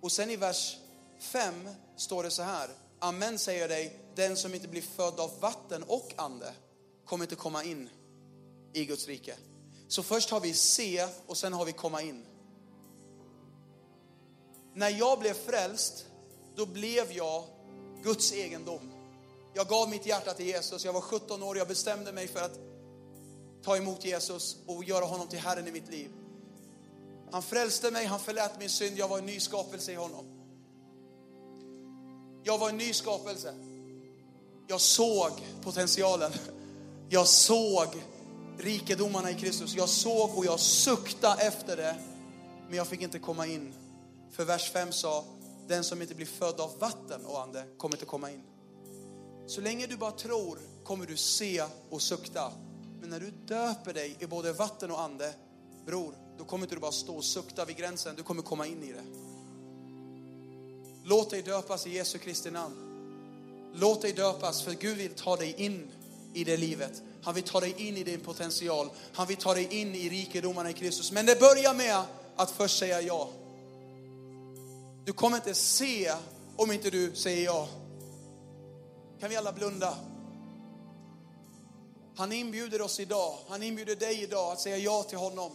Och 0.00 0.12
sen 0.12 0.30
i 0.30 0.36
vers 0.36 0.76
5 1.18 1.68
står 1.96 2.22
det 2.22 2.30
så 2.30 2.42
här. 2.42 2.70
Amen 2.98 3.38
säger 3.38 3.60
jag 3.60 3.70
dig, 3.70 4.00
den 4.14 4.36
som 4.36 4.54
inte 4.54 4.68
blir 4.68 4.82
född 4.82 5.20
av 5.20 5.40
vatten 5.40 5.82
och 5.82 6.12
ande 6.16 6.52
kommer 7.06 7.24
inte 7.24 7.36
komma 7.36 7.64
in 7.64 7.88
i 8.72 8.84
Guds 8.84 9.06
rike. 9.06 9.34
Så 9.88 10.02
först 10.02 10.30
har 10.30 10.40
vi 10.40 10.54
se 10.54 11.08
och 11.26 11.36
sen 11.36 11.52
har 11.52 11.64
vi 11.64 11.72
komma 11.72 12.02
in. 12.02 12.24
När 14.74 14.90
jag 14.90 15.18
blev 15.18 15.34
frälst, 15.34 16.06
då 16.56 16.66
blev 16.66 17.12
jag 17.12 17.44
Guds 18.02 18.32
egendom. 18.32 18.92
Jag 19.54 19.68
gav 19.68 19.88
mitt 19.90 20.06
hjärta 20.06 20.32
till 20.32 20.46
Jesus, 20.46 20.84
jag 20.84 20.92
var 20.92 21.00
17 21.00 21.42
år, 21.42 21.58
jag 21.58 21.68
bestämde 21.68 22.12
mig 22.12 22.28
för 22.28 22.40
att 22.40 22.58
ta 23.62 23.76
emot 23.76 24.04
Jesus 24.04 24.56
och 24.66 24.84
göra 24.84 25.04
honom 25.04 25.28
till 25.28 25.38
Herren 25.38 25.68
i 25.68 25.72
mitt 25.72 25.90
liv. 25.90 26.10
Han 27.32 27.42
frälste 27.42 27.90
mig, 27.90 28.06
han 28.06 28.20
förlät 28.20 28.58
min 28.58 28.68
synd, 28.68 28.98
jag 28.98 29.08
var 29.08 29.18
en 29.18 29.26
ny 29.26 29.40
skapelse 29.40 29.92
i 29.92 29.94
honom. 29.94 30.24
Jag 32.44 32.58
var 32.58 32.68
en 32.68 32.76
ny 32.76 32.92
skapelse. 32.92 33.54
Jag 34.68 34.80
såg 34.80 35.30
potentialen. 35.62 36.32
Jag 37.08 37.26
såg 37.26 37.88
rikedomarna 38.58 39.30
i 39.30 39.34
Kristus. 39.34 39.74
Jag 39.74 39.88
såg 39.88 40.38
och 40.38 40.44
jag 40.44 40.60
suktade 40.60 41.42
efter 41.42 41.76
det, 41.76 41.94
men 42.68 42.76
jag 42.76 42.86
fick 42.86 43.02
inte 43.02 43.18
komma 43.18 43.46
in. 43.46 43.74
För 44.32 44.44
vers 44.44 44.70
5 44.70 44.92
sa, 44.92 45.24
den 45.68 45.84
som 45.84 46.02
inte 46.02 46.14
blir 46.14 46.26
född 46.26 46.60
av 46.60 46.78
vatten 46.78 47.26
och 47.26 47.42
ande 47.42 47.64
kommer 47.78 47.94
inte 47.94 48.06
komma 48.06 48.30
in. 48.30 48.42
Så 49.46 49.60
länge 49.60 49.86
du 49.86 49.96
bara 49.96 50.10
tror 50.10 50.58
kommer 50.84 51.06
du 51.06 51.16
se 51.16 51.64
och 51.90 52.02
sukta. 52.02 52.52
Men 53.00 53.10
när 53.10 53.20
du 53.20 53.30
döper 53.30 53.94
dig 53.94 54.16
i 54.20 54.26
både 54.26 54.52
vatten 54.52 54.90
och 54.90 55.00
ande, 55.00 55.34
bror, 55.86 56.14
då 56.38 56.44
kommer 56.44 56.64
inte 56.64 56.74
du 56.74 56.80
bara 56.80 56.92
stå 56.92 57.16
och 57.16 57.24
sukta 57.24 57.64
vid 57.64 57.76
gränsen, 57.76 58.16
du 58.16 58.22
kommer 58.22 58.42
komma 58.42 58.66
in 58.66 58.82
i 58.82 58.92
det. 58.92 59.04
Låt 61.04 61.30
dig 61.30 61.42
döpas 61.42 61.86
i 61.86 61.90
Jesu 61.90 62.18
Kristi 62.18 62.50
namn. 62.50 62.88
Låt 63.74 64.02
dig 64.02 64.12
döpas 64.12 64.62
för 64.62 64.72
Gud 64.72 64.96
vill 64.96 65.14
ta 65.14 65.36
dig 65.36 65.54
in 65.56 65.90
i 66.34 66.44
det 66.44 66.56
livet. 66.56 67.02
Han 67.22 67.34
vill 67.34 67.44
ta 67.44 67.60
dig 67.60 67.74
in 67.88 67.96
i 67.96 68.04
din 68.04 68.20
potential. 68.20 68.90
Han 69.12 69.26
vill 69.26 69.36
ta 69.36 69.54
dig 69.54 69.80
in 69.80 69.94
i 69.94 70.08
rikedomarna 70.08 70.70
i 70.70 70.72
Kristus. 70.72 71.12
Men 71.12 71.26
det 71.26 71.40
börjar 71.40 71.74
med 71.74 72.02
att 72.36 72.50
först 72.50 72.78
säga 72.78 73.00
ja. 73.00 73.30
Du 75.04 75.12
kommer 75.12 75.36
inte 75.36 75.54
se 75.54 76.12
om 76.56 76.72
inte 76.72 76.90
du 76.90 77.14
säger 77.14 77.44
ja. 77.44 77.68
Kan 79.20 79.30
vi 79.30 79.36
alla 79.36 79.52
blunda? 79.52 79.96
Han 82.16 82.32
inbjuder 82.32 82.82
oss 82.82 83.00
idag, 83.00 83.38
han 83.48 83.62
inbjuder 83.62 83.96
dig 83.96 84.22
idag 84.22 84.52
att 84.52 84.60
säga 84.60 84.76
ja 84.76 85.02
till 85.02 85.18
honom. 85.18 85.52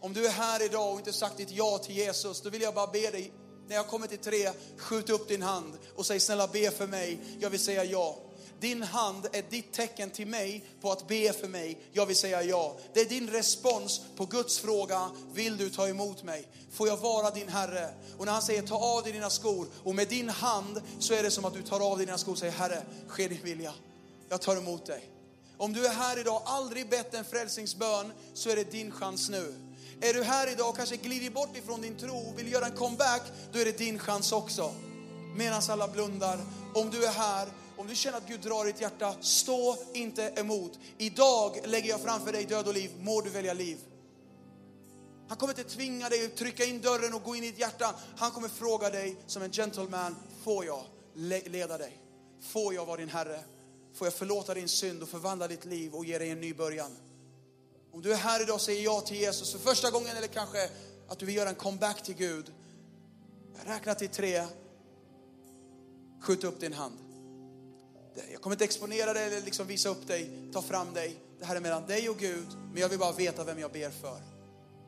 Om 0.00 0.12
du 0.12 0.26
är 0.26 0.30
här 0.30 0.64
idag 0.64 0.92
och 0.92 0.98
inte 0.98 1.12
sagt 1.12 1.36
ditt 1.36 1.50
ja 1.50 1.78
till 1.78 1.96
Jesus, 1.96 2.40
då 2.40 2.50
vill 2.50 2.62
jag 2.62 2.74
bara 2.74 2.86
be 2.86 3.10
dig, 3.10 3.32
när 3.68 3.76
jag 3.76 3.86
kommer 3.86 4.06
till 4.06 4.18
tre, 4.18 4.50
skjut 4.76 5.10
upp 5.10 5.28
din 5.28 5.42
hand 5.42 5.78
och 5.96 6.06
säg 6.06 6.20
snälla 6.20 6.46
be 6.46 6.70
för 6.70 6.86
mig, 6.86 7.18
jag 7.40 7.50
vill 7.50 7.60
säga 7.60 7.84
ja. 7.84 8.16
Din 8.62 8.82
hand 8.82 9.26
är 9.32 9.42
ditt 9.50 9.72
tecken 9.72 10.10
till 10.10 10.26
mig 10.26 10.64
på 10.80 10.92
att 10.92 11.08
be 11.08 11.32
för 11.32 11.48
mig. 11.48 11.78
Jag 11.92 12.06
vill 12.06 12.16
säga 12.16 12.42
ja. 12.42 12.76
Det 12.94 13.00
är 13.00 13.04
din 13.04 13.30
respons 13.30 14.00
på 14.16 14.26
Guds 14.26 14.58
fråga, 14.58 15.10
vill 15.34 15.56
du 15.56 15.70
ta 15.70 15.88
emot 15.88 16.22
mig? 16.22 16.48
Får 16.72 16.88
jag 16.88 16.96
vara 16.96 17.30
din 17.30 17.48
Herre? 17.48 17.88
Och 18.18 18.24
när 18.24 18.32
han 18.32 18.42
säger 18.42 18.62
ta 18.62 18.76
av 18.76 19.02
dig 19.02 19.12
dina 19.12 19.30
skor 19.30 19.66
och 19.84 19.94
med 19.94 20.08
din 20.08 20.28
hand 20.28 20.82
så 20.98 21.14
är 21.14 21.22
det 21.22 21.30
som 21.30 21.44
att 21.44 21.54
du 21.54 21.62
tar 21.62 21.90
av 21.90 21.96
dig 21.96 22.06
dina 22.06 22.18
skor 22.18 22.32
och 22.32 22.38
säger 22.38 22.52
Herre, 22.52 22.82
ske 23.08 23.28
din 23.28 23.42
vilja. 23.42 23.72
Jag 24.28 24.40
tar 24.40 24.56
emot 24.56 24.86
dig. 24.86 25.10
Om 25.56 25.72
du 25.72 25.86
är 25.86 25.92
här 25.92 26.18
idag, 26.20 26.42
aldrig 26.44 26.88
bett 26.88 27.14
en 27.14 27.24
frälsningsbön, 27.24 28.12
så 28.34 28.50
är 28.50 28.56
det 28.56 28.70
din 28.70 28.90
chans 28.90 29.28
nu. 29.28 29.54
Är 30.00 30.14
du 30.14 30.22
här 30.22 30.52
idag 30.52 30.68
och 30.68 30.76
kanske 30.76 30.96
glider 30.96 31.30
bort 31.30 31.56
ifrån 31.56 31.80
din 31.80 31.96
tro 31.96 32.16
och 32.16 32.38
vill 32.38 32.52
göra 32.52 32.66
en 32.66 32.76
comeback, 32.76 33.22
då 33.52 33.58
är 33.58 33.64
det 33.64 33.78
din 33.78 33.98
chans 33.98 34.32
också. 34.32 34.74
Medan 35.36 35.62
alla 35.68 35.88
blundar. 35.88 36.40
Om 36.74 36.90
du 36.90 37.04
är 37.04 37.12
här, 37.12 37.48
om 37.76 37.86
du 37.86 37.94
känner 37.94 38.18
att 38.18 38.28
Gud 38.28 38.40
drar 38.40 38.64
ditt 38.64 38.80
hjärta, 38.80 39.14
stå 39.20 39.76
inte 39.94 40.22
emot. 40.36 40.78
Idag 40.98 41.60
lägger 41.64 41.88
jag 41.88 42.00
framför 42.00 42.32
dig 42.32 42.44
död 42.44 42.68
och 42.68 42.74
liv, 42.74 42.90
må 43.00 43.20
du 43.20 43.30
välja 43.30 43.52
liv. 43.52 43.78
Han 45.28 45.36
kommer 45.36 45.58
inte 45.58 45.74
tvinga 45.74 46.08
dig 46.08 46.26
att 46.26 46.36
trycka 46.36 46.64
in 46.64 46.80
dörren 46.80 47.14
och 47.14 47.22
gå 47.22 47.36
in 47.36 47.44
i 47.44 47.50
ditt 47.50 47.60
hjärta. 47.60 47.94
Han 48.16 48.30
kommer 48.30 48.48
fråga 48.48 48.90
dig 48.90 49.16
som 49.26 49.42
en 49.42 49.52
gentleman, 49.52 50.16
får 50.44 50.64
jag 50.64 50.84
leda 51.14 51.78
dig? 51.78 51.98
Får 52.40 52.74
jag 52.74 52.86
vara 52.86 52.96
din 52.96 53.08
Herre? 53.08 53.40
Får 53.94 54.06
jag 54.06 54.14
förlåta 54.14 54.54
din 54.54 54.68
synd 54.68 55.02
och 55.02 55.08
förvandla 55.08 55.48
ditt 55.48 55.64
liv 55.64 55.94
och 55.94 56.04
ge 56.04 56.18
dig 56.18 56.30
en 56.30 56.40
ny 56.40 56.54
början? 56.54 56.96
Om 57.92 58.02
du 58.02 58.12
är 58.12 58.16
här 58.16 58.42
idag 58.42 58.54
och 58.54 58.60
säger 58.60 58.84
ja 58.84 59.00
till 59.00 59.16
Jesus 59.16 59.52
för 59.52 59.58
första 59.58 59.90
gången 59.90 60.16
eller 60.16 60.28
kanske 60.28 60.70
att 61.08 61.18
du 61.18 61.26
vill 61.26 61.36
göra 61.36 61.48
en 61.48 61.54
comeback 61.54 62.02
till 62.02 62.14
Gud. 62.14 62.52
Räkna 63.66 63.94
till 63.94 64.08
tre. 64.08 64.46
Skjut 66.20 66.44
upp 66.44 66.60
din 66.60 66.72
hand. 66.72 66.98
Jag 68.32 68.40
kommer 68.40 68.54
inte 68.54 68.64
exponera 68.64 69.12
dig 69.12 69.26
eller 69.26 69.40
liksom 69.40 69.66
visa 69.66 69.88
upp 69.88 70.06
dig, 70.06 70.30
ta 70.52 70.62
fram 70.62 70.94
dig. 70.94 71.16
Det 71.38 71.44
här 71.44 71.56
är 71.56 71.60
mellan 71.60 71.86
dig 71.86 72.08
och 72.08 72.18
Gud, 72.18 72.46
men 72.72 72.82
jag 72.82 72.88
vill 72.88 72.98
bara 72.98 73.12
veta 73.12 73.44
vem 73.44 73.58
jag 73.58 73.72
ber 73.72 73.90
för. 73.90 74.20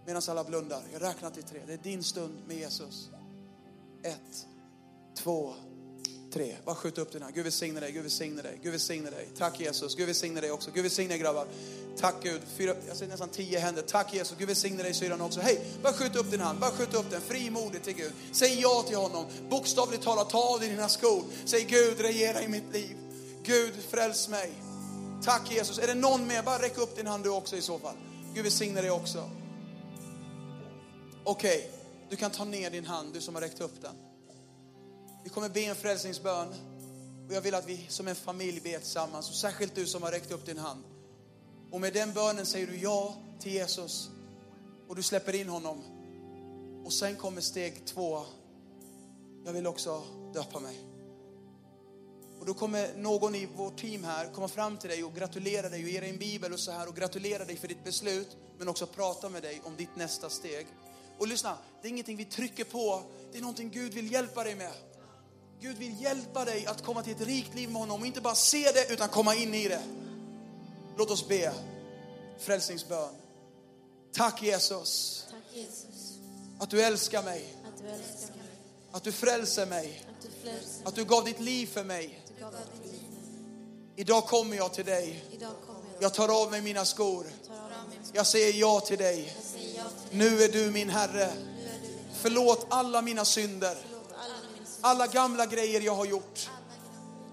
Medan 0.07 0.23
alla 0.29 0.45
blundar. 0.45 0.83
Jag 0.93 1.03
räknar 1.03 1.31
till 1.31 1.43
tre. 1.43 1.61
Det 1.67 1.73
är 1.73 1.79
din 1.79 2.05
stund 2.05 2.43
med 2.47 2.57
Jesus. 2.57 3.09
Ett, 4.03 4.47
två, 5.19 5.55
tre. 6.33 6.57
Bara 6.65 6.75
skjut 6.75 6.99
upp 6.99 7.13
den 7.13 7.23
här. 7.23 7.31
Gud 7.31 7.43
välsigne 7.43 7.81
dig, 7.81 7.93
Gud 7.93 8.03
välsigne 8.03 8.43
dig, 8.43 8.59
Gud 8.63 8.73
välsigne 8.73 9.11
dig. 9.11 9.29
Tack 9.39 9.61
Jesus, 9.61 9.95
Gud 9.95 10.07
välsigne 10.07 10.41
dig 10.41 10.51
också. 10.51 10.71
Gud 10.75 10.83
välsigne 10.83 11.19
grabbar. 11.19 11.47
Tack 11.97 12.15
Gud. 12.23 12.41
Fyra, 12.57 12.75
jag 12.89 12.97
ser 12.97 13.07
nästan 13.07 13.29
tio 13.29 13.59
händer. 13.59 13.83
Tack 13.83 14.15
Jesus, 14.15 14.39
Gud 14.39 14.49
välsigne 14.49 14.83
dig 14.83 14.95
syrran 14.95 15.21
också. 15.21 15.41
Hej, 15.41 15.61
bara 15.83 15.93
skjut 15.93 16.17
upp 16.17 16.31
din 16.31 16.41
hand, 16.41 16.59
bara 16.59 16.71
skjut 16.71 16.95
upp 16.95 17.11
den 17.11 17.21
frimodigt 17.21 17.85
till 17.85 17.95
Gud. 17.95 18.13
Säg 18.33 18.61
ja 18.61 18.85
till 18.89 18.97
honom. 18.97 19.27
Bokstavligt 19.51 20.03
talat, 20.03 20.31
ta 20.31 20.55
av 20.55 20.61
dig 20.61 20.69
dina 20.69 20.89
skor. 20.89 21.25
Säg 21.45 21.65
Gud, 21.65 22.01
regera 22.01 22.43
i 22.43 22.49
mitt 22.49 22.73
liv. 22.73 22.97
Gud, 23.45 23.75
fräls 23.89 24.29
mig. 24.29 24.53
Tack 25.23 25.51
Jesus. 25.53 25.79
Är 25.79 25.87
det 25.87 25.95
någon 25.95 26.27
mer? 26.27 26.43
Bara 26.43 26.63
räck 26.63 26.79
upp 26.79 26.97
din 26.97 27.07
hand 27.07 27.25
du 27.25 27.31
också 27.31 27.57
i 27.57 27.63
så 27.63 27.79
fall. 27.79 27.97
Gud 28.35 28.43
välsigne 28.43 28.81
dig 28.81 28.91
också. 28.91 29.31
Okej, 31.25 31.59
okay. 31.59 31.71
du 32.11 32.17
kan 32.17 32.31
ta 32.31 32.45
ner 32.45 32.71
din 32.71 32.87
hand, 32.87 33.15
du 33.15 33.21
som 33.21 33.35
har 33.35 33.43
räckt 33.43 33.61
upp 33.61 33.83
den. 33.83 33.95
Vi 35.25 35.31
kommer 35.31 35.49
be 35.49 35.61
en 35.61 35.77
frälsningsbön. 35.77 36.49
Och 37.29 37.35
jag 37.35 37.41
vill 37.41 37.55
att 37.55 37.69
vi 37.69 37.87
som 37.89 38.09
en 38.09 38.15
familj 38.15 38.61
ber 38.61 38.79
tillsammans. 38.79 39.31
Och 39.31 39.37
särskilt 39.37 39.75
du 39.75 39.87
som 39.87 40.03
har 40.03 40.11
räckt 40.11 40.33
upp 40.33 40.47
din 40.47 40.59
hand. 40.59 40.85
Och 41.71 41.81
med 41.81 41.93
den 41.93 42.13
bönen 42.13 42.47
säger 42.47 42.67
du 42.67 42.77
ja 42.77 43.15
till 43.41 43.53
Jesus. 43.53 44.09
Och 44.89 44.97
du 44.97 45.03
släpper 45.03 45.35
in 45.35 45.49
honom. 45.49 45.83
Och 46.85 46.93
sen 46.93 47.17
kommer 47.17 47.41
steg 47.41 47.87
två. 47.87 48.23
Jag 49.45 49.53
vill 49.53 49.67
också 49.67 50.03
döpa 50.35 50.61
mig. 50.61 50.94
Och 52.45 52.49
då 52.49 52.55
kommer 52.55 52.95
någon 52.97 53.35
i 53.35 53.47
vårt 53.47 53.77
team 53.81 54.05
här 54.05 54.33
komma 54.33 54.49
fram 54.49 54.77
till 54.77 54.91
dig 54.91 55.05
och 55.05 55.15
gratulera 55.15 55.69
dig 55.69 55.85
och 55.85 55.91
ge 55.91 56.01
dig 56.01 56.11
en 56.11 56.19
bibel 56.19 56.53
och 56.53 56.61
så 56.61 56.71
här 56.71 56.89
och 56.89 56.97
gratulera 56.97 57.45
dig 57.45 57.57
för 57.57 57.69
ditt 57.69 57.85
beslut. 57.85 58.37
Men 58.59 58.69
också 58.69 58.87
prata 58.87 59.29
med 59.29 59.43
dig 59.43 59.61
om 59.65 59.77
ditt 59.77 59.97
nästa 59.97 60.31
steg. 60.31 60.67
Och 61.19 61.29
lyssna, 61.29 61.59
det 61.83 61.89
är 61.89 61.91
ingenting 61.91 62.17
vi 62.17 62.25
trycker 62.25 62.65
på. 62.65 63.03
Det 63.33 63.39
är 63.39 63.43
någonting 63.43 63.71
Gud 63.71 63.95
vill 63.95 64.13
hjälpa 64.13 64.45
dig 64.45 64.55
med. 64.55 64.73
Gud 65.61 65.79
vill 65.79 66.03
hjälpa 66.03 66.45
dig 66.45 66.67
att 66.67 66.83
komma 66.83 67.03
till 67.03 67.13
ett 67.13 67.21
rikt 67.21 67.55
liv 67.55 67.71
med 67.71 67.81
honom 67.81 68.01
och 68.01 68.07
inte 68.07 68.21
bara 68.21 68.35
se 68.35 68.73
det 68.73 68.93
utan 68.93 69.09
komma 69.09 69.35
in 69.35 69.55
i 69.55 69.69
det. 69.69 69.83
Låt 70.97 71.11
oss 71.11 71.29
be. 71.29 71.53
Frälsningsbön. 72.39 73.15
Tack 74.13 74.43
Jesus. 74.43 75.25
Tack 75.31 75.57
Jesus. 75.57 76.19
Att 76.59 76.71
du 76.71 76.83
älskar 76.83 77.23
mig. 77.23 77.55
Att 77.69 77.83
du 77.83 77.89
älskar 77.89 78.37
mig. 78.37 78.47
Att 78.93 79.05
du 79.05 79.13
frälser 79.13 79.67
mig. 79.67 80.05
Att 80.09 80.23
du 80.23 80.29
frälser 80.43 80.89
Att 80.89 80.95
du 80.95 81.05
gav 81.05 81.25
ditt 81.25 81.41
liv 81.41 81.67
för 81.67 81.85
mig. 81.85 82.24
Idag 83.97 84.27
kommer 84.27 84.57
jag 84.57 84.73
till 84.73 84.85
dig. 84.85 85.25
Jag. 86.01 86.15
Tar 86.15 86.43
av 86.43 86.51
mig 86.51 86.61
mina 86.61 86.85
skor. 86.85 87.27
Jag 88.13 88.27
säger 88.27 88.53
ja 88.53 88.81
till 88.81 88.99
dig. 88.99 89.35
Jag 89.35 89.45
säger 89.45 89.79
ja 89.79 89.85
till 90.11 90.19
dig. 90.19 90.29
Nu 90.29 90.43
är 90.43 90.49
du 90.49 90.71
min 90.71 90.91
Herre. 90.91 91.33
Förlåt 92.15 92.67
alla 92.69 93.03
mina 93.03 93.25
synder. 93.25 93.77
Alla 94.81 95.07
gamla 95.07 95.47
grejer 95.47 95.81
jag 95.81 95.95
har 95.95 96.05
gjort. 96.05 96.51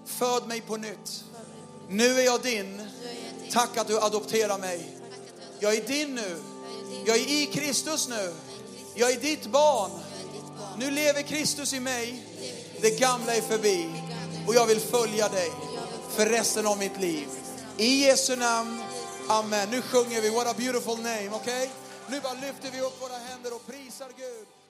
Föd 0.06 0.48
mig 0.48 0.60
på 0.60 0.76
nytt. 0.76 1.24
Nu 1.88 2.20
är 2.20 2.24
jag 2.24 2.42
din. 2.42 2.82
Tack 3.50 3.76
att 3.76 3.86
du 3.86 4.00
adopterar 4.00 4.58
mig. 4.58 4.96
Jag 5.58 5.74
är 5.74 5.86
din 5.86 6.14
nu. 6.14 6.36
Jag 7.06 7.16
är 7.16 7.30
i 7.30 7.46
Kristus 7.46 8.08
nu. 8.08 8.34
Jag 8.94 9.10
är 9.10 9.20
ditt 9.20 9.46
barn. 9.46 9.90
Nu 10.78 10.90
lever 10.90 11.22
Kristus 11.22 11.72
i 11.72 11.80
mig. 11.80 12.26
Det 12.80 13.00
gamla 13.00 13.34
är 13.34 13.40
förbi. 13.40 13.90
Och 14.46 14.54
jag 14.54 14.66
vill 14.66 14.80
följa 14.80 15.28
dig 15.28 15.50
för 16.16 16.26
resten 16.26 16.66
av 16.66 16.78
mitt 16.78 17.00
liv. 17.00 17.28
I 17.76 18.04
Jesu 18.04 18.36
namn. 18.36 18.82
Amen. 19.28 19.68
Nu 19.70 19.82
sjunger 19.82 20.20
vi 20.20 20.30
What 20.30 20.46
a 20.46 20.54
beautiful 20.58 20.96
name. 20.96 21.30
Okej? 21.32 21.70
Nu 22.08 22.20
bara 22.20 22.32
lyfter 22.32 22.70
vi 22.72 22.80
upp 22.80 23.00
våra 23.00 23.18
händer 23.28 23.54
och 23.54 23.66
prisar 23.66 24.08
Gud. 24.16 24.61